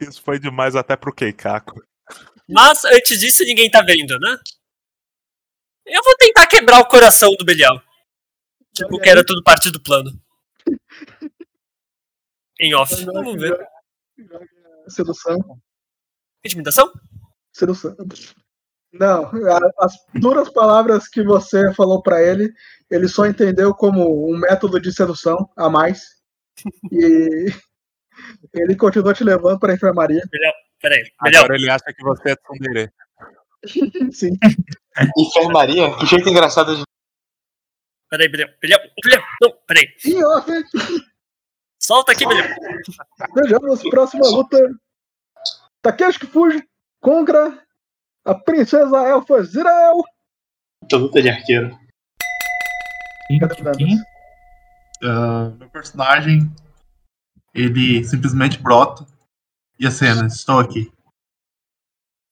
[0.00, 1.82] Isso foi demais até pro Keikaku.
[2.48, 4.38] Mas antes disso, ninguém tá vendo, né?
[5.84, 7.82] Eu vou tentar quebrar o coração do Belial.
[8.72, 10.10] Tipo, que era tudo parte do plano.
[12.60, 13.04] Em off.
[13.04, 13.68] Vamos ver.
[14.88, 15.60] Sedução.
[16.46, 16.92] Intimidação?
[17.52, 17.96] Sedução.
[18.92, 19.30] Não,
[19.78, 22.52] as duras palavras que você falou pra ele,
[22.90, 26.02] ele só entendeu como um método de sedução a mais.
[26.90, 27.46] E
[28.54, 30.22] ele continua te levando pra enfermaria.
[30.80, 31.02] Peraí.
[31.22, 32.92] Belial, Agora ele acha que você é tsundere.
[34.12, 34.32] Sim.
[35.16, 35.96] Enfermaria?
[35.98, 36.82] Que jeito engraçado de.
[38.08, 38.50] peraí, Belial.
[38.60, 39.22] Belial, Belial.
[39.42, 39.86] Não, peraí.
[41.78, 42.48] Solta aqui, Belial.
[43.34, 44.58] vejamos próxima luta.
[45.86, 46.68] Takeshi Fuji
[47.00, 47.62] contra
[48.24, 50.02] a princesa Elfa Zirael.
[50.80, 51.78] Puta luta de arqueiro.
[55.04, 56.50] Ah, meu personagem,
[57.54, 59.06] ele simplesmente brota.
[59.78, 60.90] E a cena, estou aqui.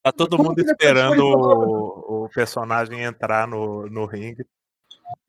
[0.03, 4.45] Tá todo Como mundo esperando o, o personagem entrar no, no ringue.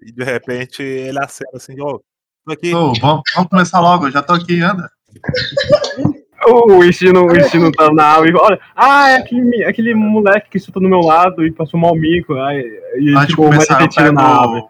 [0.01, 2.03] E de repente ele acena assim, ô,
[2.44, 2.74] tô aqui.
[2.74, 4.90] Ô, vamos, vamos começar logo, eu já tô aqui, anda.
[6.78, 10.60] O Ishino, o Ishino tá na água e olha, ah, é aquele, aquele moleque que
[10.60, 12.35] sentou do meu lado e passou mal mico.
[12.35, 12.62] Aí,
[13.01, 14.64] e Antes de ficou mais começar, eu repetido na árvore.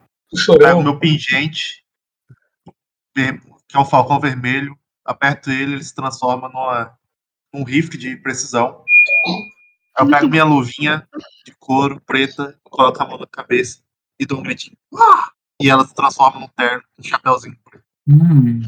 [0.46, 1.84] pego, pego meu pingente,
[3.14, 6.92] que é um falcão vermelho, aperto ele, ele se transforma numa,
[7.52, 8.82] num rifle de precisão.
[9.98, 11.06] Eu pego minha luvinha
[11.44, 13.80] de couro preta, coloco a mão na cabeça
[14.18, 14.76] e dou um gritinho.
[14.94, 15.30] "Ah!"
[15.60, 17.84] E ela se transforma num terno, um chapéuzinho preto.
[18.08, 18.62] Hum,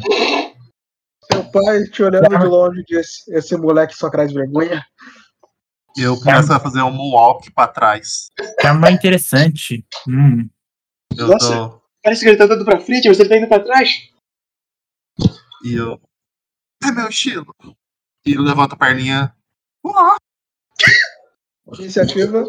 [1.38, 4.84] Seu pai te olhando de longe disse: Esse moleque só traz vergonha.
[5.96, 8.28] E eu começo a fazer um moonwalk pra trás.
[8.64, 9.86] arma interessante.
[10.08, 10.48] Hum,
[11.16, 11.48] Eu Nossa.
[11.70, 11.82] tô.
[12.02, 13.90] Parece que ele tá dando pra frente, mas ele tá indo pra trás.
[15.64, 16.00] E eu.
[16.84, 17.54] É meu estilo.
[18.24, 19.34] E eu levanto a perninha.
[19.86, 20.16] "Ah!"
[21.78, 22.44] Iniciativa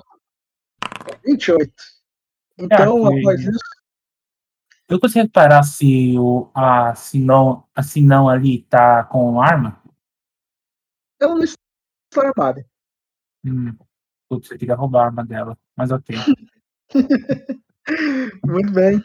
[1.26, 1.74] 28.
[2.58, 3.60] Então, Ah, após isso,
[4.90, 9.82] eu consigo reparar se o a sinão, a sinão ali tá com arma?
[11.22, 11.58] ela não está
[12.18, 12.66] armada.
[13.46, 13.76] Hum,
[14.30, 16.16] putz, eu queria roubar a arma dela, mas ok.
[18.46, 19.04] Muito bem.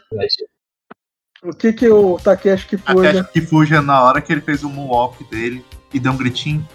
[1.43, 3.21] O que que o Takeshi que fuja?
[3.21, 5.63] acho que fuja na hora que ele fez o moonwalk dele
[5.93, 6.67] e deu um gritinho.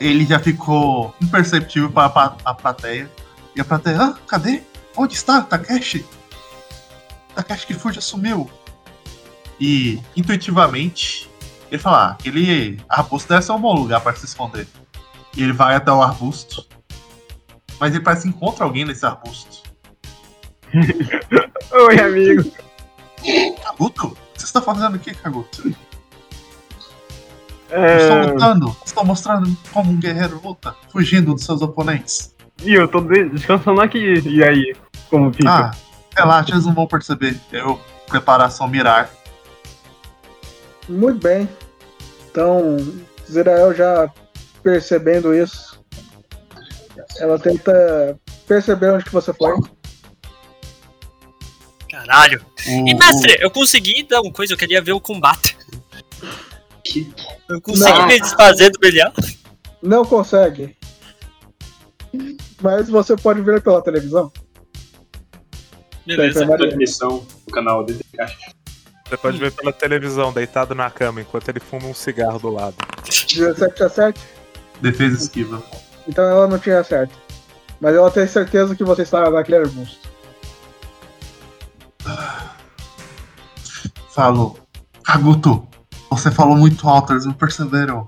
[0.00, 3.10] Ele já ficou imperceptível para pa- a plateia.
[3.56, 4.62] E a plateia, ah, cadê?
[4.96, 6.04] Onde está Takeshi?
[7.34, 8.50] Takeshi que fuja sumiu.
[9.60, 11.30] E intuitivamente
[11.70, 14.66] ele fala: ah, aquele arbusto deve ser um bom lugar para se esconder.
[15.36, 16.66] E ele vai até o arbusto.
[17.80, 19.62] Mas ele parece que encontra alguém nesse arbusto.
[21.72, 22.50] Oi, amigo.
[23.64, 24.06] Kaguto?
[24.08, 25.68] O que você está fazendo aqui, Kaguto?
[25.68, 25.76] Estou
[27.78, 28.76] É, lutando.
[28.84, 32.34] Estou mostrando como um guerreiro luta, fugindo dos seus oponentes.
[32.64, 34.20] e eu tô de- descansando aqui.
[34.28, 34.74] E aí,
[35.08, 35.50] como fica?
[35.50, 35.70] Ah,
[36.16, 37.38] relaxa, eles não vão perceber.
[37.50, 39.10] Eu preparação mirar.
[40.88, 41.48] Muito bem.
[42.30, 42.76] Então,
[43.30, 44.10] Zirael já
[44.62, 45.80] percebendo isso,
[47.18, 49.54] ela tenta perceber onde que você foi.
[51.90, 52.44] Caralho.
[52.66, 55.56] O- E mestre, eu consegui dar uma coisa, eu queria ver o combate.
[57.48, 58.06] Eu consegui Não.
[58.06, 59.12] me desfazer do Belial.
[59.82, 60.76] Não consegue.
[62.60, 64.32] Mas você pode ver pela televisão.
[66.06, 66.40] Beleza.
[66.40, 68.04] Tem, tem, Transmissão do canal dele.
[69.12, 72.76] Você pode ver pela televisão, deitado na cama, enquanto ele fuma um cigarro do lado.
[73.04, 74.20] 17 a 7.
[74.80, 75.62] defesa esquiva.
[76.08, 77.14] Então ela não tinha certo.
[77.80, 80.08] Mas ela tem certeza que você estava naquele arbusto.
[84.14, 84.58] Falo,
[85.04, 85.66] Kaguto,
[86.10, 88.06] você falou muito alto, eles não perceberam.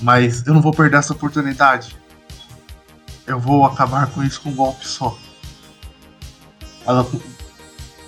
[0.00, 1.96] Mas eu não vou perder essa oportunidade.
[3.26, 5.16] Eu vou acabar com isso com um golpe só.
[6.86, 7.06] Ela-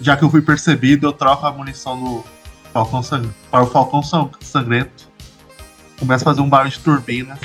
[0.01, 2.25] já que eu fui percebido, eu troco a munição do
[2.73, 5.09] Falcão Sang- para o Falcão Sang- Sangrento.
[5.99, 7.39] Começa a fazer um barulho de turbina.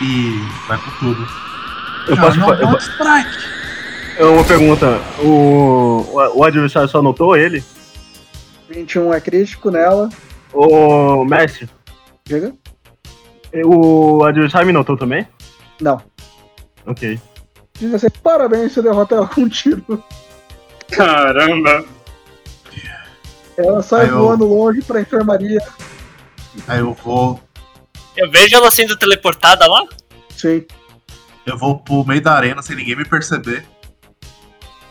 [0.00, 1.26] E vai com tudo.
[2.08, 3.44] Eu Já posso não fa- eu strike.
[4.18, 5.00] é uma pergunta.
[5.20, 7.64] O, o, o adversário só notou ele?
[8.68, 10.08] 21 é crítico nela.
[10.52, 11.68] O mestre,
[12.24, 12.52] Diga?
[13.64, 15.26] o adversário me notou também?
[15.80, 16.00] Não.
[16.86, 17.18] Ok.
[17.78, 20.02] Diz assim, parabéns, você derrota ela com um tiro.
[20.90, 21.84] Caramba.
[23.56, 25.60] Ela sai Aí eu- voando longe pra enfermaria.
[26.68, 27.40] Aí eu vou.
[28.16, 29.82] Eu vejo ela sendo teleportada lá.
[30.36, 30.64] Sim.
[31.46, 33.64] Eu vou pro meio da arena sem ninguém me perceber.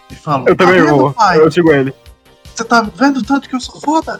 [0.09, 1.13] E falo, Eu também tá vendo, vou.
[1.13, 1.39] pai?
[1.39, 1.93] Eu sigo ele.
[2.53, 4.19] Você tá vendo tanto que eu sou foda?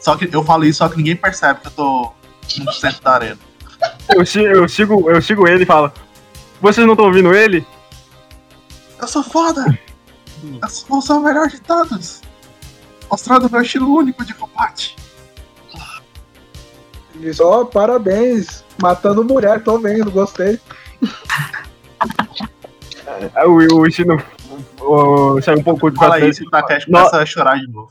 [0.00, 2.12] Só que eu falo isso, só que ninguém percebe que eu tô
[2.58, 3.38] no centro da arena.
[4.14, 5.92] Eu, si- eu, sigo, eu sigo ele e falo:
[6.60, 7.64] Vocês não estão ouvindo ele?
[9.00, 9.78] Eu sou foda!
[10.62, 12.20] Eu sou, sou o melhor de todos!
[13.10, 14.96] Mostrando meu estilo único de combate.
[17.14, 18.64] Diz, ó, parabéns.
[18.80, 20.60] Matando mulher, tô vendo, gostei.
[23.34, 23.58] Aí o,
[24.80, 27.00] o, sai um pouco de Fala isso e o Takeshi Não.
[27.00, 27.90] começa a chorar de novo.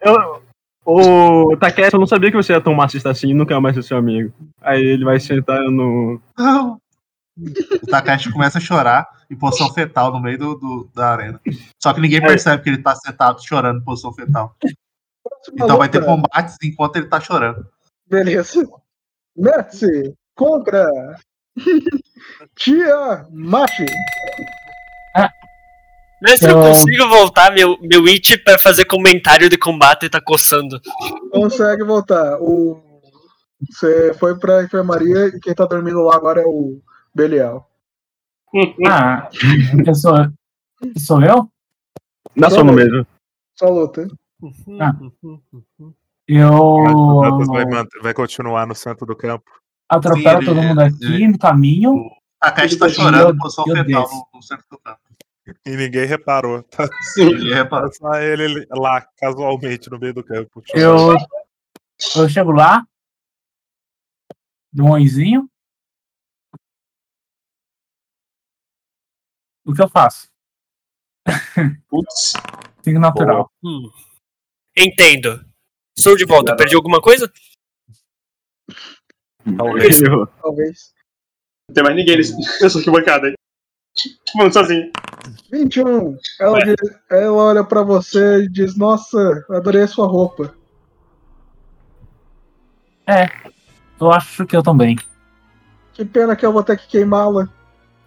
[0.00, 0.42] Eu,
[0.84, 3.96] o Takeshi, eu não sabia que você era tão machista assim, nunca mais ser seu
[3.96, 4.32] amigo.
[4.60, 6.20] Aí ele vai sentar no.
[6.36, 6.80] Não!
[7.82, 11.40] O Takeshi começa a chorar em posição fetal no meio do, do- da arena.
[11.80, 14.54] Só que ninguém percebe que ele tá sentado chorando em posição fetal.
[15.52, 17.66] Então vai ter combates enquanto ele tá chorando.
[18.08, 18.66] Beleza.
[19.36, 20.84] Messi contra
[22.56, 23.86] Tia Machi.
[26.20, 30.20] Mestre, eu Eu- consigo voltar meu, meu it pra fazer comentário de combate e tá
[30.20, 30.80] coçando.
[31.30, 32.38] Consegue voltar.
[32.40, 32.82] O
[33.70, 36.80] Você foi pra enfermaria e quem tá dormindo lá agora é o
[37.28, 37.68] Belial.
[38.88, 39.28] Ah,
[39.84, 40.14] eu sou,
[40.96, 41.50] sou eu?
[42.36, 43.04] Dá sono mesmo.
[43.58, 44.06] Só luta.
[44.80, 44.94] Ah.
[45.00, 45.94] O
[46.28, 47.64] Eu vai,
[48.02, 49.50] vai continuar no centro do campo.
[49.88, 52.08] atropelo Sim, todo mundo aqui no caminho.
[52.40, 55.00] A Cat tá Eu- chorando, posição fetal no, no centro do campo.
[55.66, 56.62] E ninguém reparou.
[56.62, 57.92] Tá Ninguém reparou.
[57.92, 60.62] só ele lá, casualmente, no meio do campo.
[60.72, 61.16] Eu,
[62.16, 62.86] eu chego lá,
[64.72, 64.98] dou um
[69.68, 70.28] O que eu faço?
[71.90, 72.32] Putz.
[72.82, 73.50] Fico natural.
[73.62, 73.90] Hum.
[74.74, 75.44] Entendo.
[75.98, 76.56] Sou de volta.
[76.56, 77.30] Perdi alguma coisa?
[79.58, 80.00] Talvez.
[80.40, 80.94] Talvez.
[81.68, 83.34] Não tem mais ninguém nesse, nessa arquibancada aí.
[84.34, 84.90] Mano, sozinho.
[85.52, 86.16] 21.
[86.40, 86.76] Ela, diz-
[87.10, 90.54] ela olha pra você e diz: Nossa, adorei a sua roupa.
[94.00, 94.96] Eu acho que eu também.
[95.92, 97.52] Que pena que eu vou ter que queimá-la.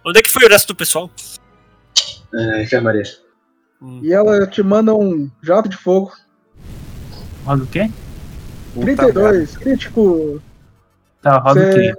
[0.04, 1.08] Onde é que foi o resto do pessoal?
[2.34, 3.02] É, enfermaria.
[4.02, 6.12] E ela te manda um jato de fogo.
[7.44, 7.90] Roda o quê?
[8.74, 9.56] Puta 32.
[9.56, 10.40] Crítico.
[11.20, 11.94] Tá, roda o quê?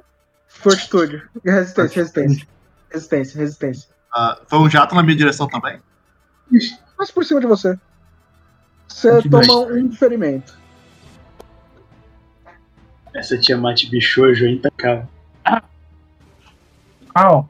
[0.47, 1.23] Fortitude.
[1.43, 2.47] Resistência, resistência.
[2.89, 3.89] Resistência, resistência.
[4.13, 5.79] Ah, foi um jato na minha direção também?
[6.97, 7.77] Mas por cima de você.
[8.87, 10.57] Você toma um ferimento.
[13.13, 15.07] Essa tia mate bichojo aí, impecável.
[17.13, 17.49] Au.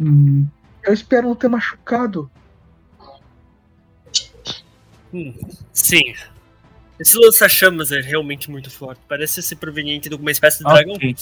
[0.00, 0.46] Hum,
[0.84, 2.30] Eu espero não ter machucado.
[5.72, 6.14] Sim.
[6.98, 9.00] Esse lança-chamas é realmente muito forte.
[9.08, 10.94] Parece ser proveniente de alguma espécie de dragão.
[10.94, 11.14] ok.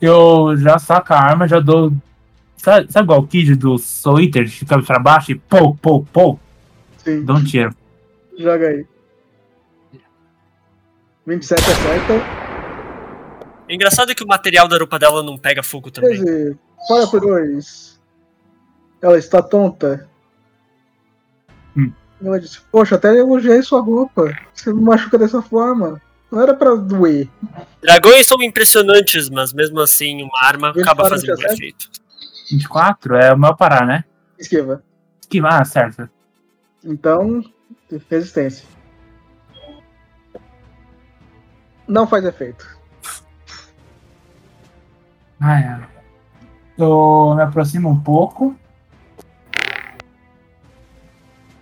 [0.00, 1.92] Eu já saco a arma, já dou.
[2.56, 6.02] Sabe, sabe igual o Kid do Soul Eater, de cabeça pra baixo e pô, pô,
[6.04, 6.38] pô?
[6.98, 7.74] Sim, Dou um tiro.
[8.38, 8.86] joga aí.
[11.26, 12.12] 27 acerta.
[13.68, 16.18] É engraçado que o material da roupa dela não pega fogo também.
[16.22, 16.58] 13.
[16.86, 17.91] Fora por 2.
[19.02, 20.08] Ela está tonta.
[21.76, 21.92] Hum.
[22.22, 24.32] Ela disse: Poxa, até elogiei sua roupa.
[24.54, 26.00] Você me machuca dessa forma.
[26.30, 27.28] Não era pra doer.
[27.82, 31.52] Dragões são impressionantes, mas mesmo assim uma arma acaba fazendo certo?
[31.52, 31.90] efeito.
[32.50, 34.04] 24 é o meu parar, né?
[34.38, 34.82] Esquiva.
[35.20, 36.08] Esquivar, ah, certo.
[36.84, 37.44] Então,
[38.08, 38.66] resistência.
[41.86, 42.66] Não faz efeito.
[45.40, 45.80] Ah, é.
[46.78, 48.56] Eu me aproximo um pouco.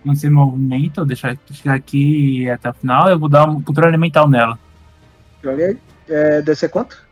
[0.03, 3.09] Não sei movimento, deixar chegar aqui até o final.
[3.09, 4.57] Eu vou dar um controle mental nela.
[5.43, 5.77] Joga aí.
[6.09, 7.05] É, DC quanto?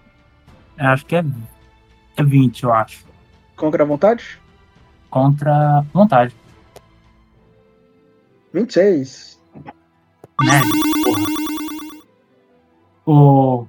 [0.78, 1.24] Eu acho que é,
[2.18, 3.06] é 20, eu acho.
[3.56, 4.40] Contra a vontade?
[5.10, 6.36] Contra vontade.
[8.53, 9.40] 26.
[10.44, 10.61] Né?
[13.06, 13.66] O.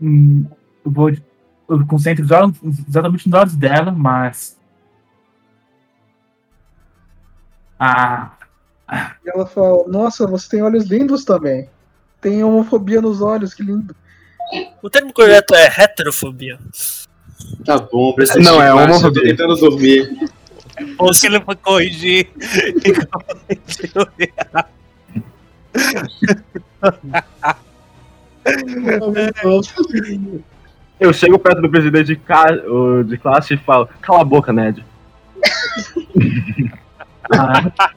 [0.00, 0.46] Hum,
[0.84, 1.10] eu vou.
[1.68, 4.55] Eu concentro exatamente nos olhos dela, mas.
[7.78, 8.30] Ah.
[9.24, 11.68] E ela fala: Nossa, você tem olhos lindos também.
[12.20, 13.94] Tem homofobia nos olhos, que lindo.
[14.82, 16.58] O termo correto é heterofobia.
[17.64, 19.22] Tá bom, precisa Não, é Eu tô homofobia.
[19.24, 20.30] tentando dormir.
[20.98, 22.28] Ou se ele foi corrigir.
[30.98, 32.46] Eu chego perto do presidente de, ca-
[33.06, 34.84] de classe e falo, cala a boca, Ned.
[37.32, 37.96] ah,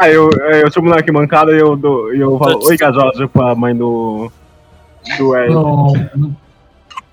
[0.00, 3.54] Aí eu, eu chamo na arquibancada e eu, dou, e eu falo, oi, Gajosa, pra
[3.54, 4.32] mãe do.
[5.18, 5.52] Do Ed.
[5.52, 6.36] no, no,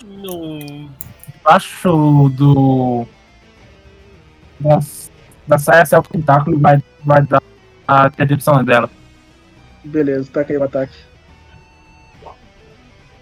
[0.05, 0.89] Não.
[1.43, 3.05] baixo do.
[4.59, 4.79] Da,
[5.47, 7.41] da saia celta tentáculo vai, vai dar
[7.87, 8.89] a, direção dela.
[9.83, 10.95] Beleza, tá aí o ataque.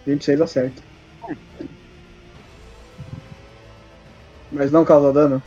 [0.06, 0.82] 26 acerta.
[4.52, 5.42] Mas não causa dano.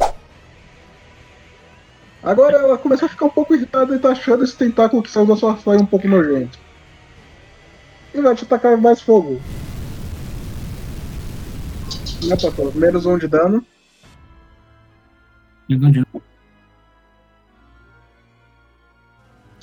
[2.28, 5.24] Agora ela começou a ficar um pouco irritada e tá achando esse tentáculo que saiu
[5.24, 6.58] da sua faia um pouco nojento.
[8.12, 9.40] E vai te atacar mais fogo.
[12.28, 12.70] Né, Pato?
[12.78, 13.64] Menos um de dano.
[15.70, 16.04] E não de-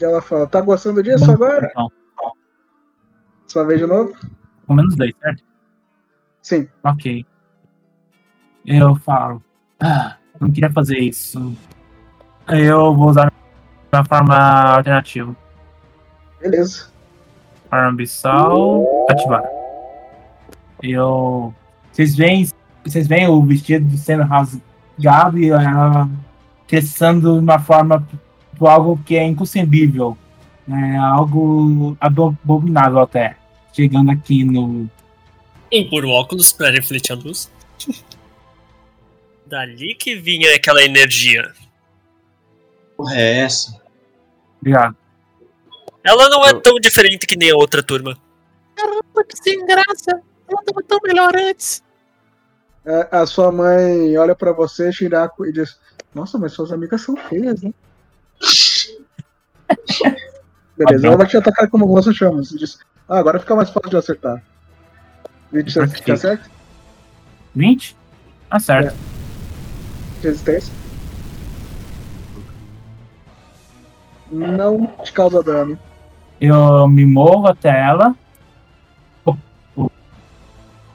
[0.01, 1.71] E ela fala, tá gostando disso agora?
[1.75, 1.91] Não,
[3.45, 4.11] Sua vez de novo?
[4.65, 5.43] com menos 10, certo?
[6.41, 6.67] Sim.
[6.83, 7.23] Ok.
[8.65, 9.43] Eu falo.
[9.79, 11.55] Ah, não queria fazer isso.
[12.47, 13.31] Eu vou usar
[13.91, 14.35] a forma
[14.75, 15.35] alternativa.
[16.39, 16.89] Beleza.
[17.71, 18.85] Arma abissal.
[19.09, 19.43] Ativar.
[20.81, 21.53] Eu.
[21.91, 22.47] Vocês veem.
[22.83, 26.07] Vocês veem o vestido sendo rasgado e ela
[26.67, 28.07] crescendo de uma forma
[28.57, 30.15] por algo que é inconcebível.
[30.69, 33.37] É algo abominável até.
[33.73, 34.89] Chegando aqui no.
[35.71, 37.51] Empurra o óculos pra refletir a luz.
[39.47, 41.51] Dali que vinha aquela energia.
[42.97, 43.79] Porra, é essa?
[44.59, 44.95] Obrigado.
[46.03, 48.17] Ela não é tão diferente que nem a outra turma.
[48.75, 50.21] Caramba, que sem graça.
[50.47, 51.83] Ela tava tão melhor antes.
[52.85, 55.79] É, A sua mãe olha pra você, Shiraku, e diz:
[56.13, 57.73] Nossa, mas suas amigas são feias, né?
[60.77, 62.43] Beleza, ela vai te atacar como você chama.
[62.43, 62.77] Você diz:
[63.09, 64.43] Ah, agora fica mais fácil de acertar.
[65.51, 65.87] 20 Ok.
[65.95, 66.49] fica certo?
[67.55, 67.95] 20?
[68.51, 68.95] Acerta.
[70.21, 70.73] Resistência.
[74.35, 75.79] Não te causa dano.
[76.41, 78.13] Eu me movo até ela.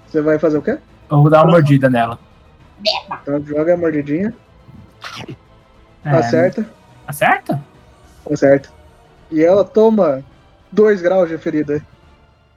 [0.07, 0.79] Você vai fazer o quê?
[1.11, 2.19] Eu vou dar uma mordida nela.
[3.23, 4.35] Então joga a mordidinha.
[6.05, 6.67] É, Acerta.
[7.07, 7.63] Acerta?
[8.31, 8.69] Acerta.
[9.31, 10.23] E ela toma
[10.71, 11.83] 2 graus de ferida.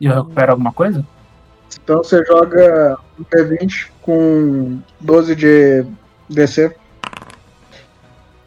[0.02, 1.06] E eu recupero alguma coisa?
[1.82, 5.86] Então você joga um D20 com 12 de
[6.30, 6.76] DC.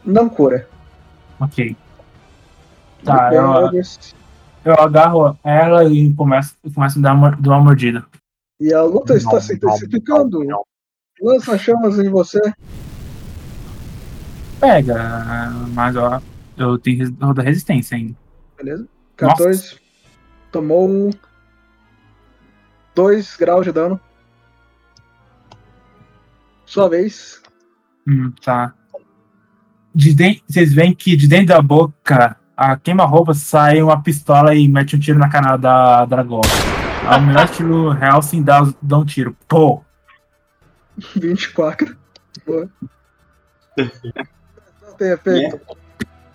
[0.05, 0.67] Não cura.
[1.39, 1.75] Ok.
[3.07, 3.71] Tá, eu,
[4.65, 8.05] eu agarro ela e começo, começo a dar uma, dar uma mordida.
[8.59, 10.39] E a luta está se intensificando.
[11.21, 12.39] Lança chamas em você.
[14.59, 16.21] Pega, mas ó,
[16.57, 18.15] eu tenho roda resistência ainda.
[18.57, 18.87] Beleza?
[19.15, 19.77] 14.
[20.51, 21.11] Tomou
[22.95, 23.99] 2 graus de dano.
[26.65, 27.41] Sua vez.
[28.07, 28.73] Hum, tá.
[29.93, 34.67] De den- Vocês veem que de dentro da boca, a queima-roupa sai uma pistola e
[34.67, 36.41] mete um tiro na canela da Dragol.
[37.07, 39.37] A melhor estilo real sim dá, dá um tiro.
[39.47, 39.83] Pô!
[41.15, 41.95] 24.
[42.45, 42.67] Boa.
[43.77, 45.59] Não tem efeito.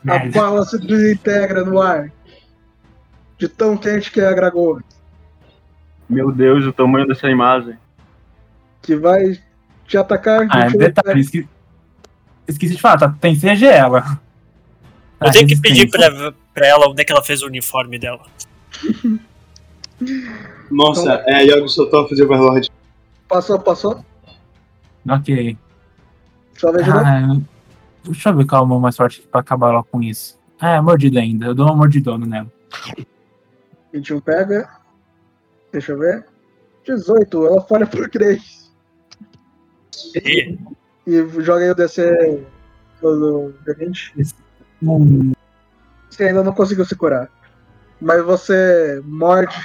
[0.07, 2.11] A bala se desintegra no ar.
[3.39, 4.81] De tão quente que é a Gragoa.
[6.09, 7.77] Meu Deus, o tamanho dessa imagem.
[8.81, 9.41] Que vai
[9.87, 10.47] te atacar.
[10.51, 11.49] Ah, detalhe, esque-
[12.47, 14.21] esqueci de falar, tá, tem CG ela.
[15.25, 18.23] Eu tenho que pedir pra, pra ela onde é que ela fez o uniforme dela.
[20.71, 22.71] Nossa, é, Yogi soltou a fazer Overlord.
[23.29, 24.05] Passou, passou.
[25.09, 25.57] Ok.
[26.57, 27.05] Sua vez de novo.
[27.05, 27.43] Ah, eu-
[28.13, 30.39] deixa eu ver qual é o meu mais forte pra acabar logo com isso.
[30.61, 31.47] Ah, é mordida ainda.
[31.47, 32.51] Eu dou uma mordidona nela.
[33.93, 34.69] 21 pega.
[35.73, 36.25] Deixa eu ver.
[36.87, 37.47] 18.
[37.47, 38.71] Ela falha por 3.
[40.17, 40.57] E
[41.07, 42.41] E joga aí o DC
[43.01, 44.35] do D20.
[44.83, 45.33] Hum,
[46.11, 47.31] Você ainda não conseguiu se curar.
[48.01, 49.57] Mas você morde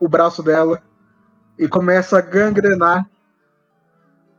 [0.00, 0.82] o braço dela
[1.58, 3.08] e começa a gangrenar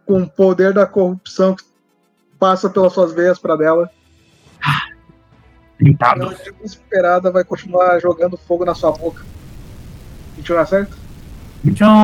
[0.06, 1.64] com o poder da corrupção que
[2.38, 3.90] passa pelas suas veias para dela.
[5.78, 6.24] pintado.
[6.24, 9.26] Ela, desesperada, vai continuar jogando fogo na sua boca.
[10.36, 10.96] 21 acerta?
[11.64, 12.04] Então.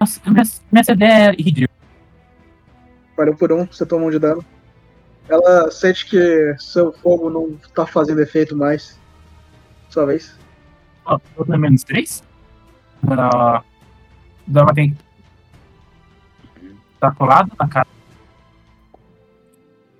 [0.00, 0.42] Nossa, minha,
[0.72, 1.78] minha CD é ridícula.
[3.16, 4.44] Valeu por um, você toma um de dano.
[5.28, 8.98] Ela sente que seu fogo não tá fazendo efeito mais.
[9.88, 10.38] Sua vez.
[11.04, 12.22] Ó, eu dou menos 3?
[13.04, 13.62] Uh,
[14.46, 14.96] dá uma tem.
[17.00, 17.88] Tá colado na cara.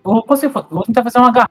[0.03, 1.51] Ou você vou tentar fazer uma garra.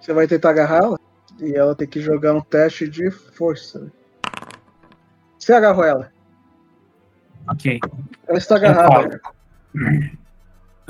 [0.00, 0.98] Você vai tentar agarrá-la
[1.40, 3.90] e ela tem que jogar um teste de força.
[5.38, 6.12] Você agarrou ela.
[7.48, 7.80] Ok.
[8.28, 9.20] Ela está agarrada.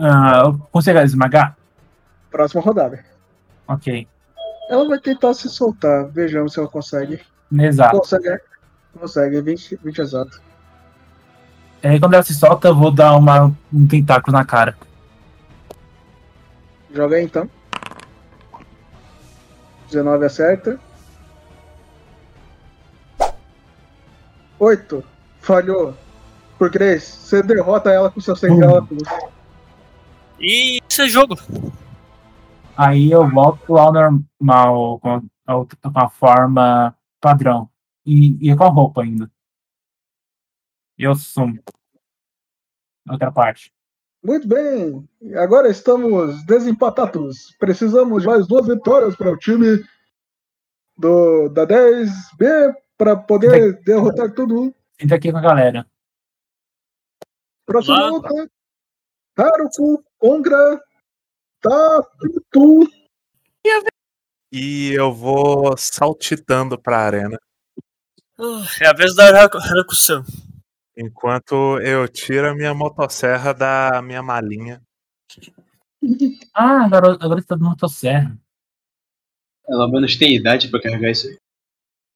[0.04, 1.56] Ah, consigo esmagar?
[2.28, 3.04] Próxima rodada.
[3.68, 4.08] Ok.
[4.68, 6.08] Ela vai tentar se soltar.
[6.08, 7.20] Vejamos se ela consegue.
[7.56, 7.98] Exato.
[7.98, 8.40] Consegue.
[8.98, 9.40] Consegue.
[9.40, 10.42] 20, 20 exato.
[11.84, 14.76] Aí quando ela se solta, eu vou dar uma, um tentáculo na cara.
[16.92, 17.48] Joga aí então.
[19.86, 20.80] 19 acerta.
[24.58, 25.04] 8.
[25.40, 25.94] Falhou.
[26.58, 29.02] Por Grace, você derrota ela com seu cruz.
[30.42, 31.34] E isso é jogo.
[32.76, 37.70] Aí eu volto ao normal, com a, outra- com a forma padrão.
[38.04, 39.30] E, e com a roupa ainda.
[40.98, 41.62] E eu sumo.
[43.08, 43.72] Outra parte.
[44.24, 45.08] Muito bem.
[45.36, 47.54] Agora estamos desempatados.
[47.58, 49.84] Precisamos de mais duas vitórias para o time
[50.96, 54.74] do, da 10B para poder derrotar tudo.
[55.00, 55.86] Senta aqui com a galera.
[57.66, 58.50] Próxima luta.
[59.36, 60.80] Haruku contra
[61.60, 62.88] Tatutu.
[64.52, 67.40] E eu vou saltitando pra arena.
[68.38, 70.24] Ah, É a vez da Haruku-san.
[70.96, 74.80] Enquanto eu tiro a minha motosserra da minha malinha.
[76.54, 78.36] Ah, agora, agora você tá no motosserra.
[79.68, 81.36] Ela menos tem idade pra carregar isso aí.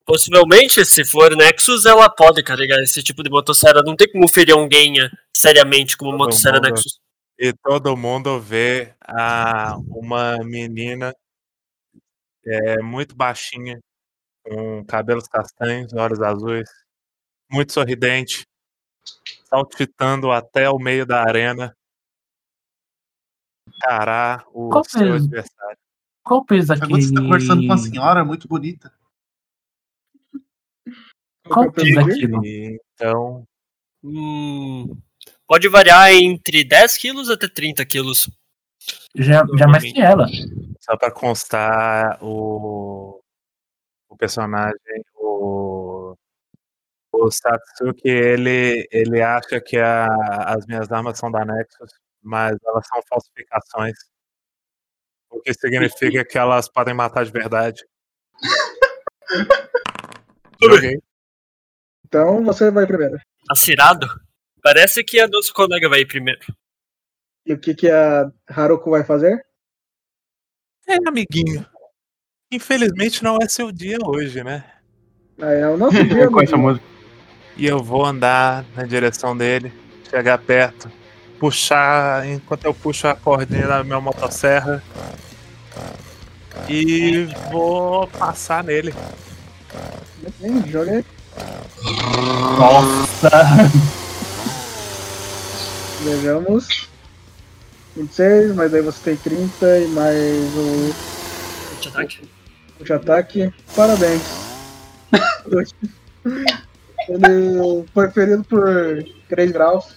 [0.05, 3.81] Possivelmente, se for Nexus, ela pode carregar esse tipo de motosserra.
[3.83, 6.59] Não tem como ferir alguém eh, seriamente como Todo motosserra.
[6.61, 6.99] Nexus.
[7.39, 11.13] E todo mundo vê a, uma menina
[12.45, 13.79] é, muito baixinha,
[14.43, 16.69] com cabelos castanhos, olhos azuis,
[17.51, 18.45] muito sorridente,
[19.45, 21.75] saltitando até o meio da arena,
[23.67, 25.27] encarar o Qual seu mesmo?
[25.27, 25.77] adversário.
[26.23, 27.27] Qual o peso Quando você tá daquele.
[27.27, 28.91] conversando com uma senhora muito bonita.
[31.47, 32.45] Qual o peso é o daquilo?
[32.45, 33.47] E, então,
[34.03, 34.95] Hum,
[35.47, 38.29] pode variar entre 10 quilos até 30 quilos.
[39.15, 40.25] Já, já mais que ela.
[40.81, 43.21] só para constar o,
[44.09, 46.15] o personagem, o,
[47.11, 51.91] o Satsuki, ele, ele acha que a- as minhas armas são da Nexus,
[52.21, 53.97] mas elas são falsificações.
[55.29, 57.83] O que significa que elas podem matar de verdade.
[60.61, 60.99] Joguei.
[62.05, 63.19] Então você vai primeiro.
[63.49, 64.07] Acirado?
[64.67, 66.41] Parece que a nosso colega vai ir primeiro.
[67.45, 69.41] E o que, que a Haruko vai fazer?
[70.85, 71.65] É, amiguinho.
[72.51, 74.65] Infelizmente não é seu dia hoje, né?
[75.39, 76.85] Ah, é o nosso dia, Com essa música.
[77.55, 79.71] E eu vou andar na direção dele,
[80.09, 80.91] chegar perto,
[81.39, 84.83] puxar, enquanto eu puxo a cordinha da minha motosserra.
[86.67, 88.93] E vou passar nele.
[90.69, 91.05] Joga aí.
[92.59, 93.29] Nossa!
[96.03, 96.87] Vejamos.
[97.95, 100.93] 26, mas aí você tem 30 e mais o
[101.81, 102.29] Te ataque.
[102.83, 103.53] de ataque.
[103.75, 104.21] Parabéns.
[107.09, 109.95] Ele foi ferido por 3 graus.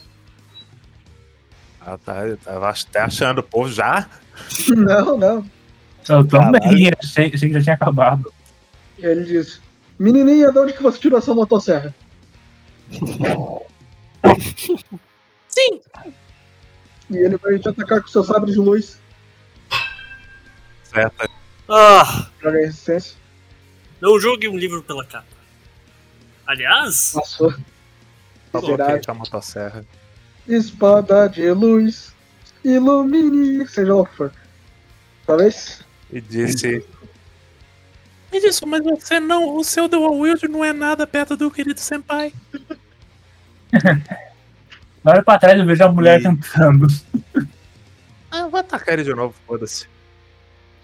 [1.81, 4.07] Ah, tá, eu tava até achando, o povo já?
[4.69, 5.45] Não, não.
[6.09, 8.33] Eu também, achei, achei que já tinha acabado.
[8.99, 9.61] Ele diz:
[9.99, 11.95] Menininha, de onde que você tirou essa motosserra?
[15.51, 15.81] Sim.
[17.11, 18.99] E ele vai te atacar com seu sabre de luz.
[20.85, 21.29] Certo.
[21.69, 23.17] Ah, Joga resistência.
[24.01, 25.27] não julgue um livro pela capa.
[26.47, 27.55] Aliás, Passou.
[28.53, 29.01] Miserável.
[29.05, 29.87] com a motosserra.
[30.49, 32.13] Espada de luz.
[32.65, 33.67] Ilumine.
[33.69, 34.33] Seja o que for.
[35.27, 35.85] Talvez.
[36.13, 36.85] E disse:
[38.33, 39.57] Me diz, mas você não.
[39.57, 42.33] O seu Dual Wield não é nada perto do querido Senpai.
[45.05, 46.87] Na hora pra trás eu vejo a mulher E- cantando.
[48.31, 49.89] Ah, vou atacar ele de novo, foda-se.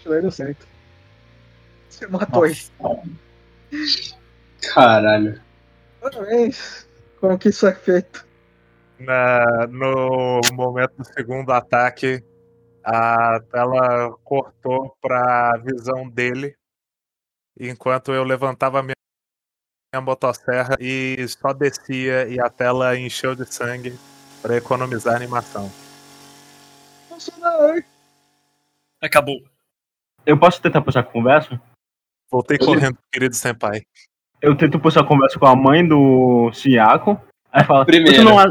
[0.05, 0.65] Daí deu certo.
[1.89, 2.57] Você matou ele.
[4.73, 5.41] Caralho.
[6.01, 6.87] Parabéns.
[7.19, 8.25] Como que isso é feito?
[8.99, 12.23] Na, no momento do segundo ataque,
[12.83, 16.55] a tela cortou pra visão dele,
[17.59, 18.95] enquanto eu levantava minha,
[19.93, 23.97] minha motosserra e só descia e a tela encheu de sangue
[24.41, 25.71] para economizar a animação.
[27.07, 27.81] Funcionou.
[29.01, 29.41] acabou.
[30.25, 31.59] Eu posso tentar puxar conversa?
[32.29, 33.83] Voltei correndo, querido senpai.
[34.41, 37.19] Eu tento puxar conversa com a mãe do Chiaco.
[37.51, 38.17] Aí fala, Primeiro.
[38.17, 38.45] "Você não a-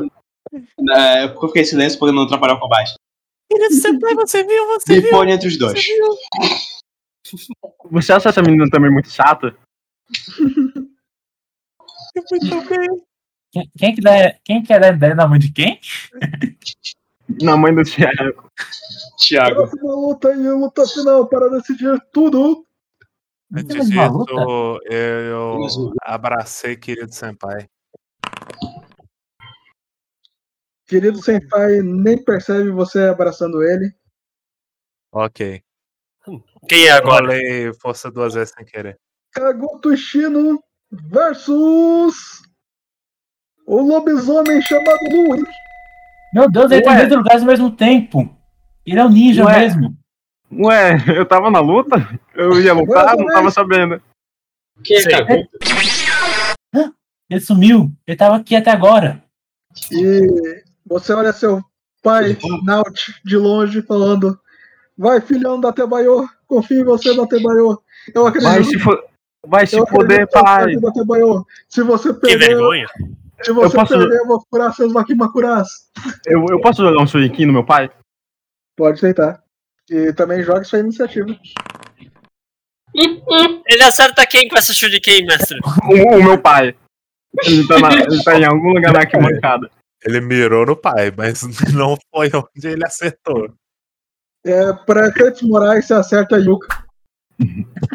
[0.97, 2.95] É, eu fiquei em silêncio pra não atrapalhar o combate.
[3.51, 4.67] Querido Senpai, você viu?
[4.69, 5.11] Você Me viu?
[5.11, 5.85] põe entre os Você dois.
[5.85, 6.17] viu?
[7.91, 9.55] Você acha essa menina também muito chata?
[12.31, 13.07] Muito bem.
[13.53, 15.81] Quem, quem que dá, quem que era a ideia da mãe de quem?
[17.43, 18.51] Na mãe do Chiaco.
[19.19, 19.55] Thiago.
[19.57, 22.67] Próxima luta e luta final para decidir tudo.
[23.51, 27.69] Uma disso, eu o- abracei querido senpai.
[30.89, 33.93] Querido Senpai nem percebe você abraçando ele.
[35.13, 35.61] Ok.
[36.69, 37.25] Quem é agora?
[37.27, 38.97] Rolei força duas vezes sem querer.
[39.33, 42.43] Kagoto Shino versus
[43.67, 45.49] o lobisomem chamado Louis.
[46.33, 47.07] Meu Deus, ele tá em Ué.
[47.07, 48.37] dois lugares ao mesmo tempo.
[48.85, 49.61] Ele é o ninja Ué.
[49.61, 49.97] mesmo.
[50.53, 51.97] Ué, eu tava na luta?
[52.35, 53.95] Eu ia lutar, não tava sabendo.
[54.91, 55.11] É Sei.
[55.11, 55.49] cagou?
[57.29, 57.91] Ele sumiu.
[58.07, 59.23] Ele tava aqui até agora.
[59.91, 61.63] E você olha seu
[62.03, 64.39] pai, Naut, de longe, falando:
[64.97, 67.81] Vai, filhão da Tebaio, confio em você, da Tebaio.
[68.15, 68.49] Eu acredito.
[68.49, 68.97] Vai se, fo...
[69.47, 70.75] Vai se acredito pai.
[71.69, 72.87] Se você Que perder, vergonha.
[73.43, 75.69] se você Eu posso- perder, eu vou curar seus Makimakuras.
[76.27, 77.91] Eu, eu posso jogar um shuriken no meu pai?
[78.77, 79.43] Pode tentar.
[79.91, 81.29] E também joga sua iniciativa.
[82.95, 85.59] Ele acerta quem com essa shuriken, mestre?
[85.85, 86.75] O, o meu pai.
[87.45, 89.71] Ele tá, na- ele tá em algum lugar na arquibancada.
[90.05, 91.43] Ele mirou no pai, mas
[91.75, 93.53] não foi onde ele acertou.
[94.45, 96.86] É, para efeitos morais, você acerta a Yuka.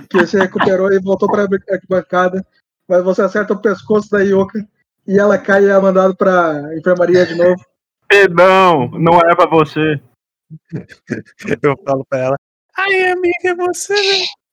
[0.10, 2.46] Que se recuperou e voltou para a arquibancada.
[2.88, 4.68] mas você acerta o pescoço da Yoka
[5.08, 7.64] e ela cai e é mandada pra enfermaria de novo.
[8.08, 10.00] Perdão, não é pra você.
[11.64, 12.36] Eu falo pra ela.
[12.78, 13.96] Ai, amiga, você,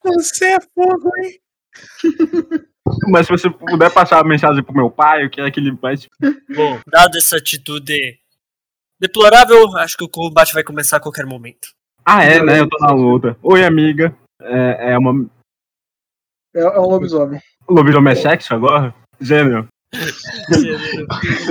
[0.02, 1.40] você é fogo, hein?
[3.10, 5.94] Mas se você puder passar a mensagem pro meu pai, eu quero que ele vai.
[6.56, 8.18] Bom, dada essa atitude
[8.98, 11.68] deplorável, acho que o combate vai começar a qualquer momento.
[12.04, 12.60] Ah, é, né?
[12.60, 13.36] Eu tô na luta.
[13.42, 14.16] Oi, amiga.
[14.42, 15.26] É, é uma.
[16.54, 17.40] É, é um lobisomem.
[17.66, 18.94] O lobisomem é sexo agora?
[19.20, 19.66] Gênero.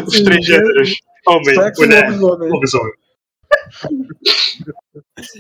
[0.06, 0.96] Os três gêneros.
[1.28, 2.50] Homem, Sexo mulher, lobisomem.
[2.52, 2.94] lobisomem.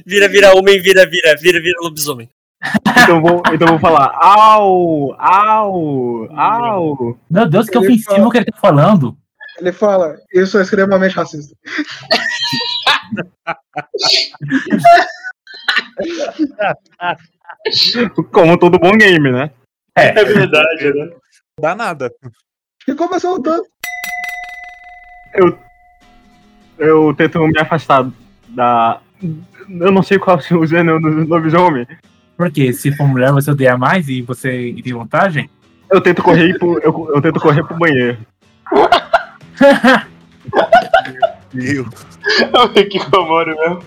[0.05, 2.29] Vira, vira homem, vira, vira, vira, vira lobisomem.
[3.03, 4.11] Então vou, então vou falar.
[4.21, 5.13] Au!
[5.19, 6.27] Au!
[6.37, 7.17] Au!
[7.29, 9.15] Meu Deus, que Ele ofensivo fala- que ele tá falando.
[9.59, 11.55] Ele fala, isso é extremamente racista.
[18.31, 19.52] Como todo bom game, né?
[19.95, 21.10] É verdade, né?
[21.60, 22.11] Dá nada.
[22.88, 23.64] E começou lutando.
[26.77, 28.07] Eu tento me afastar
[28.49, 29.02] da.
[29.68, 31.88] Eu não sei qual é o gênero do lobisomem.
[32.38, 35.49] Porque se for mulher, você odeia mais e você tem vantagem?
[35.89, 38.18] Eu tento correr pro, eu, eu tento correr pro banheiro.
[41.53, 41.85] Meu.
[42.89, 43.80] que comoro mesmo.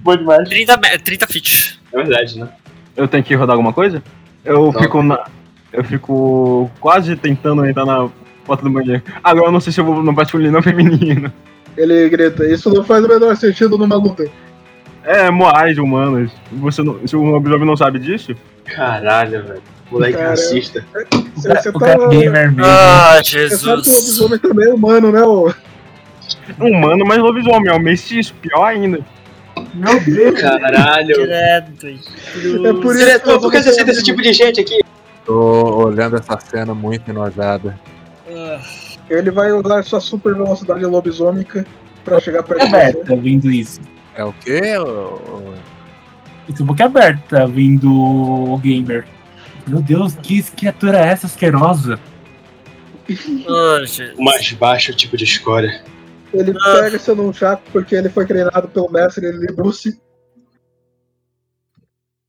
[0.00, 0.48] Bom demais.
[0.48, 1.80] 30, me- 30 feet.
[1.92, 2.48] É verdade, né?
[2.96, 4.02] Eu tenho que rodar alguma coisa?
[4.44, 4.80] Eu Não.
[4.80, 5.24] fico na.
[5.72, 8.08] Eu fico quase tentando entrar na
[8.44, 9.02] porta do banheiro.
[9.22, 11.32] Agora eu não sei se eu vou no masculino ou feminino.
[11.76, 14.26] Ele grita, isso não faz o menor sentido numa luta.
[15.04, 16.30] É, moais humanas.
[16.52, 18.34] Você não, se o lobisomem não sabe disso?
[18.64, 19.62] Caralho, velho.
[19.90, 20.84] Moleque Cara, racista.
[21.34, 22.64] Você, você o tá, cara é gamer mesmo.
[22.64, 24.18] Ah, você sabe que o Jesus.
[24.18, 25.22] lobisomem também é humano, né?
[25.22, 25.52] ô?
[26.58, 29.00] Humano, mas lobisomem, é o mestiço, pior ainda.
[29.74, 30.40] Meu Deus.
[30.40, 31.14] Caralho.
[31.14, 31.88] Credo.
[32.66, 34.80] É por isso Diretor, por que você aceita esse tipo de gente aqui?
[35.24, 37.78] Tô olhando essa cena muito enojada.
[38.28, 38.60] Ah,
[39.08, 41.64] Ele vai usar sua super velocidade lobisômica
[42.04, 42.76] pra chegar perto é de você.
[42.76, 43.80] aberta vindo isso.
[44.14, 44.76] É o quê?
[44.78, 45.54] ô-
[46.48, 49.06] Isso boca aberta vindo o gamer.
[49.66, 51.98] Meu Deus, que criatura é essa asquerosa?
[54.18, 55.82] O mais baixo tipo de escória.
[56.32, 56.80] Ele Ah.
[56.80, 60.00] pega seu nunchaku porque ele foi treinado pelo mestre Libruce.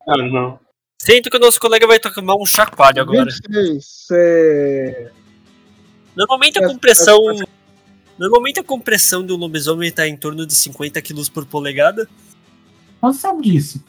[0.08, 0.60] Ah, não.
[1.02, 3.26] Sinto que o nosso colega vai tomar um chacoalho agora.
[3.26, 3.84] 26.
[3.86, 5.12] Você...
[6.16, 7.18] Normalmente a É, compressão.
[8.18, 12.08] Normalmente a compressão do lobisomem tá em torno de 50 kg por polegada.
[13.02, 13.84] Você sabe disso?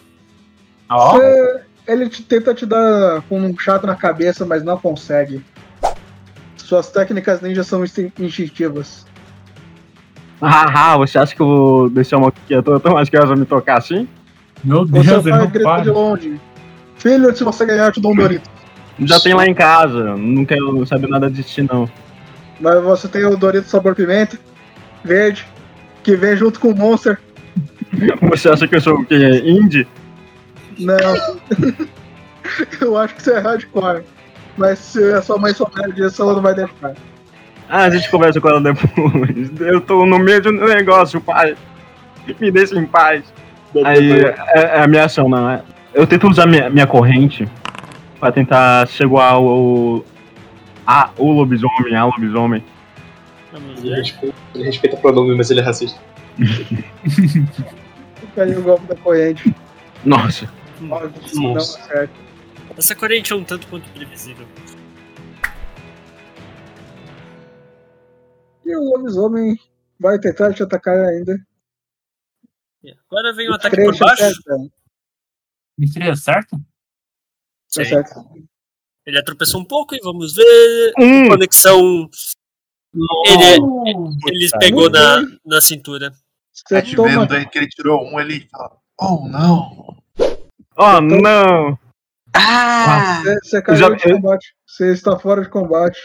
[0.89, 5.45] Ó, você- Ele te, tenta te dar com um chato na cabeça, mas não consegue.
[6.57, 9.05] Suas técnicas ninja são instin- instintivas.
[10.45, 14.09] Haha, você acha que eu vou deixar uma criatura tão asquerosa me tocar assim?
[14.63, 15.93] meu Você Deus, ele vai não gritar de para.
[15.93, 16.41] longe.
[16.97, 18.49] Filho, se você ganhar, eu te dou um Dorito.
[19.01, 21.89] Já tem lá em casa, não quero saber nada de ti não.
[22.61, 24.39] Mas você tem o Dorito sabor pimenta,
[25.05, 25.45] verde,
[26.03, 27.19] que vem junto com o Monster.
[28.31, 29.43] Você acha que eu sou o quê?
[29.45, 29.87] Indie?
[30.79, 30.97] Não.
[32.81, 34.03] eu acho que você é hardcore.
[34.57, 36.95] Mas se a sua mãe souber disso, ela não vai deixar.
[37.69, 39.51] Ah, a gente conversa com ela depois.
[39.61, 41.57] Eu tô no meio de um negócio, pai.
[42.41, 43.25] Me deixa em paz.
[43.85, 45.63] Aí é, é a minha ação, não é?
[45.93, 47.49] Eu tento usar minha, minha corrente
[48.21, 50.05] pra tentar chegar ao.
[50.87, 52.63] A, o lobisomem, a lobisomem.
[53.79, 55.99] Ele respeita, ele respeita o pronome, mas ele é racista.
[58.37, 59.55] Aí o golpe da corrente.
[60.05, 60.49] Nossa.
[60.81, 61.79] Nossa.
[61.79, 62.13] acerta.
[62.77, 64.47] Essa corrente é um tanto quanto previsível.
[68.65, 69.59] E o lobisomem
[69.99, 71.37] vai tentar te atacar ainda.
[73.11, 74.23] Agora vem um ataque por baixo.
[74.25, 74.57] acerta.
[75.79, 76.57] Me seria certo?
[77.69, 77.85] Sim.
[77.85, 78.15] certo.
[79.07, 80.93] Ele tropeçou um pouco e vamos ver.
[80.99, 82.09] Hum, Conexão.
[83.27, 83.45] Ele,
[84.29, 86.13] ele Puta pegou na, na cintura.
[86.53, 89.97] Você Tá toma, vendo aí que ele tirou um, ele fala, oh não.
[90.79, 91.79] oh não!
[92.33, 93.21] Ah!
[93.23, 94.55] você, você caiu Já- de combate.
[94.67, 95.99] Você está fora de combate.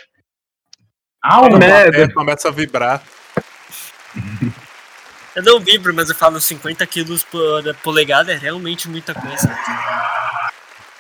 [1.22, 1.58] Au!
[1.58, 2.04] merda.
[2.04, 3.02] É, começa a vibrar.
[5.36, 9.48] Eu não vibro, mas eu falo 50 quilos por polegada é realmente muita coisa.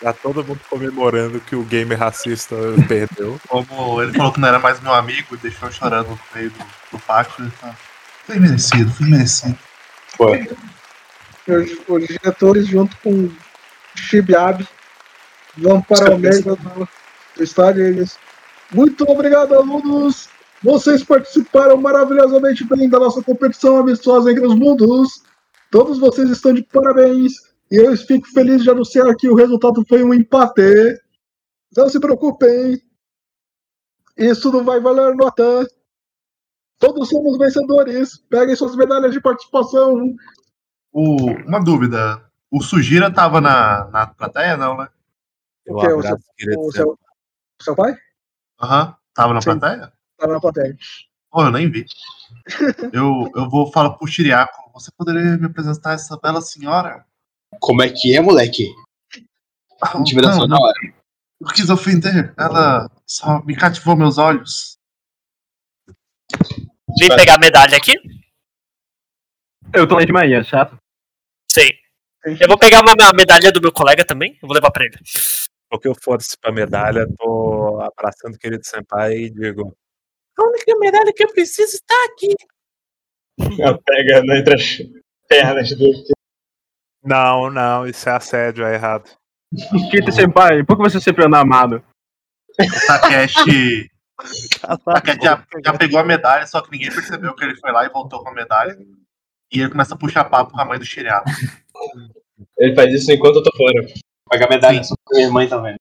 [0.02, 2.56] Tá todo mundo comemorando que o game racista
[2.88, 3.42] perdeu.
[3.50, 6.66] Como ele falou que não era mais meu amigo, deixou eu chorando no meio do,
[6.92, 7.78] do pátio, ele fala,
[8.26, 9.60] foi merecido, foi merecido.
[11.48, 13.30] Os, os diretores, junto com
[13.96, 14.66] Shibiabe,
[15.58, 16.56] vão para o meio do,
[17.36, 18.18] do estádio e eles.
[18.72, 20.30] Muito obrigado, alunos!
[20.62, 25.24] Vocês participaram maravilhosamente bem da nossa competição amistosa entre os mundos.
[25.72, 27.34] Todos vocês estão de parabéns.
[27.72, 31.02] E eu fico feliz de anunciar que o resultado foi um empate.
[31.76, 32.82] Não se preocupem.
[34.18, 35.68] Isso não vai valer nota.
[36.78, 38.18] Todos somos vencedores.
[38.30, 40.14] Peguem suas medalhas de participação.
[40.92, 42.22] O, uma dúvida.
[42.52, 44.90] O Sugira tava na, na plateia, não, né?
[45.66, 45.88] Eu O que?
[45.88, 46.18] O seu,
[46.60, 47.00] o seu,
[47.62, 47.96] seu pai?
[48.62, 48.96] Aham.
[49.14, 49.58] Tava na Sim.
[49.58, 49.94] plateia?
[50.18, 50.78] Tava na plateia.
[51.32, 51.86] Oh, eu nem vi.
[52.94, 54.72] Eu, eu vou falar pro Chiriaco.
[54.74, 57.06] Você poderia me apresentar essa bela senhora?
[57.60, 58.74] Como é que é, moleque?
[59.96, 60.76] Intimidação Não, na hora.
[61.42, 62.34] eu quis ofender.
[62.38, 64.78] Ela só me cativou meus olhos.
[66.98, 67.94] Vim pegar a medalha aqui?
[69.74, 70.78] Eu tô lá de manhã, chato.
[71.52, 71.70] Sim.
[72.26, 74.38] Eu vou pegar uma uma medalha do meu colega também.
[74.42, 74.98] Eu vou levar pra ele.
[75.70, 79.76] Porque eu foda-se pra medalha, tô abraçando o querido Senpai e digo:
[80.38, 82.36] A única medalha que eu preciso está aqui.
[83.62, 84.78] Ela pega né, entre as
[85.28, 86.04] pernas dele.
[87.04, 89.10] Não, não, isso é assédio, é errado.
[89.92, 91.84] Kito Senpai, por que você sempre anda amado?
[92.60, 93.90] O Takeshi.
[94.68, 97.86] o Takeshi já, já pegou a medalha, só que ninguém percebeu que ele foi lá
[97.86, 98.78] e voltou com a medalha.
[99.52, 101.26] E ele começa a puxar papo com a mãe do Chiriaco.
[102.58, 103.86] Ele faz isso enquanto eu tô fora.
[104.30, 105.76] Pagar medalha só pra minha mãe também.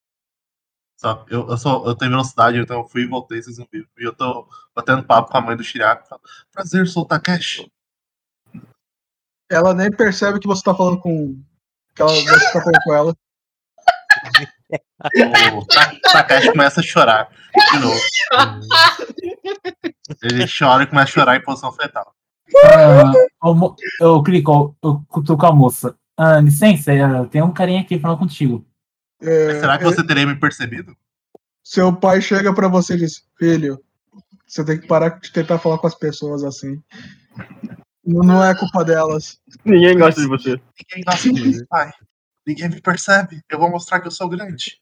[1.00, 3.86] Só, eu, eu, sou, eu tenho velocidade, então eu fui e voltei, vocês não viram.
[3.98, 6.20] E eu tô batendo papo com a mãe do falo,
[6.52, 7.70] Prazer, sou o Takeshi.
[9.50, 11.40] Ela nem percebe que você tá falando com.
[11.94, 13.14] Que ela, você tá falando com ela.
[15.56, 17.30] O Ta- Takeshi começa a chorar
[17.72, 18.00] de novo.
[20.22, 22.12] Ele chora e começa a chorar em posição fetal.
[22.64, 23.12] Ah,
[23.48, 25.94] ô, mo- eu clico, eu cutuco a moça.
[26.18, 28.66] Ah, licença, eh, tem um carinha aqui falando contigo.
[29.22, 30.96] É, Será que você teria me percebido?
[31.62, 33.80] Seu pai chega pra você e diz: Filho,
[34.44, 36.82] você tem que parar de tentar falar com as pessoas assim.
[38.04, 39.38] Não, não é culpa delas.
[39.64, 40.50] Ninguém gosta de você.
[40.50, 41.92] Ninguém gosta de mim, pai.
[42.44, 43.40] Ninguém me percebe.
[43.48, 44.80] Eu vou mostrar que eu sou grande.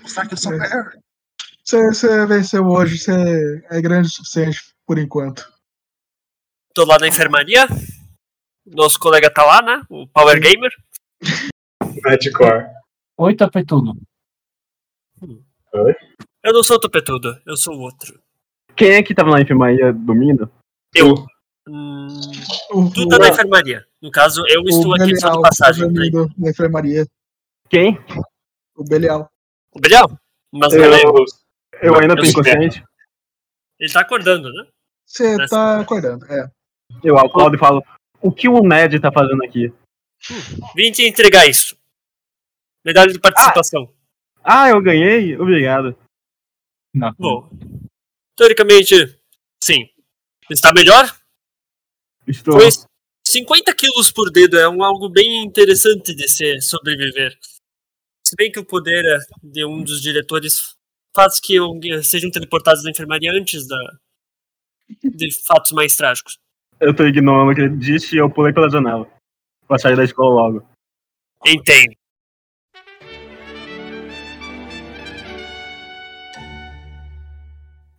[0.00, 0.92] Mostrar que eu sou melhor.
[1.64, 5.50] Você, você venceu hoje, você é grande o suficiente por enquanto.
[6.72, 7.66] Tô lá na enfermaria.
[8.66, 9.82] Nosso colega tá lá, né?
[9.88, 10.70] O Power Gamer.
[12.04, 12.66] Madcore.
[13.18, 13.94] Oi, tapetudo.
[16.42, 18.20] Eu não sou o topetudo, eu sou o outro.
[18.76, 20.50] Quem é que tava na enfermaria dormindo?
[20.94, 21.26] Eu.
[21.68, 22.08] Hum,
[22.94, 23.86] tu tá na enfermaria.
[24.00, 25.92] No caso, eu estou aqui só de Belial passagem.
[25.92, 27.06] tá na enfermaria.
[27.68, 27.98] Quem?
[28.74, 29.30] O Belial.
[29.72, 30.10] O Belial?
[30.52, 31.24] Mas não Eu- lembro.
[31.82, 32.82] Eu ainda tô Eu inconsciente.
[33.78, 34.66] Ele tá acordando, né?
[35.06, 36.50] Você tá acordando, é.
[37.04, 37.84] Eu aplaudo e falo:
[38.22, 39.72] O que o Ned tá fazendo aqui?
[40.76, 41.76] Vim te entregar isso.
[42.84, 43.92] Medalha de participação.
[44.42, 45.36] Ah, eu ganhei?
[45.36, 45.96] Obrigado.
[46.94, 47.14] Não.
[47.18, 47.48] Bom.
[48.36, 49.18] Teoricamente,
[49.62, 49.88] sim.
[50.50, 51.16] Está melhor?
[52.26, 52.54] Estou.
[52.54, 52.68] Foi
[53.26, 57.38] 50 quilos por dedo é um algo bem interessante de se sobreviver.
[58.26, 60.74] Se bem que o poder é de um dos diretores
[61.14, 61.56] faz que
[62.02, 63.76] sejam teleportados da enfermaria antes da,
[65.04, 66.38] de fatos mais trágicos.
[66.80, 69.06] Eu tô ignorando o que ele disse e eu pulei pela janela.
[69.68, 70.66] Pra sair da escola logo.
[71.46, 71.94] Entendo.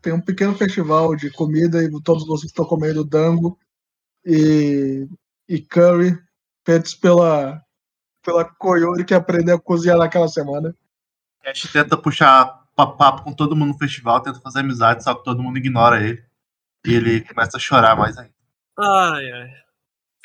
[0.02, 3.58] Tem um pequeno festival de comida e todos vocês estão comendo dango
[4.26, 5.08] e,
[5.48, 6.18] e curry
[6.66, 7.64] feitos pela,
[8.26, 10.76] pela Koyori que aprendeu a cozinhar naquela semana.
[11.44, 15.24] Cash tenta puxar pa- papo com todo mundo no festival, tenta fazer amizade, só que
[15.24, 16.24] todo mundo ignora ele.
[16.86, 18.34] E ele começa a chorar mais ainda.
[18.78, 19.50] Ai, ai.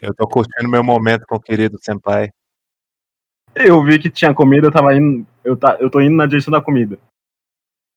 [0.01, 2.31] Eu tô curtindo meu momento com o querido Senpai.
[3.55, 5.27] Eu vi que tinha comida, eu tava indo.
[5.43, 6.99] Eu, tá, eu tô indo na direção da comida.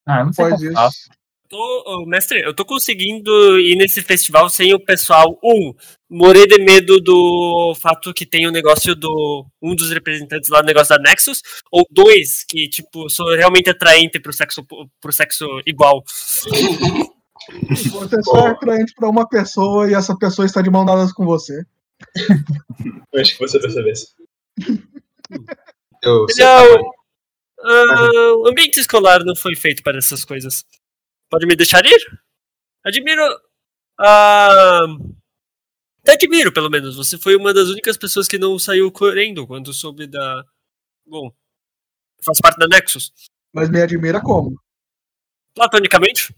[0.05, 1.09] Ah, não sei como isso.
[1.49, 5.73] Tô, mestre, eu tô conseguindo ir nesse festival sem o pessoal, um,
[6.07, 9.45] morrer de medo do fato que tem o negócio do.
[9.59, 14.19] Um dos representantes lá do negócio da Nexus, ou dois, que, tipo, sou realmente atraente
[14.19, 14.63] pro sexo,
[15.01, 16.03] pro sexo igual.
[17.69, 21.25] Você só é atraente pra uma pessoa e essa pessoa está de mão dadas com
[21.25, 21.65] você.
[23.11, 24.13] Eu acho que você percebesse.
[26.03, 26.91] Eu Não.
[27.61, 30.63] Ah, o ambiente escolar não foi feito para essas coisas.
[31.29, 32.21] Pode me deixar ir?
[32.85, 33.21] Admiro.
[33.99, 34.85] Ah,
[36.03, 36.95] te admiro, pelo menos.
[36.95, 40.45] Você foi uma das únicas pessoas que não saiu correndo quando soube da.
[41.05, 41.31] Bom.
[42.23, 43.11] Faz parte da Nexus.
[43.53, 44.59] Mas me admira como?
[45.53, 46.33] Platonicamente?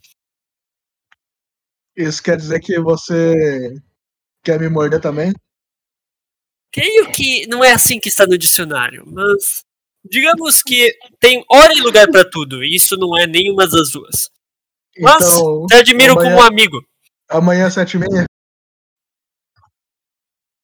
[1.95, 3.75] Isso quer dizer que você
[4.43, 5.33] quer me morder também?
[6.71, 9.63] Creio que não é assim que está no dicionário, mas.
[10.03, 14.31] Digamos que tem hora e lugar para tudo, e isso não é nenhuma das duas.
[14.99, 16.83] Mas Então, te admiro amanhã- como um amigo.
[17.29, 18.25] Amanhã às sete e meia?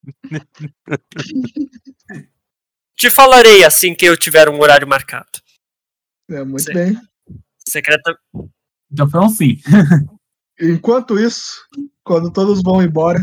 [2.96, 5.38] Te falarei assim que eu tiver um horário marcado.
[6.28, 6.74] É, muito Sim.
[6.74, 7.00] bem.
[7.64, 8.18] Secreta...
[8.90, 9.60] Então foi um sim.
[10.60, 11.64] Enquanto isso,
[12.02, 13.22] quando todos vão embora.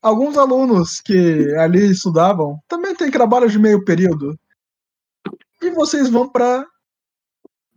[0.00, 4.38] Alguns alunos que ali estudavam também têm trabalho de meio período.
[5.60, 6.64] E vocês vão para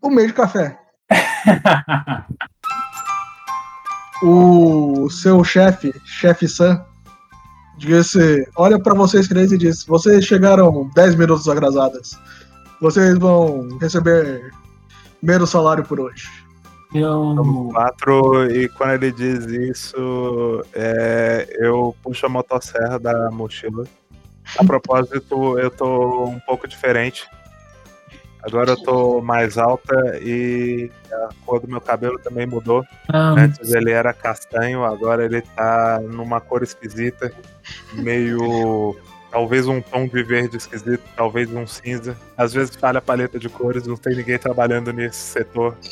[0.02, 0.80] o meio de café.
[4.24, 6.86] o seu chefe, chefe Sam,
[7.78, 12.18] disse, olha para vocês três e diz: vocês chegaram 10 minutos atrasadas.
[12.84, 14.52] Vocês vão receber
[15.22, 16.28] menos salário por hoje.
[16.94, 17.70] Eu.
[17.72, 23.86] Quatro, e quando ele diz isso, é, eu puxo a motosserra da mochila.
[24.60, 27.26] A propósito, eu tô um pouco diferente.
[28.42, 32.84] Agora eu tô mais alta e a cor do meu cabelo também mudou.
[33.08, 37.32] Ah, Antes ele era castanho, agora ele tá numa cor esquisita,
[37.94, 38.98] meio.
[39.34, 42.16] Talvez um tom de verde esquisito, talvez um cinza.
[42.38, 45.76] Às vezes falha a paleta de cores, não tem ninguém trabalhando nesse setor.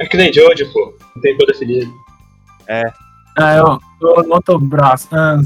[0.00, 0.96] É que nem Jojo, pô.
[1.16, 1.90] Não tem cor definida.
[3.36, 5.08] ah, eu, eu noto o braço.
[5.10, 5.40] Ah,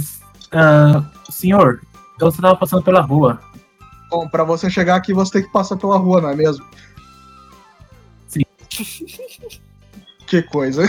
[0.53, 1.81] ah, senhor,
[2.21, 3.41] eu só tava passando pela rua.
[4.11, 6.67] Bom, para você chegar aqui, você tem que passar pela rua, não é mesmo?
[8.29, 8.43] Sim.
[10.27, 10.87] Que coisa.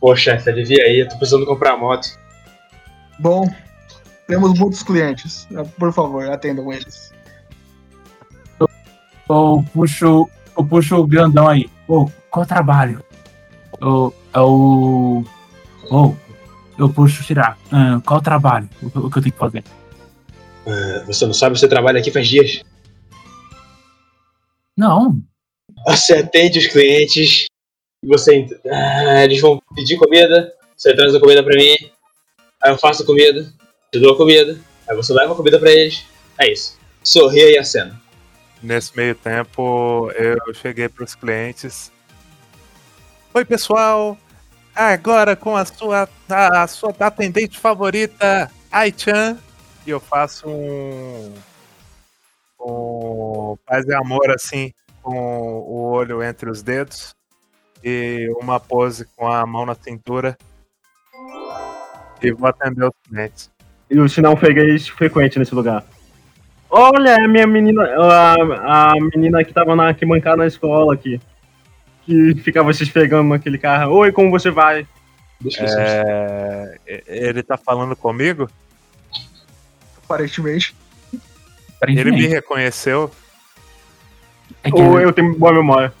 [0.00, 1.00] Pô, chefe, alivia aí.
[1.00, 2.06] Eu tô precisando comprar moto.
[3.18, 3.46] Bom,
[4.26, 5.46] temos muitos clientes.
[5.78, 7.12] Por favor, atendam eles.
[9.28, 11.68] Eu puxo, eu puxo o grandão aí.
[11.88, 13.02] Ô, qual trabalho?
[13.80, 15.24] Eu, é o.
[15.90, 16.14] Ô,
[16.78, 17.58] eu puxo tirar.
[17.72, 18.68] Ah, qual trabalho?
[18.82, 19.64] O, que- o que eu tenho que fazer?
[20.66, 22.62] Ah, Você não sabe, você trabalha aqui faz dias.
[24.76, 25.20] Não.
[25.86, 27.46] Você atende os clientes.
[28.04, 28.46] Você.
[28.70, 30.52] Ah, eles vão pedir comida.
[30.76, 31.74] Você traz a comida pra mim.
[32.62, 33.50] Aí eu faço a comida.
[33.94, 34.58] Te dou a comida.
[34.88, 36.04] Aí você leva a comida pra eles.
[36.36, 36.76] É isso.
[37.00, 38.02] Sorria e acena.
[38.60, 41.92] Nesse meio tempo, eu cheguei para os clientes.
[43.32, 44.18] Oi, pessoal!
[44.74, 49.38] Agora com a sua, a, a sua atendente favorita, Ai-chan.
[49.86, 51.32] E eu faço um,
[52.60, 54.72] um paz e amor assim,
[55.04, 57.14] com o olho entre os dedos.
[57.84, 60.36] E uma pose com a mão na cintura.
[62.20, 63.53] E vou atender os clientes.
[63.94, 65.84] E o sinal freguês frequente nesse lugar.
[66.68, 71.20] Olha, é a minha menina, a, a menina que tava na arquibancada na escola aqui.
[72.04, 73.92] Que ficava se esfregando naquele carro.
[73.92, 74.84] Oi, como você vai?
[75.40, 76.80] Deixa eu ver.
[76.86, 78.50] É, ele tá falando comigo?
[80.04, 80.74] Aparentemente.
[81.86, 83.08] Ele me reconheceu?
[84.64, 85.92] É, que Ou eu tenho boa memória?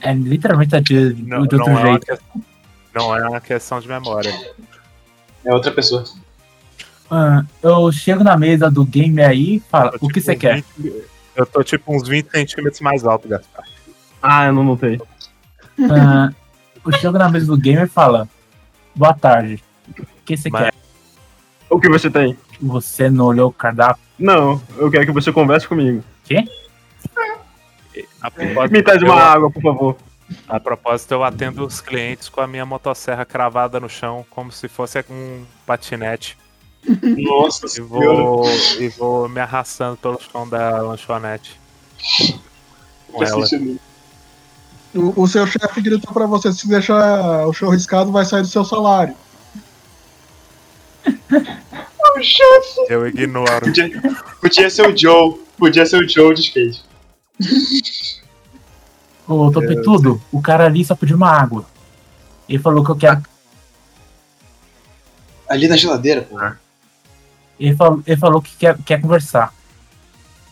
[0.00, 2.06] é literalmente a de, Não, de outro não, é uma jeito.
[2.06, 2.42] questão,
[2.94, 4.32] não é uma questão de memória.
[5.44, 6.04] É outra pessoa.
[7.10, 10.38] Ah, eu chego na mesa do game aí e falo, o que tipo você uns
[10.38, 10.54] quer?
[10.78, 13.64] 20 eu tô tipo uns 20 centímetros mais alto, Gaspar.
[14.20, 15.00] Ah, eu não notei.
[15.90, 16.30] Ah,
[16.84, 18.28] eu chego na mesa do game e falo,
[18.94, 19.62] boa tarde.
[19.96, 20.74] O que você Mas- quer?
[21.70, 22.36] O que você tem?
[22.60, 24.02] Você não olhou o cardápio?
[24.18, 26.02] Não, eu quero que você converse comigo.
[28.34, 29.96] Propósito, Me traz uma eu- água, por favor.
[30.46, 34.68] A propósito, eu atendo os clientes com a minha motosserra cravada no chão, como se
[34.68, 36.36] fosse um patinete.
[36.86, 37.90] Nossa E senhora.
[37.90, 38.44] vou,
[38.78, 41.58] e vou me arrastando pelo chão da lanchonete.
[43.12, 43.46] Com ela.
[44.94, 48.48] O, o seu chefe gritou pra você: se deixar o show riscado, vai sair do
[48.48, 49.14] seu salário.
[52.16, 52.86] O chefe.
[52.88, 53.60] Eu ignoro.
[53.60, 54.02] Podia,
[54.40, 55.38] podia ser o Joe.
[55.56, 56.82] Podia ser o Joe de skate.
[59.28, 61.64] Ô, Topetudo, o cara ali só pediu uma água.
[62.48, 63.22] Ele falou que eu quero.
[65.48, 66.38] Ali na geladeira, pô.
[67.58, 69.52] Ele falou, ele falou que quer, quer conversar.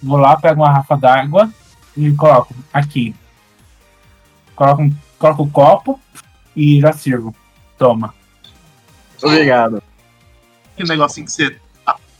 [0.03, 1.51] Vou lá, pego uma garrafa d'água
[1.97, 3.15] e coloco aqui.
[4.55, 6.01] Coloco, coloco o copo
[6.55, 7.35] e já sirvo.
[7.79, 8.15] Toma.
[9.23, 9.83] Obrigado.
[10.77, 11.57] Que negocinho que você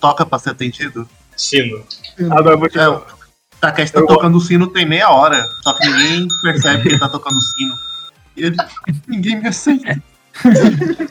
[0.01, 1.09] toca pra ser atendido?
[1.37, 1.85] Sino.
[2.31, 3.01] Agora eu vou te É,
[3.61, 6.99] Takeshi tá Eu- tocando o sino tem meia hora, só que ninguém percebe que ele
[6.99, 7.75] tá tocando o sino.
[8.37, 8.57] Ele,
[9.07, 10.03] ninguém me aceita.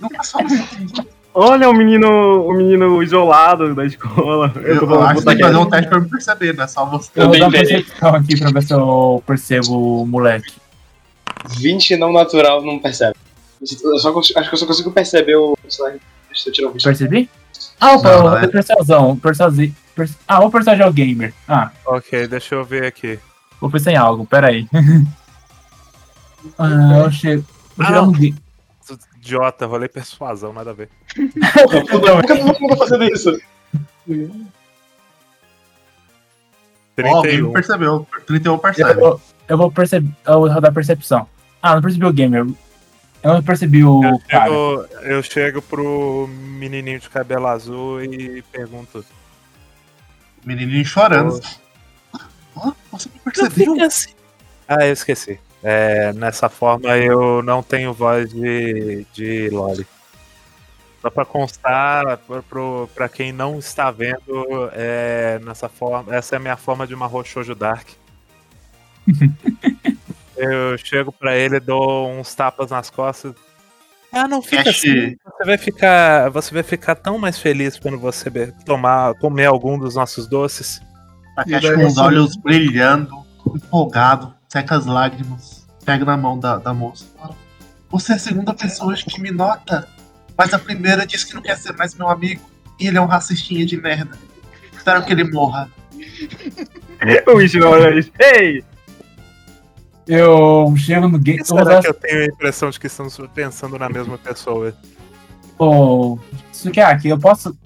[0.01, 1.07] Nunca só me entendi.
[1.37, 2.07] Olha o menino,
[2.47, 4.53] o menino isolado da escola.
[4.55, 6.85] Eu, Eu, acho que tem que fazer um teste pra me perceber, não é só
[6.85, 7.11] você.
[7.13, 7.73] Eu vou uma perdi.
[7.73, 10.53] percepção aqui pra ver se eu percebo o moleque.
[11.57, 13.15] 20 não natural não percebe.
[13.83, 15.99] Eu só cons- acho que eu só consigo perceber o personagem.
[16.29, 16.83] Deixa eu tirar o 20.
[16.83, 17.29] Percebi?
[17.81, 18.45] Ah, o, Não, né?
[18.45, 19.17] o persuasão.
[19.17, 21.33] persuasi- pers- ah, o personagem é o gamer.
[21.47, 23.19] Ah, Ok, deixa eu ver aqui.
[23.59, 24.67] vou pensar em algo, peraí.
[26.57, 27.43] ah, eu chego.
[27.75, 28.44] Vou Ah.
[29.25, 30.87] Idiota, rolei persuasão, nada a ver.
[31.07, 33.31] Por que por que eu tô fazendo isso?
[37.03, 37.43] Ó, alguém 31.
[37.45, 38.07] não percebeu.
[38.27, 39.01] 31 percebe.
[39.01, 40.09] Eu, eu vou perceber.
[40.25, 41.27] Eu vou rodar percepção.
[41.61, 42.45] Ah, não percebi o gamer.
[43.23, 44.45] Eu não percebi o Eu cara.
[44.45, 49.03] chego, eu chego pro menininho de cabelo azul e pergunto.
[50.45, 51.41] Menininho chorando.
[52.55, 53.83] Ó, você não percebeu?
[53.83, 54.13] assim.
[54.67, 55.39] Ah, eu esqueci.
[55.67, 59.83] É, nessa forma eu não tenho voz de, de Loli.
[61.01, 62.19] Só pra constar,
[62.93, 67.09] pra quem não está vendo, é, nessa forma, essa é a minha forma de uma
[67.57, 67.87] Dark.
[70.37, 73.33] eu chego pra ele, dou uns tapas nas costas.
[74.11, 75.15] Ah, não fica Cash- assim.
[75.25, 78.29] Você vai ficar, você vai ficar tão mais feliz quando você
[78.67, 80.79] tomar, comer algum dos nossos doces.
[81.35, 86.73] Takeshi E com os olhos brilhando, empolgado, seca as lágrimas, pega na mão da, da
[86.73, 87.05] moça.
[87.05, 87.35] e fala,
[87.89, 89.87] Você é a segunda pessoa hoje que me nota,
[90.37, 92.41] mas a primeira disse que não quer ser mais meu amigo.
[92.79, 94.17] E ele é um racistinha de merda.
[94.75, 95.69] Espero que ele morra.
[97.27, 98.11] O Ishino olha isso.
[98.19, 98.63] Ei!
[100.07, 101.43] Eu chego no game.
[101.43, 101.81] Será dar.
[101.81, 104.73] que eu tenho a impressão de que estamos pensando na mesma pessoa?
[105.57, 106.19] Ô,
[106.51, 107.57] Sukiyaki, eu posso,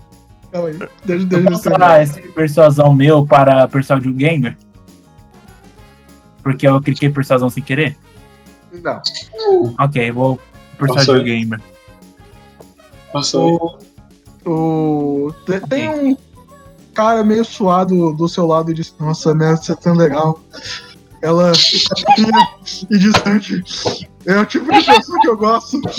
[0.51, 0.77] Calma aí.
[1.05, 4.57] Deixa, eu deixa eu posso usar esse persuasão meu para persuadir o gamer?
[6.43, 7.97] Porque eu cliquei persuasão sem querer?
[8.71, 9.01] Não.
[9.79, 10.39] Ok, vou
[10.77, 11.21] persuadir Nossa.
[11.21, 11.61] o gamer.
[13.11, 13.79] Passou.
[14.45, 16.17] O, o, te- tem um
[16.93, 20.39] cara meio suado do seu lado e diz: Nossa, merda, você é tão legal.
[21.21, 22.47] Ela fica fria
[22.89, 23.61] e distante.
[24.25, 25.81] É o tipo de pessoa que eu gosto.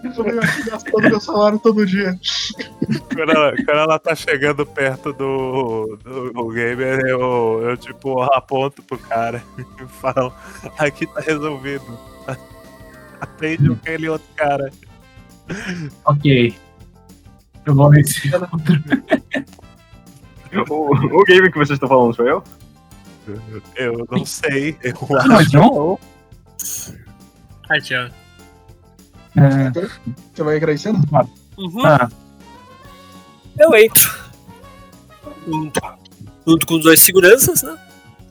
[0.04, 2.18] Eu venho aqui gastando meu salário todo dia.
[3.14, 8.82] Quando ela, quando ela tá chegando perto do, do, do gamer, eu, eu tipo aponto
[8.82, 10.32] pro cara e falo,
[10.78, 11.84] aqui tá resolvido.
[13.20, 14.70] Atende aquele outro cara.
[16.04, 16.54] Ok.
[17.66, 18.82] Eu vou nesse outro.
[20.70, 22.42] O, o game que vocês estão falando sou eu?
[23.76, 24.76] Eu não sei.
[24.82, 24.94] Eu
[25.26, 25.56] Não, acho.
[25.56, 25.98] não?
[27.70, 28.08] Aqui, ó.
[29.36, 29.70] É,
[30.34, 30.98] Você vai agradecendo?
[31.58, 31.84] Uhum.
[31.86, 32.08] ah,
[33.58, 34.24] Eu entro.
[35.46, 35.80] Junto,
[36.46, 37.76] junto com os dois seguranças, né?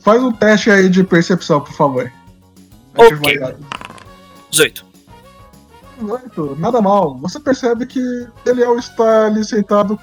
[0.02, 2.12] Faz um teste aí de percepção, por favor.
[2.98, 3.18] Ok.
[3.20, 3.60] mais nada.
[4.52, 4.86] 18.
[6.00, 7.18] Muito, nada mal.
[7.20, 8.00] Você percebe que
[8.46, 9.98] Eliel está ali sentado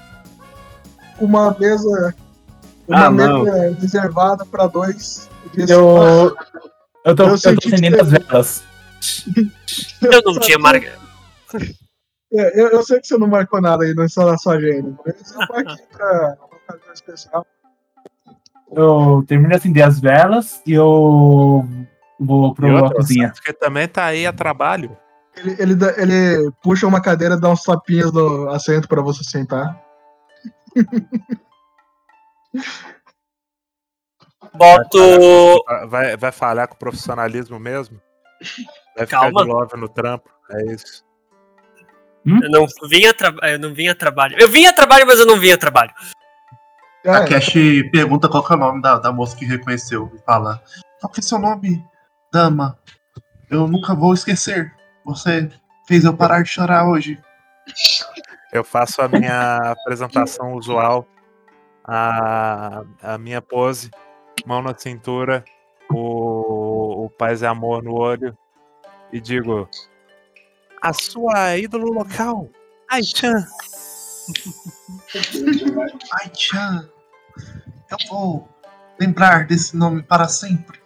[1.17, 2.15] com uma mesa.
[2.87, 5.29] Uma Ah, mesa reservada para dois.
[5.55, 6.35] Eu.
[7.05, 8.63] Eu tô, Eu eu tô acendendo as velas.
[10.01, 10.99] Eu não tinha marca.
[12.33, 15.37] É, eu, eu sei que você não marcou nada aí nessa sua agenda, mas eu
[15.37, 17.45] marquei pra uma ocasião especial.
[18.71, 21.65] Eu termino de acender as velas e eu
[22.17, 23.33] vou pra outra, cozinha.
[23.33, 24.97] Porque também tá aí a trabalho.
[25.35, 29.77] Ele, ele, ele puxa uma cadeira, dá uns tapinhas no assento para você sentar.
[34.53, 35.63] Boto.
[35.89, 37.99] Vai, vai falhar com o profissionalismo mesmo?
[38.97, 39.27] Vai Calma.
[39.29, 40.29] ficar de love no trampo.
[40.51, 41.03] É isso.
[42.25, 43.53] Eu não vim a trabalho.
[43.53, 44.35] Eu não vim a trabalho.
[44.39, 45.91] Eu vim a trabalho, mas eu não vim a trabalho.
[47.05, 47.53] Ah, A Cash
[47.91, 50.61] pergunta qual que é o nome da, da moça que reconheceu e fala:
[50.99, 51.83] Qual que é seu nome,
[52.31, 52.77] dama?
[53.49, 54.71] Eu nunca vou esquecer.
[55.03, 55.49] Você
[55.87, 57.19] fez eu parar de chorar hoje.
[58.53, 61.07] Eu faço a minha apresentação usual,
[61.83, 63.89] a, a minha pose,
[64.45, 65.43] mão na cintura,
[65.91, 68.37] o, o paz e amor no olho,
[69.11, 69.69] e digo:
[70.81, 72.49] A sua ídolo local,
[72.91, 73.47] Ai-chan.
[76.13, 76.89] Ai, Chan,
[77.89, 78.49] eu vou
[78.99, 80.79] lembrar desse nome para sempre.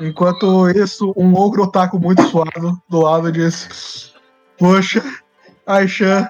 [0.00, 4.14] Enquanto isso, um ogro otaku muito suado do lado diz:
[4.58, 5.02] Poxa,
[5.66, 6.26] Aishan,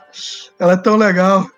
[0.58, 1.48] ela é tão legal.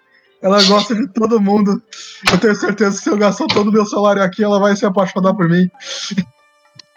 [0.43, 1.82] Ela gosta de todo mundo.
[2.31, 4.86] Eu tenho certeza que se eu gastar todo o meu salário aqui, ela vai se
[4.86, 5.69] apaixonar por mim.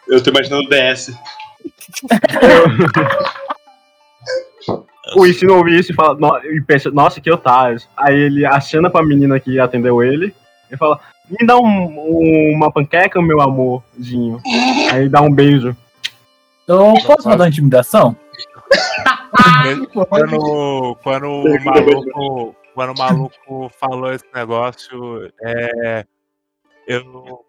[0.07, 1.11] Eu tô imaginando o DS.
[5.15, 7.89] O Ishino ouve isso e, fala, no- e pensa, nossa, que otários.
[7.97, 10.33] Aí ele acena pra menina que atendeu ele
[10.71, 14.39] e fala, me dá um- um- uma panqueca, meu amorzinho.
[14.91, 15.75] Aí dá um beijo.
[16.67, 18.15] Eu posso rodar intimidação?
[20.07, 26.05] Quando, quando o maluco, quando o maluco falou esse negócio, é,
[26.87, 27.43] eu,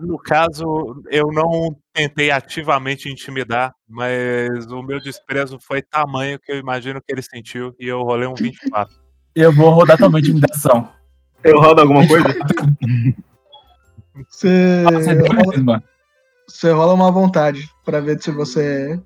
[0.00, 6.56] no caso, eu não tentei ativamente intimidar, mas o meu desprezo foi tamanho que eu
[6.56, 8.94] imagino que ele sentiu e eu rolei um 24.
[9.34, 10.88] Eu vou rodar também intimidação.
[11.44, 12.26] Eu rodo alguma coisa?
[14.28, 15.82] Você Você rola,
[16.46, 19.00] você rola uma vontade pra ver se você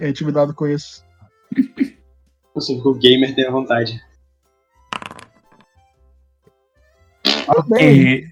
[0.00, 1.04] é intimidado com isso.
[2.52, 4.00] Você ficou gamer tem a vontade.
[7.48, 8.26] Ok.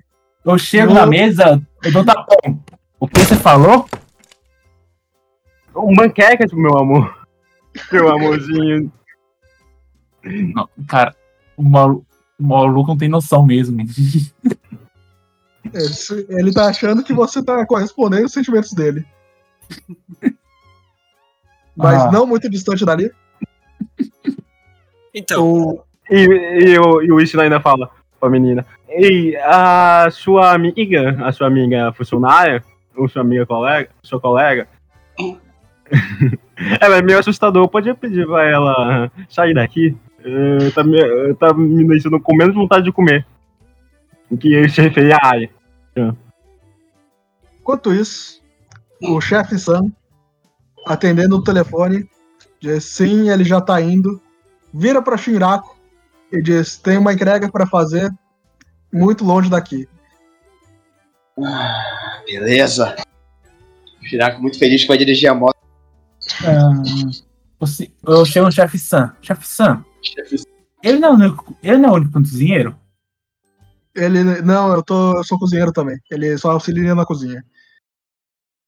[0.45, 2.63] Eu chego Eu- na mesa, eu dou tapão.
[2.99, 3.87] O que você falou?
[5.75, 7.27] Um manquecas, meu amor.
[7.93, 8.93] Meu amorzinho.
[10.55, 11.15] Não, cara,
[11.57, 12.07] o maluco,
[12.39, 13.81] o maluco não tem noção mesmo.
[15.73, 19.07] Esse- Ele tá achando que você tá correspondendo aos sentimentos dele.
[21.77, 22.11] Mas Ah.
[22.11, 23.11] não muito distante dali.
[25.15, 27.89] Então, O, E, e, o- e o Ishina ainda fala
[28.21, 28.65] pra menina.
[28.89, 32.63] Ei, a sua amiga, a sua amiga funcionária,
[32.95, 34.69] ou sua amiga colega, sua colega,
[36.81, 37.67] ela é meio assustador.
[37.69, 39.97] Podia pedir pra ela sair daqui?
[40.75, 43.27] Tá, me, tá me deixando com menos vontade de comer.
[44.39, 45.51] Que esse refém ai.
[47.59, 48.41] enquanto isso,
[49.03, 49.91] o chefe Sam,
[50.87, 52.09] atendendo o telefone,
[52.61, 54.21] diz sim, ele já tá indo.
[54.73, 55.80] Vira pra Shinraku
[56.33, 58.13] e diz: tem uma entrega pra fazer
[58.93, 59.89] muito longe daqui.
[61.43, 62.97] Ah, beleza.
[64.01, 65.57] O Shirako muito feliz que vai dirigir a moto.
[66.45, 66.71] Ah,
[67.59, 69.15] você- eu chego no chefe Sam.
[69.23, 70.43] Chefe Sam, Chefe,
[70.83, 72.77] ele não, é o único- ele não é o único cozinheiro?
[73.95, 74.23] Ele.
[74.43, 75.99] Não, eu, tô, eu sou cozinheiro também.
[76.11, 77.45] Ele só auxilia na cozinha.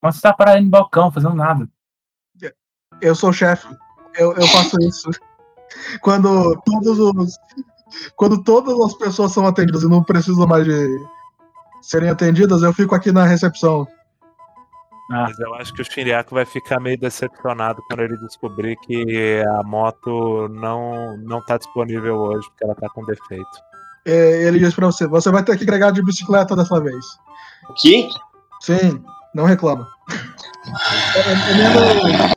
[0.02, 1.68] Mas você tá parado no balcão, fazendo nada.
[3.00, 3.66] Eu sou o chefe.
[4.14, 5.10] Eu, eu faço isso.
[6.00, 7.38] Quando todos os.
[8.16, 10.88] Quando todas as pessoas são atendidas e não precisam mais de
[11.82, 13.86] serem atendidas, eu fico aqui na recepção.
[15.10, 19.42] Ah, Mas eu acho que o Shiriako vai ficar meio decepcionado quando ele descobrir que
[19.58, 23.46] a moto não, não tá disponível hoje, porque ela tá com defeito.
[24.06, 27.04] É, Ele diz pra você: você vai ter que entregar de bicicleta dessa vez.
[27.68, 28.08] o quê?
[28.60, 29.02] Sim,
[29.34, 29.86] não reclama.
[31.14, 31.20] É,
[31.52, 32.34] é menos,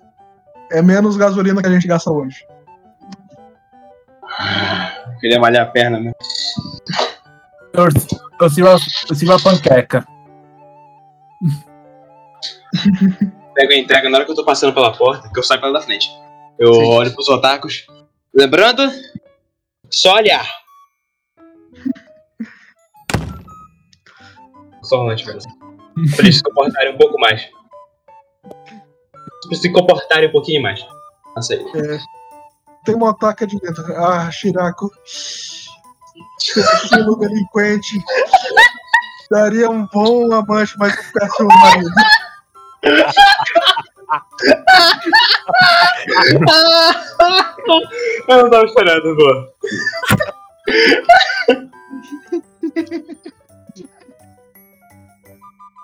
[0.71, 2.45] é menos gasolina que a gente gasta hoje.
[5.19, 6.11] Queria malhar a perna, né?
[7.73, 7.87] eu,
[8.41, 8.77] eu, sirvo, a-
[9.09, 10.05] eu sirvo a panqueca.
[13.55, 15.73] Pego a entrega na hora que eu tô passando pela porta, que eu saio pela
[15.73, 16.09] da frente.
[16.59, 17.85] Eu olho pros otakus.
[18.33, 18.83] Lembrando,
[19.89, 20.45] só olhar.
[24.83, 25.51] Só rolante mesmo.
[26.15, 27.47] Pra eles se comportarem um pouco mais.
[29.47, 30.79] Pra se comportarem um pouquinho mais.
[31.51, 31.57] Aí.
[31.75, 31.99] É,
[32.85, 33.83] tem uma ataca de dentro.
[33.97, 34.91] Ah, Shirako.
[36.39, 37.99] Estilo delinquente.
[39.29, 41.89] Daria um bom amante, mas um péssimo marido.
[48.27, 49.53] Eu não tava esperando, boa.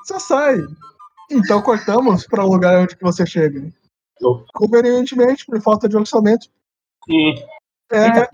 [0.03, 0.57] Você sai.
[1.31, 3.71] Então cortamos para o lugar onde você chega.
[4.53, 6.47] Convenientemente, por falta de orçamento,
[7.91, 8.29] É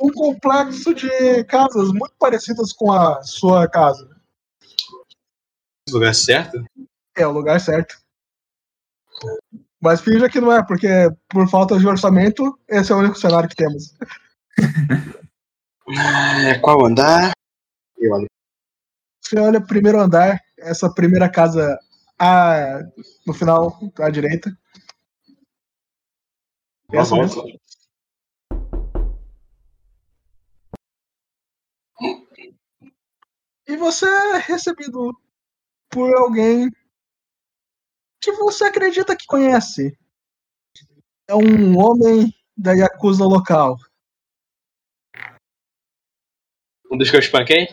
[0.00, 4.08] um complexo de casas muito parecidas com a sua casa.
[5.90, 6.64] lugar certo?
[7.16, 7.96] É o lugar certo.
[9.80, 10.88] Mas finja que não é, porque
[11.28, 13.94] por falta de orçamento, esse é o único cenário que temos.
[15.86, 17.32] Ah, qual andar?
[17.98, 18.26] Eu olho.
[19.22, 21.78] Você olha o primeiro andar, essa primeira casa
[22.18, 22.80] a,
[23.26, 24.50] no final, à direita.
[26.90, 27.44] Essa mesmo.
[33.66, 35.18] E você é recebido
[35.90, 36.70] por alguém
[38.20, 39.96] que você acredita que conhece.
[41.28, 43.76] É um homem da Yakuza local.
[46.90, 47.66] Um dos que eu espanquei?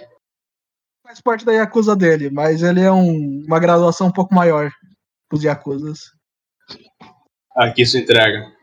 [1.06, 4.72] Faz parte da Yakuza dele, mas ele é um- uma graduação um pouco maior
[5.32, 6.12] os Yakuzas.
[7.56, 8.56] Aqui sua entrega.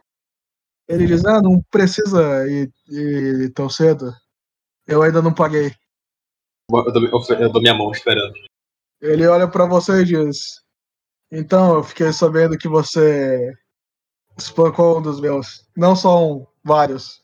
[0.89, 4.11] Ele diz, ah, não precisa ir, ir tão cedo.
[4.87, 5.75] Eu ainda não paguei.
[6.71, 8.35] Eu dou, eu- eu dou minha mão esperando.
[9.01, 10.61] Ele olha pra você e diz:
[11.33, 13.53] Então, eu fiquei sabendo que você
[14.37, 15.67] espancou um dos meus.
[15.77, 17.23] Não só um, vários.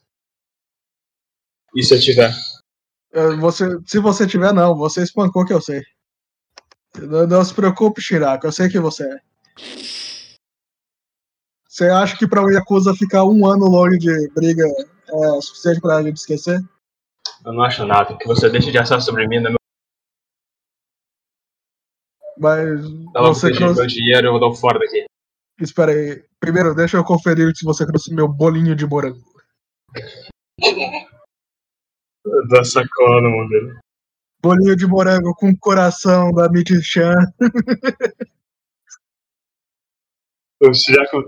[1.76, 2.32] E se eu tiver?
[3.12, 4.76] Eh, Você, se você tiver, não.
[4.76, 5.82] Você espancou que eu sei.
[6.98, 8.46] Não, não se preocupe, Shirako.
[8.46, 9.20] Eu sei que você é.
[11.68, 16.02] Você acha que pra o Yakuza ficar um ano longe de briga é suficiente pra
[16.02, 16.60] gente esquecer?
[17.44, 18.12] Eu não acho nada.
[18.14, 19.58] O que você deixa de assar sobre mim, né, meu?
[22.38, 22.80] Mas
[23.14, 23.80] Ela você você trouxe.
[23.80, 25.04] meu dinheiro, eu dou fora daqui.
[25.60, 26.24] Espera aí.
[26.40, 29.22] Primeiro, deixa eu conferir se você trouxe meu bolinho de morango.
[32.26, 33.78] Eu dou sacola no dele.
[34.42, 37.12] Bolinho de morango com coração da Midi-chan.
[40.62, 41.22] O Shirako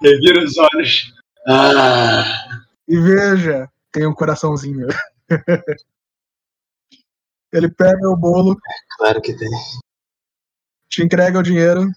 [0.00, 1.12] revira os olhos.
[1.48, 2.22] Ah,
[2.86, 3.68] E veja,
[3.98, 4.86] tem um coraçãozinho.
[7.52, 8.56] Ele pega o bolo,
[8.96, 9.48] claro que tem.
[10.88, 11.90] te entrega o dinheiro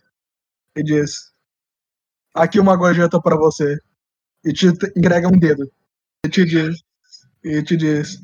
[0.75, 1.31] e diz:
[2.33, 3.77] Aqui uma gorjeta para você.
[4.43, 4.65] E te
[4.97, 5.71] entrega um dedo.
[6.25, 6.81] E te diz:
[7.43, 8.19] E te diz: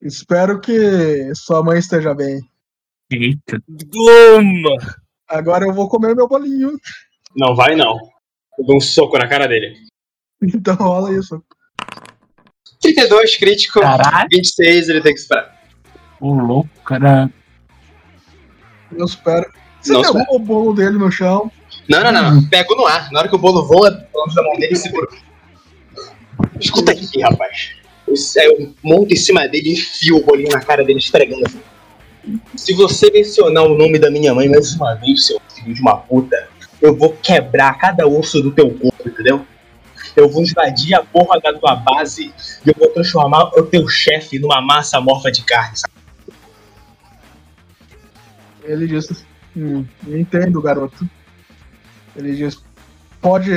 [0.00, 2.38] Espero que sua mãe esteja bem.
[3.10, 3.60] Eita.
[5.26, 6.78] Agora eu vou comer meu bolinho.
[7.34, 7.98] Não vai não.
[8.58, 9.74] Eu dou um soco na cara dele.
[10.54, 11.42] Então rola isso.
[12.84, 14.28] 32 crítico, Caralho.
[14.30, 15.54] 26 ele tem que esperar.
[16.20, 17.30] Ô, louco, cara.
[18.96, 19.50] Eu espero.
[19.80, 21.50] Você Não derruba o bolo dele no chão.
[21.88, 22.48] Não, não, não.
[22.48, 23.10] Pego no ar.
[23.10, 25.08] Na hora que o bolo voa, da mão dele e segura.
[26.60, 27.74] Escuta aqui, rapaz.
[28.06, 31.60] Eu, eu monto em cima dele e enfio o bolinho na cara dele, esfregando assim.
[32.56, 35.96] Se você mencionar o nome da minha mãe mais uma vez, seu filho de uma
[35.96, 36.48] puta,
[36.80, 39.44] eu vou quebrar cada osso do teu corpo, entendeu?
[40.16, 42.32] Eu vou invadir a porra da tua base
[42.64, 45.94] e eu vou transformar o teu chefe numa massa morfa de carne, sabe?
[48.62, 49.24] Ele diz:
[49.56, 51.08] hum, Entendo, garoto.
[52.16, 52.62] Ele diz:
[53.20, 53.50] Pode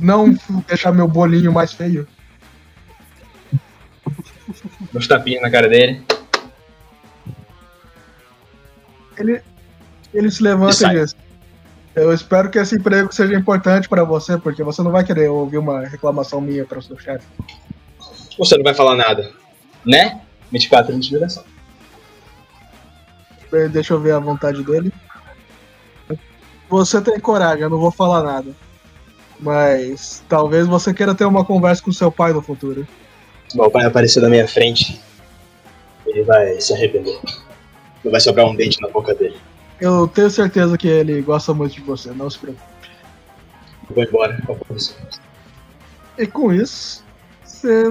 [0.00, 2.06] não deixar meu bolinho mais feio.
[4.92, 6.04] Meus tapinhas na cara dele.
[9.16, 9.42] Ele,
[10.12, 11.16] ele se levanta E e, diz:
[11.94, 15.58] Eu espero que esse emprego seja importante para você, porque você não vai querer ouvir
[15.58, 17.26] uma reclamação minha para o seu chefe.
[18.38, 19.30] Você não vai falar nada,
[19.84, 20.20] né?
[20.52, 21.44] 24 de intimidação.
[23.52, 24.92] Eh, Deixa eu ver a vontade dele.
[26.68, 28.52] Você tem coragem, eu não vou falar nada.
[29.40, 32.86] Mas talvez você queira ter uma conversa com seu pai no futuro.
[33.54, 35.00] Meu pai aparecer na minha frente,
[36.06, 37.18] ele vai se arrepender.
[38.04, 39.36] Não vai sobrar um dente na boca dele.
[39.80, 42.64] Eu tenho certeza que ele gosta muito de você, não se preocupe.
[43.88, 44.38] Eu vou embora.
[46.18, 47.02] E com isso,
[47.42, 47.84] você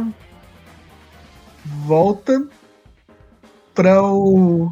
[1.86, 2.48] volta
[3.74, 4.72] para o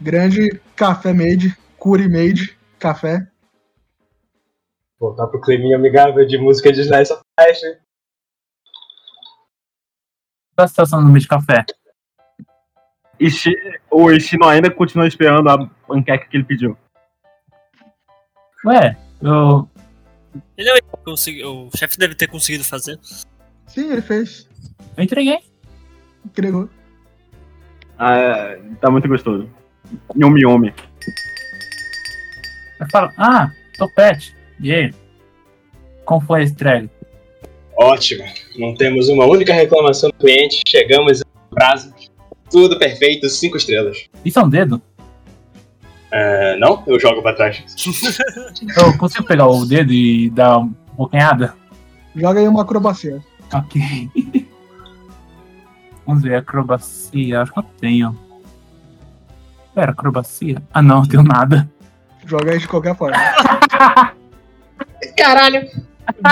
[0.00, 3.26] grande Café Made, Curi Made Café.
[4.98, 7.60] Voltar pro climinha amigável de música de Slice of Life.
[10.54, 11.64] Qual a situação no meio de café?
[13.26, 13.54] Ishi,
[13.90, 16.76] o Ishino ainda continua esperando a panqueca que ele pediu.
[18.64, 19.68] Ué, eu.
[20.56, 22.98] Ele é o- consegui- o chefe deve ter conseguido fazer.
[23.66, 24.48] Sim, ele fez.
[24.96, 25.38] Eu entreguei.
[26.24, 26.68] Entregou.
[27.98, 29.48] Ah, é, tá muito gostoso.
[30.16, 30.74] Yomi Yomi.
[32.80, 34.34] Eu falo, ah, Topete.
[34.60, 34.94] E aí?
[36.04, 36.90] Como foi a entrega?
[37.76, 38.24] Ótimo.
[38.58, 40.62] Não temos uma única reclamação do cliente.
[40.66, 41.92] Chegamos no prazo.
[42.52, 44.04] Tudo perfeito, cinco estrelas.
[44.22, 44.80] Isso é um dedo?
[46.10, 46.82] É, não?
[46.86, 47.64] Eu jogo pra trás.
[48.76, 51.54] Eu consigo pegar o dedo e dar uma bocanhada?
[52.14, 53.20] Joga aí uma acrobacia.
[53.52, 54.10] Ok.
[56.06, 57.40] Vamos ver, acrobacia.
[57.40, 58.18] Acho que eu tenho.
[59.74, 60.62] Pera, acrobacia?
[60.74, 61.70] Ah, não, não tenho nada.
[62.26, 63.16] Joga aí de qualquer forma.
[65.16, 65.68] Caralho.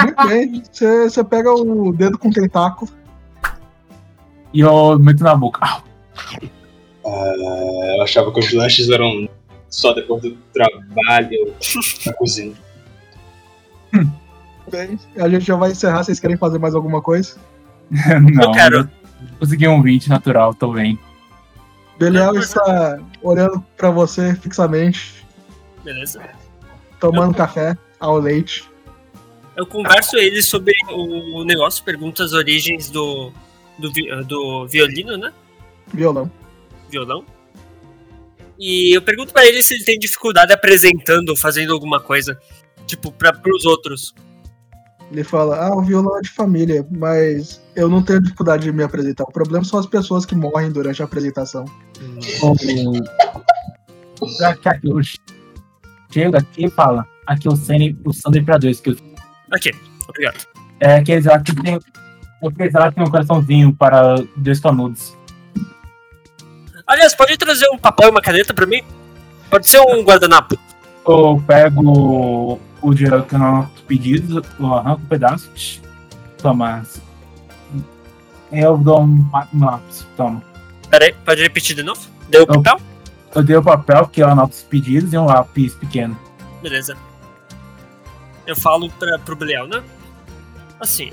[0.03, 0.63] Muito bem.
[0.71, 2.91] Você você pega o dedo com tentáculo.
[4.53, 5.61] E eu meto na boca.
[5.63, 5.81] Ah,
[7.05, 9.29] Ah, eu achava que os lanches eram
[9.69, 11.55] só depois do trabalho
[12.05, 12.55] na cozinha.
[14.71, 16.05] Bem, a gente já vai encerrar.
[16.05, 17.37] Vocês querem fazer mais alguma coisa?
[17.91, 18.91] não, Eu quero.
[19.39, 20.99] Consegui um 20 natural, tô bem.
[21.99, 25.23] Belial está olhando pra você fixamente,
[25.85, 26.23] Beleza?
[26.99, 28.71] tomando café ao leite.
[29.55, 33.31] Eu converso ele sobre o negócio, pergunto as origens do,
[33.79, 33.91] do,
[34.25, 35.31] do violino, né?
[35.93, 36.31] Violão.
[36.91, 37.25] Violão.
[38.59, 42.39] E eu pergunto pra ele se ele tem dificuldade apresentando ou fazendo alguma coisa.
[42.87, 44.15] Tipo, pra, pros outros.
[45.11, 48.83] Ele fala: Ah, o violão é de família, mas eu não tenho dificuldade de me
[48.83, 49.25] apresentar.
[49.25, 51.65] O problema são as pessoas que morrem durante a apresentação.
[52.43, 54.29] O...
[54.39, 55.01] Já que aqui eu
[56.13, 58.91] chego aqui e fala, aqui o Sene, o Sandro Imperador, que
[59.53, 59.73] Ok,
[60.09, 60.47] obrigado.
[60.81, 61.81] é aqueles lá que tem.
[62.45, 65.17] Aqueles lá que tem um coraçãozinho para dois canudos.
[66.91, 68.83] Aliás, pode trazer um papel e uma caneta pra mim?
[69.49, 70.59] Pode ser um guardanapo.
[71.07, 75.49] Eu pego o dinheiro que eu não pedido, eu arranco um pedaço.
[76.39, 76.85] Toma.
[78.51, 80.43] Eu dou um, um lápis, toma.
[80.91, 82.01] Pera aí, pode repetir de novo?
[82.29, 82.81] Deu o papel?
[83.37, 86.19] Eu dei o papel, que é o os pedidos, e um lápis pequeno.
[86.61, 86.97] Beleza.
[88.49, 89.81] Eu falo pra, pro Belial, né?
[90.81, 91.13] Assim,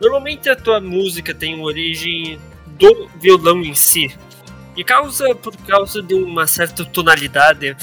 [0.00, 4.12] normalmente a tua música tem uma origem do violão em si.
[4.78, 7.76] E causa, por causa de uma certa tonalidade,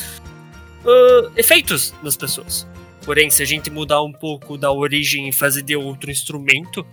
[0.85, 2.65] ah, efeitos nas pessoas.
[3.03, 6.87] Porém, se a gente mudar um pouco da origem e fazer de outro instrumento,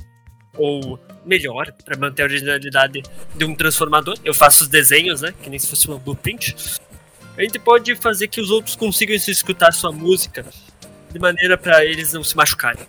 [0.59, 3.03] ou melhor, para manter a originalidade
[3.35, 5.33] de um transformador, eu faço os desenhos, né?
[5.41, 6.55] Que nem se fosse uma blueprint.
[7.39, 10.45] A gente pode fazer que os outros consigam escutar sua música
[11.13, 12.85] de maneira para eles não se machucarem.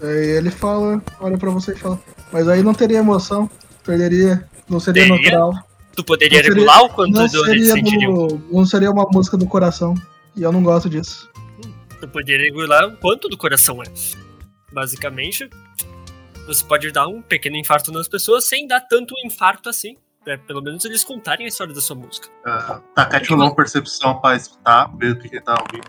[0.00, 2.00] Aí ele fala, olha pra você e fala.
[2.32, 3.50] Mas aí não teria emoção,
[3.84, 5.16] perderia, não seria Teria?
[5.16, 5.67] natural.
[5.98, 8.14] Tu poderia seria- regular o quanto Não do eles seria, sentiriam?
[8.28, 9.94] do, não seria uma música do coração.
[10.36, 11.28] E eu não gosto disso.
[12.00, 13.86] Tu poderia regular o quanto do coração é.
[14.72, 15.50] Basicamente,
[16.46, 19.96] você pode dar um pequeno infarto nas pessoas sem dar tanto infarto assim.
[20.24, 22.28] É, pelo menos eles contarem a história da sua música.
[22.46, 25.88] Uh, Takete rolou uma percepção pra escutar, ver o que ele tá ouvindo.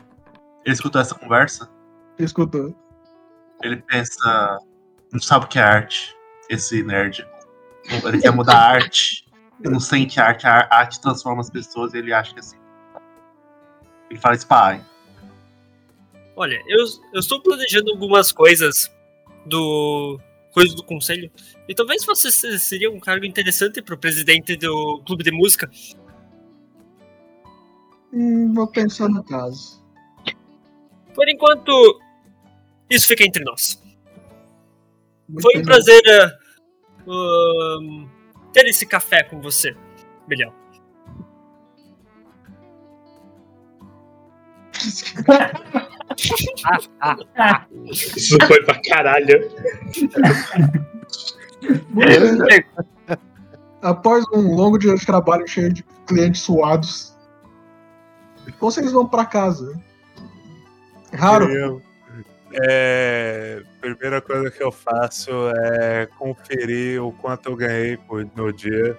[0.65, 1.69] Ele escutou essa conversa,
[2.17, 2.73] Escutou.
[3.61, 4.57] ele pensa.
[5.13, 6.15] Não sabe o que é arte,
[6.49, 7.27] esse nerd.
[8.05, 9.28] Ele quer mudar a arte.
[9.61, 12.57] Ele não sente arte, a arte transforma as pessoas e ele acha que é assim.
[14.09, 14.85] Ele fala Ai.
[16.35, 18.89] Olha, eu, eu estou planejando algumas coisas
[19.45, 20.19] do.
[20.53, 21.29] coisas do conselho.
[21.67, 25.69] E talvez você se- seria um cargo interessante pro presidente do clube de música.
[28.13, 29.83] Hum, vou pensar no caso.
[31.13, 31.99] Por enquanto,
[32.89, 33.81] isso fica entre nós.
[35.27, 36.37] Muito Foi um prazer eh,
[37.07, 38.07] ahn,
[38.59, 39.73] ter esse café com você,
[40.27, 40.53] Bilhão.
[47.87, 49.49] Isso foi pra caralho.
[53.81, 57.15] Após um longo dia de trabalho cheio de clientes suados,
[58.59, 59.81] vocês vão pra casa.
[61.13, 61.81] Raro.
[62.53, 68.97] É, primeira coisa que eu faço é conferir o quanto eu ganhei por- no dia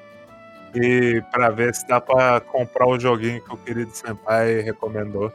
[0.75, 5.33] e pra ver se dá pra comprar o joguinho que o querido Senpai recomendou.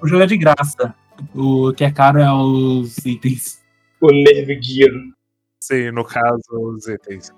[0.00, 0.94] O jogo é de graça.
[1.34, 3.62] O que é caro é os itens.
[4.00, 4.90] O Nerve Gear.
[5.62, 7.30] Sim, no caso, os itens.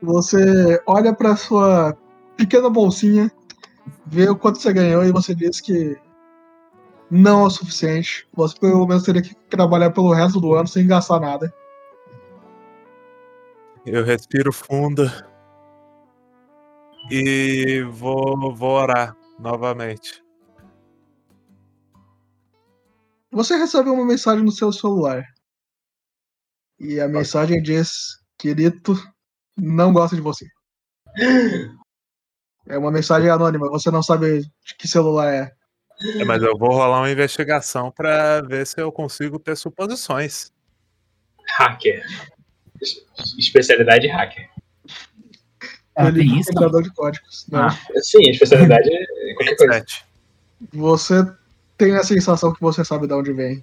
[0.00, 1.94] Você olha pra sua
[2.36, 3.30] pequena bolsinha,
[4.06, 5.98] vê o quanto você ganhou e você diz que
[7.10, 8.28] não é o suficiente.
[8.32, 11.52] Você pelo menos teria que trabalhar pelo resto do ano sem gastar nada.
[13.84, 15.02] Eu respiro fundo
[17.10, 20.22] e vou, vou orar novamente.
[23.32, 25.24] Você recebe uma mensagem no seu celular.
[26.78, 28.94] E a mensagem diz: Querido,
[29.56, 30.46] não gosto de você.
[32.66, 35.50] É uma mensagem anônima, você não sabe de que celular é.
[36.18, 40.50] É, mas eu vou rolar uma investigação pra ver se eu consigo ter suposições.
[41.58, 42.02] Hacker.
[42.80, 43.04] Es-
[43.38, 44.48] Especialidade hacker.
[45.96, 46.48] Ah, Ele tem é isso?
[46.50, 47.46] quebrador de códigos.
[47.50, 47.66] Não.
[47.66, 47.78] Ah.
[48.02, 49.84] Sim, especialidade é qualquer coisa.
[50.72, 51.14] Você
[51.76, 53.62] tem a sensação que você sabe de onde vem.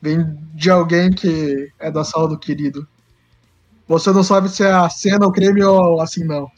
[0.00, 2.86] Vem de alguém que é da sala do querido.
[3.86, 6.50] Você não sabe se é a cena, o creme ou assim não.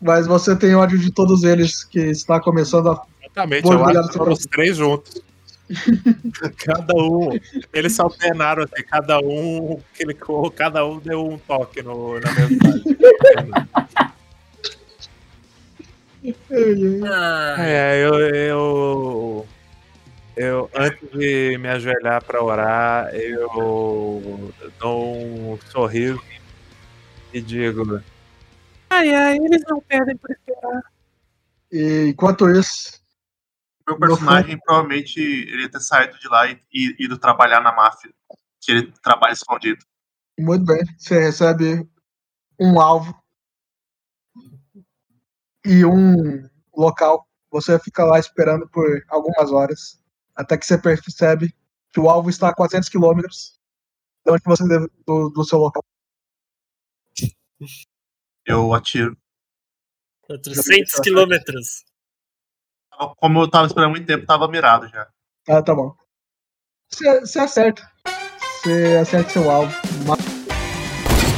[0.00, 3.02] Mas você tem ódio de todos eles que está começando a.
[3.32, 5.22] Exatamente, Vou eu acho que foram os três juntos.
[6.64, 7.30] cada um.
[7.72, 12.98] Eles se alternaram assim, cada um clicou, cada um deu um toque no, na mensagem.
[17.04, 19.46] Ah, É, eu, eu,
[20.36, 26.22] eu antes de me ajoelhar pra orar, eu dou um sorriso
[27.32, 28.00] e digo:
[28.90, 30.82] Ai, ai, eles não perdem por esperar.
[31.72, 33.01] E enquanto isso,
[33.86, 38.12] Meu personagem provavelmente ele ia ter saído de lá e, e ido trabalhar na máfia.
[38.60, 39.84] Que ele trabalha escondido.
[40.38, 41.88] muito bem, você recebe
[42.60, 43.12] um alvo
[45.64, 47.26] e um local.
[47.50, 50.00] Você fica lá esperando por algumas horas,
[50.34, 51.54] até que você percebe
[51.92, 53.60] que o alvo está a 400 quilômetros
[54.24, 55.84] de onde você deve, do, do seu local.
[58.46, 59.16] Eu atiro.
[60.22, 61.84] 400 quilômetros.
[63.16, 65.06] Como eu tava esperando muito tempo, tava mirado já.
[65.48, 65.94] Ah, tá bom.
[66.90, 67.90] Você acerta.
[68.62, 69.74] Você acerta seu alvo,
[70.06, 70.16] ma-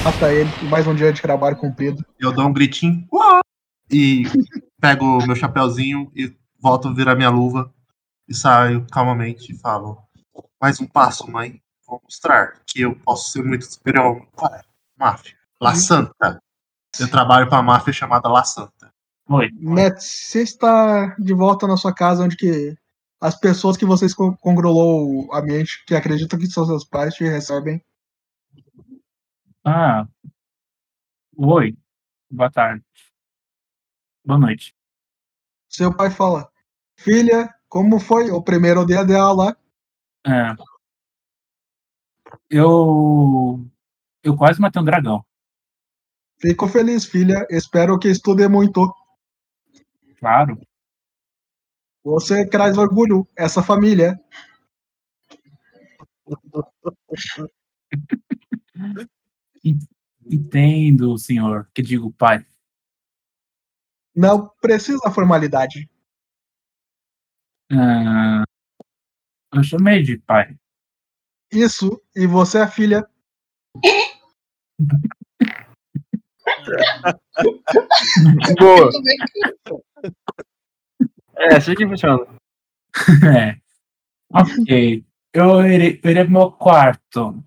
[0.04, 2.04] mata ele, mais um dia de trabalho cumprido.
[2.18, 3.40] Eu dou um gritinho "Uá!"
[3.90, 4.24] e
[4.80, 7.72] pego o meu chapéuzinho e volto a virar minha luva
[8.28, 9.98] e saio calmamente e falo:
[10.60, 11.60] Mais um passo, mãe.
[11.86, 14.26] Vou mostrar que eu posso ser muito superior.
[14.98, 15.34] Máfia.
[15.60, 16.40] La Santa.
[16.98, 18.83] Eu trabalho pra máfia chamada La Santa.
[19.28, 19.50] Oi.
[19.54, 22.76] Net, você está de volta na sua casa, onde que
[23.20, 27.24] as pessoas que vocês con- controlou a mente, que acreditam que são seus pais, te
[27.24, 27.82] recebem.
[29.64, 30.06] Ah.
[31.36, 31.76] Oi.
[32.30, 32.84] Boa tarde.
[34.24, 34.74] Boa noite.
[35.68, 36.50] Seu pai fala:
[36.98, 39.56] Filha, Como foi o primeiro dia de aula?
[40.26, 40.54] É.
[42.50, 43.64] Eu.
[44.22, 45.24] Eu quase matei um dragão.
[46.40, 47.46] Fico feliz, filha.
[47.50, 48.92] Espero que estude muito.
[50.24, 50.58] Claro.
[52.02, 54.18] Você traz orgulho, essa família.
[60.24, 61.70] Entendo, senhor.
[61.74, 62.42] Que digo, pai.
[64.16, 65.86] Não precisa formalidade.
[67.70, 68.44] Ah,
[69.52, 70.56] eu chamei de pai.
[71.52, 73.06] Isso, e você é filha.
[78.58, 78.90] Boa.
[81.36, 82.24] É assim que funciona.
[83.36, 83.60] É.
[84.32, 85.04] Ok.
[85.32, 87.42] Eu irei, eu irei pro meu quarto.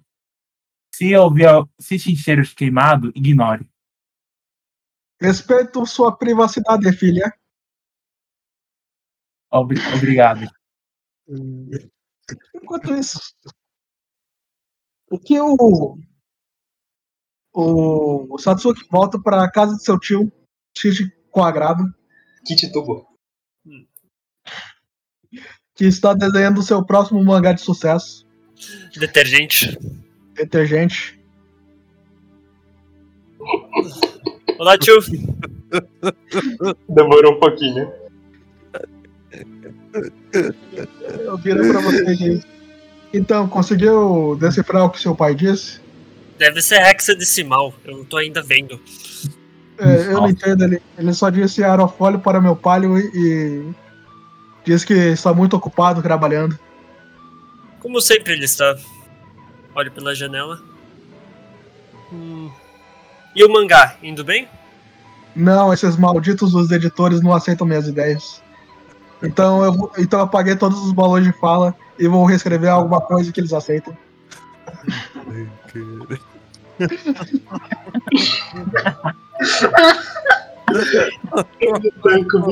[0.94, 3.66] Se eu ver se cheiros queimado, ignore.
[5.22, 7.34] Respeito sua privacidade, filha.
[9.50, 10.46] Obri- obrigado.
[12.54, 13.20] Enquanto isso,
[15.10, 15.98] o que o,
[17.58, 20.32] o, o Satsuki volta para casa de seu tio,
[20.78, 21.84] Shichi Quadrado,
[22.46, 23.08] Kit Tubo.
[25.76, 28.28] que está desenhando seu próximo mangá de sucesso,
[28.96, 29.78] Detergente.
[30.36, 31.20] Detergente.
[34.60, 34.98] Olá, tio.
[36.90, 37.92] Demorou um pouquinho.
[41.20, 42.42] Eu viro para você aqui.
[43.14, 45.80] Então, conseguiu decifrar o que seu pai disse?
[46.38, 47.74] Deve ser hexadecimal.
[47.84, 48.80] Eu tô ainda vendo.
[49.80, 53.76] É, eu não entendo, ele, ele só disse aerofólio para meu palio e, e
[54.66, 56.58] diz que está muito ocupado trabalhando.
[57.80, 58.76] Como sempre ele está.
[59.76, 60.60] Olho pela janela.
[62.12, 62.50] Hum.
[63.36, 64.48] E o mangá, indo bem?
[65.36, 68.42] Não, esses malditos dos editores não aceitam minhas ideias.
[69.22, 73.00] Então eu, vou- então eu apaguei todos os balões de fala e vou reescrever alguma
[73.02, 73.96] coisa que eles aceitem.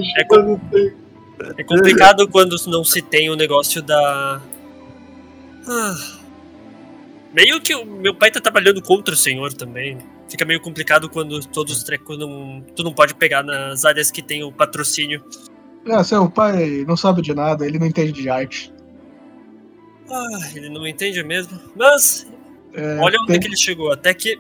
[0.08, 4.42] É, é complicado quando não se tem o negócio da.
[5.68, 5.96] Ah.
[7.34, 9.98] Meio que o meu pai tá trabalhando contra o senhor também.
[10.30, 12.64] Fica meio complicado quando todos os trecos não.
[12.76, 15.24] Tu não pode pegar nas áreas que tem o patrocínio.
[15.86, 18.74] É, seu pai não sabe de nada, ele não entende de arte.
[20.10, 21.60] Ah, ele não entende mesmo.
[21.76, 22.26] Mas,
[22.76, 23.92] É, olha onde tem- que ele chegou.
[23.92, 24.40] Até que.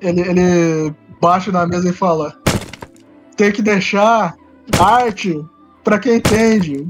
[0.00, 2.34] ele, ele bate na mesa e fala:
[3.36, 4.34] tem que deixar
[4.78, 5.38] arte
[5.84, 6.86] pra quem entende.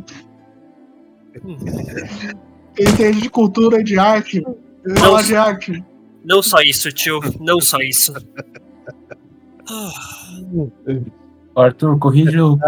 [2.76, 4.42] Quem entende de cultura e de arte.
[4.98, 5.84] Fala de arte.
[6.24, 7.20] Não só isso, tio.
[7.40, 8.12] Não só isso.
[9.68, 9.90] Ah,
[11.56, 12.58] Arthur, corrija o,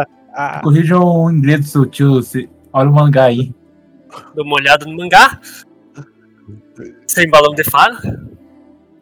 [0.63, 2.23] corrija o inglês do seu tio.
[2.23, 3.53] se- olha o mangá aí.
[4.35, 5.41] Dou uma olhada no mangá.
[7.07, 8.01] Sem balão de fala.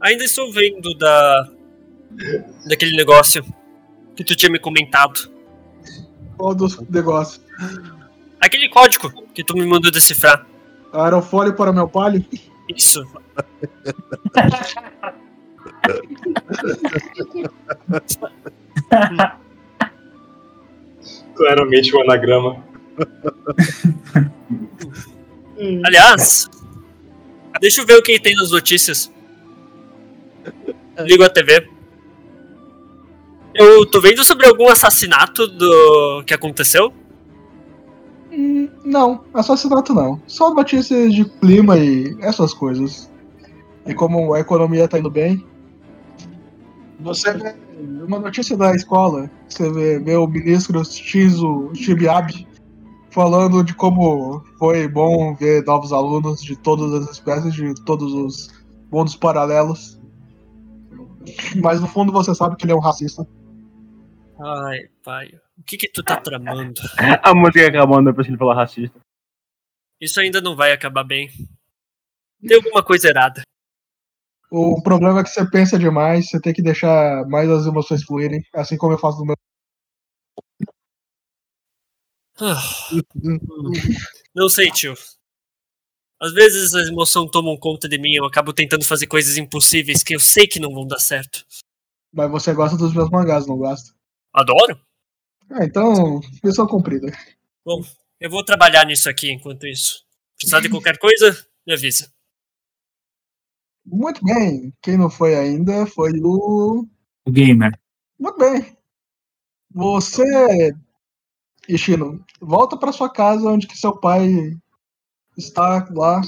[0.00, 1.48] Ainda estou vendo da.
[2.66, 3.44] daquele negócio
[4.16, 5.30] que tu tinha me comentado.
[6.36, 7.44] Qual dos negócios?
[8.40, 10.46] Aquele código que tu me mandou decifrar.
[10.92, 12.24] Aerofólio para meu palio?
[12.68, 13.04] Isso.
[21.36, 22.64] Claramente o anagrama.
[25.84, 26.48] Aliás,
[27.58, 29.10] deixa eu ver o que tem nas notícias.
[30.98, 31.68] Ligo a TV.
[33.54, 36.92] Eu tô vendo sobre algum assassinato do que aconteceu.
[38.30, 40.20] Hum, Não, assassinato não.
[40.26, 43.10] Só notícias de clima e essas coisas.
[43.86, 45.44] E como a economia tá indo bem.
[47.00, 47.54] Você vê
[48.06, 52.46] uma notícia da escola, você vê, vê o ministro Shinzo Shibiabe
[53.10, 58.64] falando de como foi bom ver novos alunos de todas as espécies, de todos os
[58.90, 60.00] mundos paralelos.
[61.62, 63.26] Mas no fundo você sabe que ele é um racista.
[64.40, 65.28] Ai, pai.
[65.58, 66.80] O que que tu tá tramando?
[67.22, 68.98] A música acabando depois que ele falou racista.
[70.00, 71.28] Isso ainda não vai acabar bem.
[72.46, 73.42] Tem alguma coisa errada.
[74.50, 78.42] O problema é que você pensa demais, você tem que deixar mais as emoções fluírem,
[78.54, 79.36] assim como eu faço no meu.
[82.40, 82.62] Ah,
[84.34, 84.94] Não sei, tio.
[86.20, 90.14] Às vezes a emoção toma conta de mim, eu acabo tentando fazer coisas impossíveis que
[90.14, 91.44] eu sei que não vão dar certo.
[92.12, 93.94] Mas você gosta dos meus mangás, não gosta?
[94.32, 94.80] Adoro.
[95.50, 97.10] Ah, então, missão cumprida.
[97.64, 97.82] Bom,
[98.20, 100.04] eu vou trabalhar nisso aqui enquanto isso.
[100.36, 102.12] Precisar de qualquer coisa, me avisa.
[103.84, 104.72] Muito bem.
[104.82, 106.86] Quem não foi ainda foi o.
[107.26, 107.78] O gamer.
[108.18, 108.76] Muito bem.
[109.72, 110.74] Você
[111.74, 114.56] Ishino, volta pra sua casa onde que seu pai
[115.36, 116.20] está lá.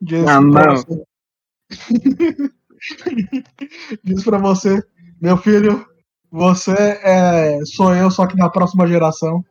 [0.00, 0.76] Diz Ah, pra não.
[0.76, 1.04] você.
[4.04, 4.82] Diz pra você,
[5.20, 5.86] meu filho,
[6.30, 9.44] você é, sou eu, só que na próxima geração.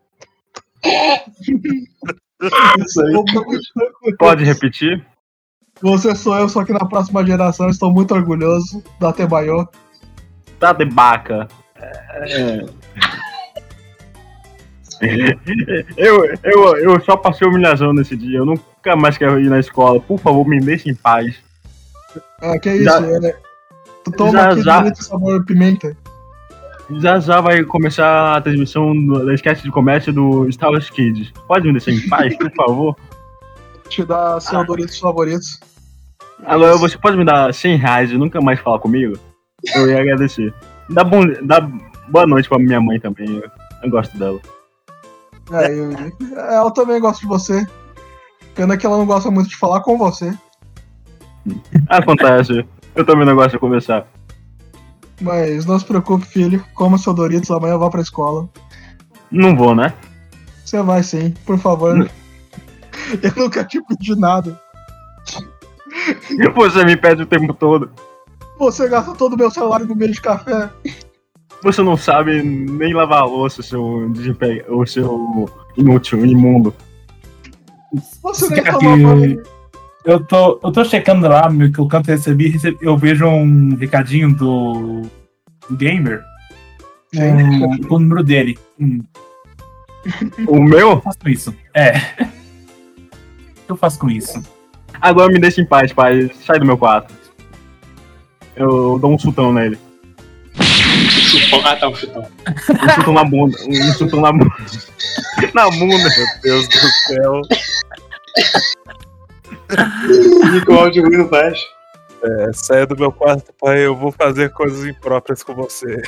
[2.78, 3.14] Isso aí.
[4.18, 5.06] Pode repetir?
[5.82, 7.70] Você sou eu, só que na próxima geração.
[7.70, 9.68] Estou muito orgulhoso da Tebayo.
[10.60, 11.48] Tá de baca.
[11.76, 12.66] É.
[15.98, 18.40] Eu, eu, eu só passei humilhação nesse dia.
[18.40, 20.00] Eu nunca mais quero ir na escola.
[20.00, 21.36] Por favor, me deixe em paz.
[22.42, 22.84] Ah, que isso?
[22.86, 23.36] Já- é,
[24.04, 25.96] tu toma já- aqui já- sabor pimenta.
[27.00, 28.94] Já já vai começar a transmissão
[29.26, 31.32] da sketch de comédia do Star Wars Kids.
[31.48, 32.96] Pode me deixar em paz, por favor?
[33.90, 35.60] Te dá seu Doritos favoritos.
[36.46, 39.18] Agora você pode me dar 100 reais e nunca mais falar comigo?
[39.76, 40.54] Eu ia agradecer.
[40.90, 41.62] Dá, bom, dá
[42.10, 43.38] boa noite pra minha mãe também.
[43.38, 43.50] Eu,
[43.82, 44.40] eu gosto dela.
[45.54, 47.66] É, eu- ela também gosta de você.
[48.56, 50.34] Pena que ela não gosta muito de falar com você.
[51.90, 52.66] Acontece.
[52.96, 54.06] Eu também não gosto de conversar.
[55.22, 56.64] Mas não se preocupe, filho.
[56.74, 58.48] Coma seu Doritos, amanhã vá pra escola.
[59.32, 59.94] Não vou, né?
[60.64, 61.98] Você vai sim, por favor.
[63.22, 64.60] Eu nunca te pedi nada.
[66.56, 67.92] Você me pede o tempo todo.
[68.58, 70.70] Você gasta todo o meu salário com milho de café.
[71.64, 76.74] Você não sabe nem lavar a louça, seu desempenho, o seu inútil, imundo.
[78.22, 79.42] Você nem que
[80.06, 83.76] eu tô, eu tô checando lá meu, que o canto recebi, recebi- eu vejo um
[83.76, 85.04] recadinho do,
[85.72, 86.22] gamer
[87.14, 88.58] com, com o número dele.
[88.80, 89.00] Hum,
[90.48, 90.90] O meu?
[90.92, 91.56] eu faço com isso.
[91.74, 91.92] É.
[92.22, 94.44] O que eu faço com isso?
[95.00, 96.30] Agora me deixa em paz, pai.
[96.46, 97.14] Sai do meu quarto.
[98.58, 99.78] Eu dou um chutão nele.
[101.34, 101.62] Chupão.
[101.66, 102.22] Ah, tá, um chutão.
[102.22, 103.58] Um chutão na bunda.
[103.68, 104.56] Um chutão na bunda.
[105.54, 106.10] Na bunda.
[106.16, 107.42] Meu Deus do céu.
[110.56, 111.60] E com o áudio ruim não faz.
[112.24, 113.86] É, saia do meu quarto, pai.
[113.86, 116.02] Eu vou fazer coisas impróprias com você.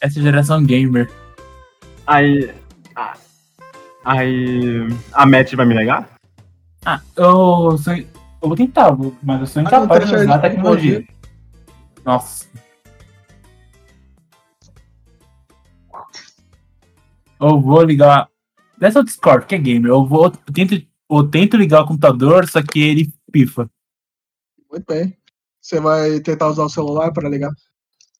[0.00, 1.10] Essa geração gamer.
[2.06, 2.52] Aí.
[2.94, 3.14] ah,
[4.04, 4.88] Aí.
[5.12, 6.08] A Matt vai me negar?
[6.84, 7.94] Ah, eu, sou,
[8.42, 11.06] eu vou tentar, vou- mas eu sou incapaz de usar a tecnologia.
[12.04, 12.46] Nossa.
[17.40, 18.28] Eu vou ligar.
[18.78, 19.90] Dessa o Discord, que é gamer.
[19.90, 20.24] Eu vou.
[20.26, 20.74] Eu tento,
[21.10, 23.70] eu tento ligar o computador, só que ele pifa.
[24.70, 25.16] Muito bem.
[25.60, 27.52] Você vai tentar usar o celular para ligar?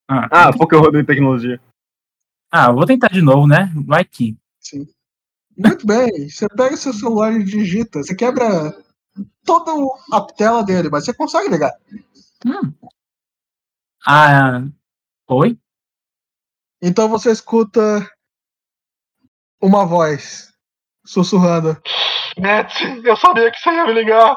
[0.08, 1.60] Ah, Ah, porque eu rodei tecnologia.
[2.50, 3.72] ah, eu vou tentar de novo, né?
[3.86, 4.36] Vai que.
[4.60, 4.86] Sim.
[5.56, 6.28] Muito bem.
[6.28, 8.02] Você pega seu celular e digita.
[8.02, 8.74] Você quebra
[9.44, 9.72] toda
[10.12, 11.72] a tela dele, mas você consegue ligar.
[12.46, 12.72] Hum.
[14.06, 14.62] Ah.
[15.28, 15.58] Oi?
[16.80, 17.80] Então você escuta
[19.60, 20.52] uma voz
[21.04, 21.80] sussurrando.
[22.38, 24.36] Matt, eu sabia que você ia me ligar.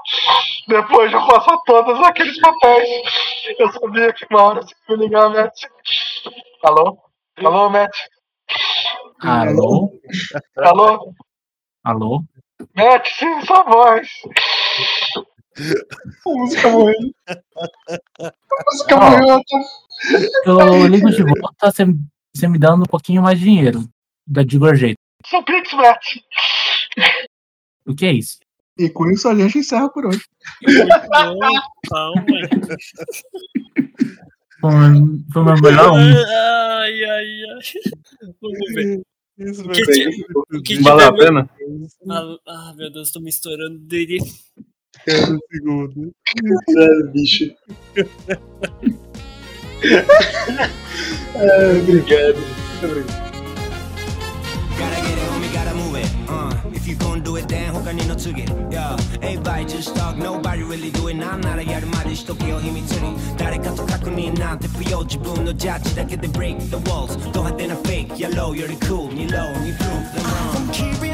[0.67, 2.89] Depois de eu passar todos aqueles papéis,
[3.57, 5.53] eu sabia que uma hora você ia me ligar, Matt.
[6.63, 6.97] Alô?
[7.37, 7.95] Alô, Matt?
[9.21, 9.91] Alô?
[10.57, 11.13] Alô?
[11.83, 12.23] Alô?
[12.75, 14.07] Matt, sim, sua voz.
[15.57, 17.15] A música morrendo.
[17.27, 18.31] A
[18.71, 19.09] música Ó.
[19.09, 19.41] morreu.
[20.45, 21.85] Eu ligo de volta, você,
[22.33, 23.87] você me dando um pouquinho mais de dinheiro.
[24.27, 24.97] Da de jeito.
[25.25, 25.71] Sou Pix.
[27.85, 28.39] O que é isso?
[28.77, 30.23] E com isso a gente encerra por hoje.
[31.89, 32.25] Calma.
[34.59, 35.97] Foi, meu melhor um.
[35.97, 37.59] Ai, ai, ai.
[38.41, 39.01] Vamos ver.
[39.37, 40.11] Isso que,
[40.57, 41.49] o que Valeu a tiver- pena?
[42.09, 44.19] Ah, ah, meu Deus, tô me estourando dele.
[45.07, 46.13] um segundo.
[46.69, 47.53] Sério, bicho.
[51.35, 52.37] Ah, obrigado.
[52.37, 53.25] Muito obrigado.
[54.77, 56.07] Gotta get it, homie, gotta move it.
[56.29, 57.64] Uh, if you gon' do it, then
[57.94, 63.36] 他にの次 Yeah, everybody just talk, nobody really do it.なんならやるまでしとけよ秘密に。
[63.36, 65.02] 誰かと確認なんて不要。
[65.02, 67.18] 自分のジャッジだけで break the walls。
[67.32, 71.00] ド派手な fake、やろうより cool に low に proof。
[71.00, 71.13] で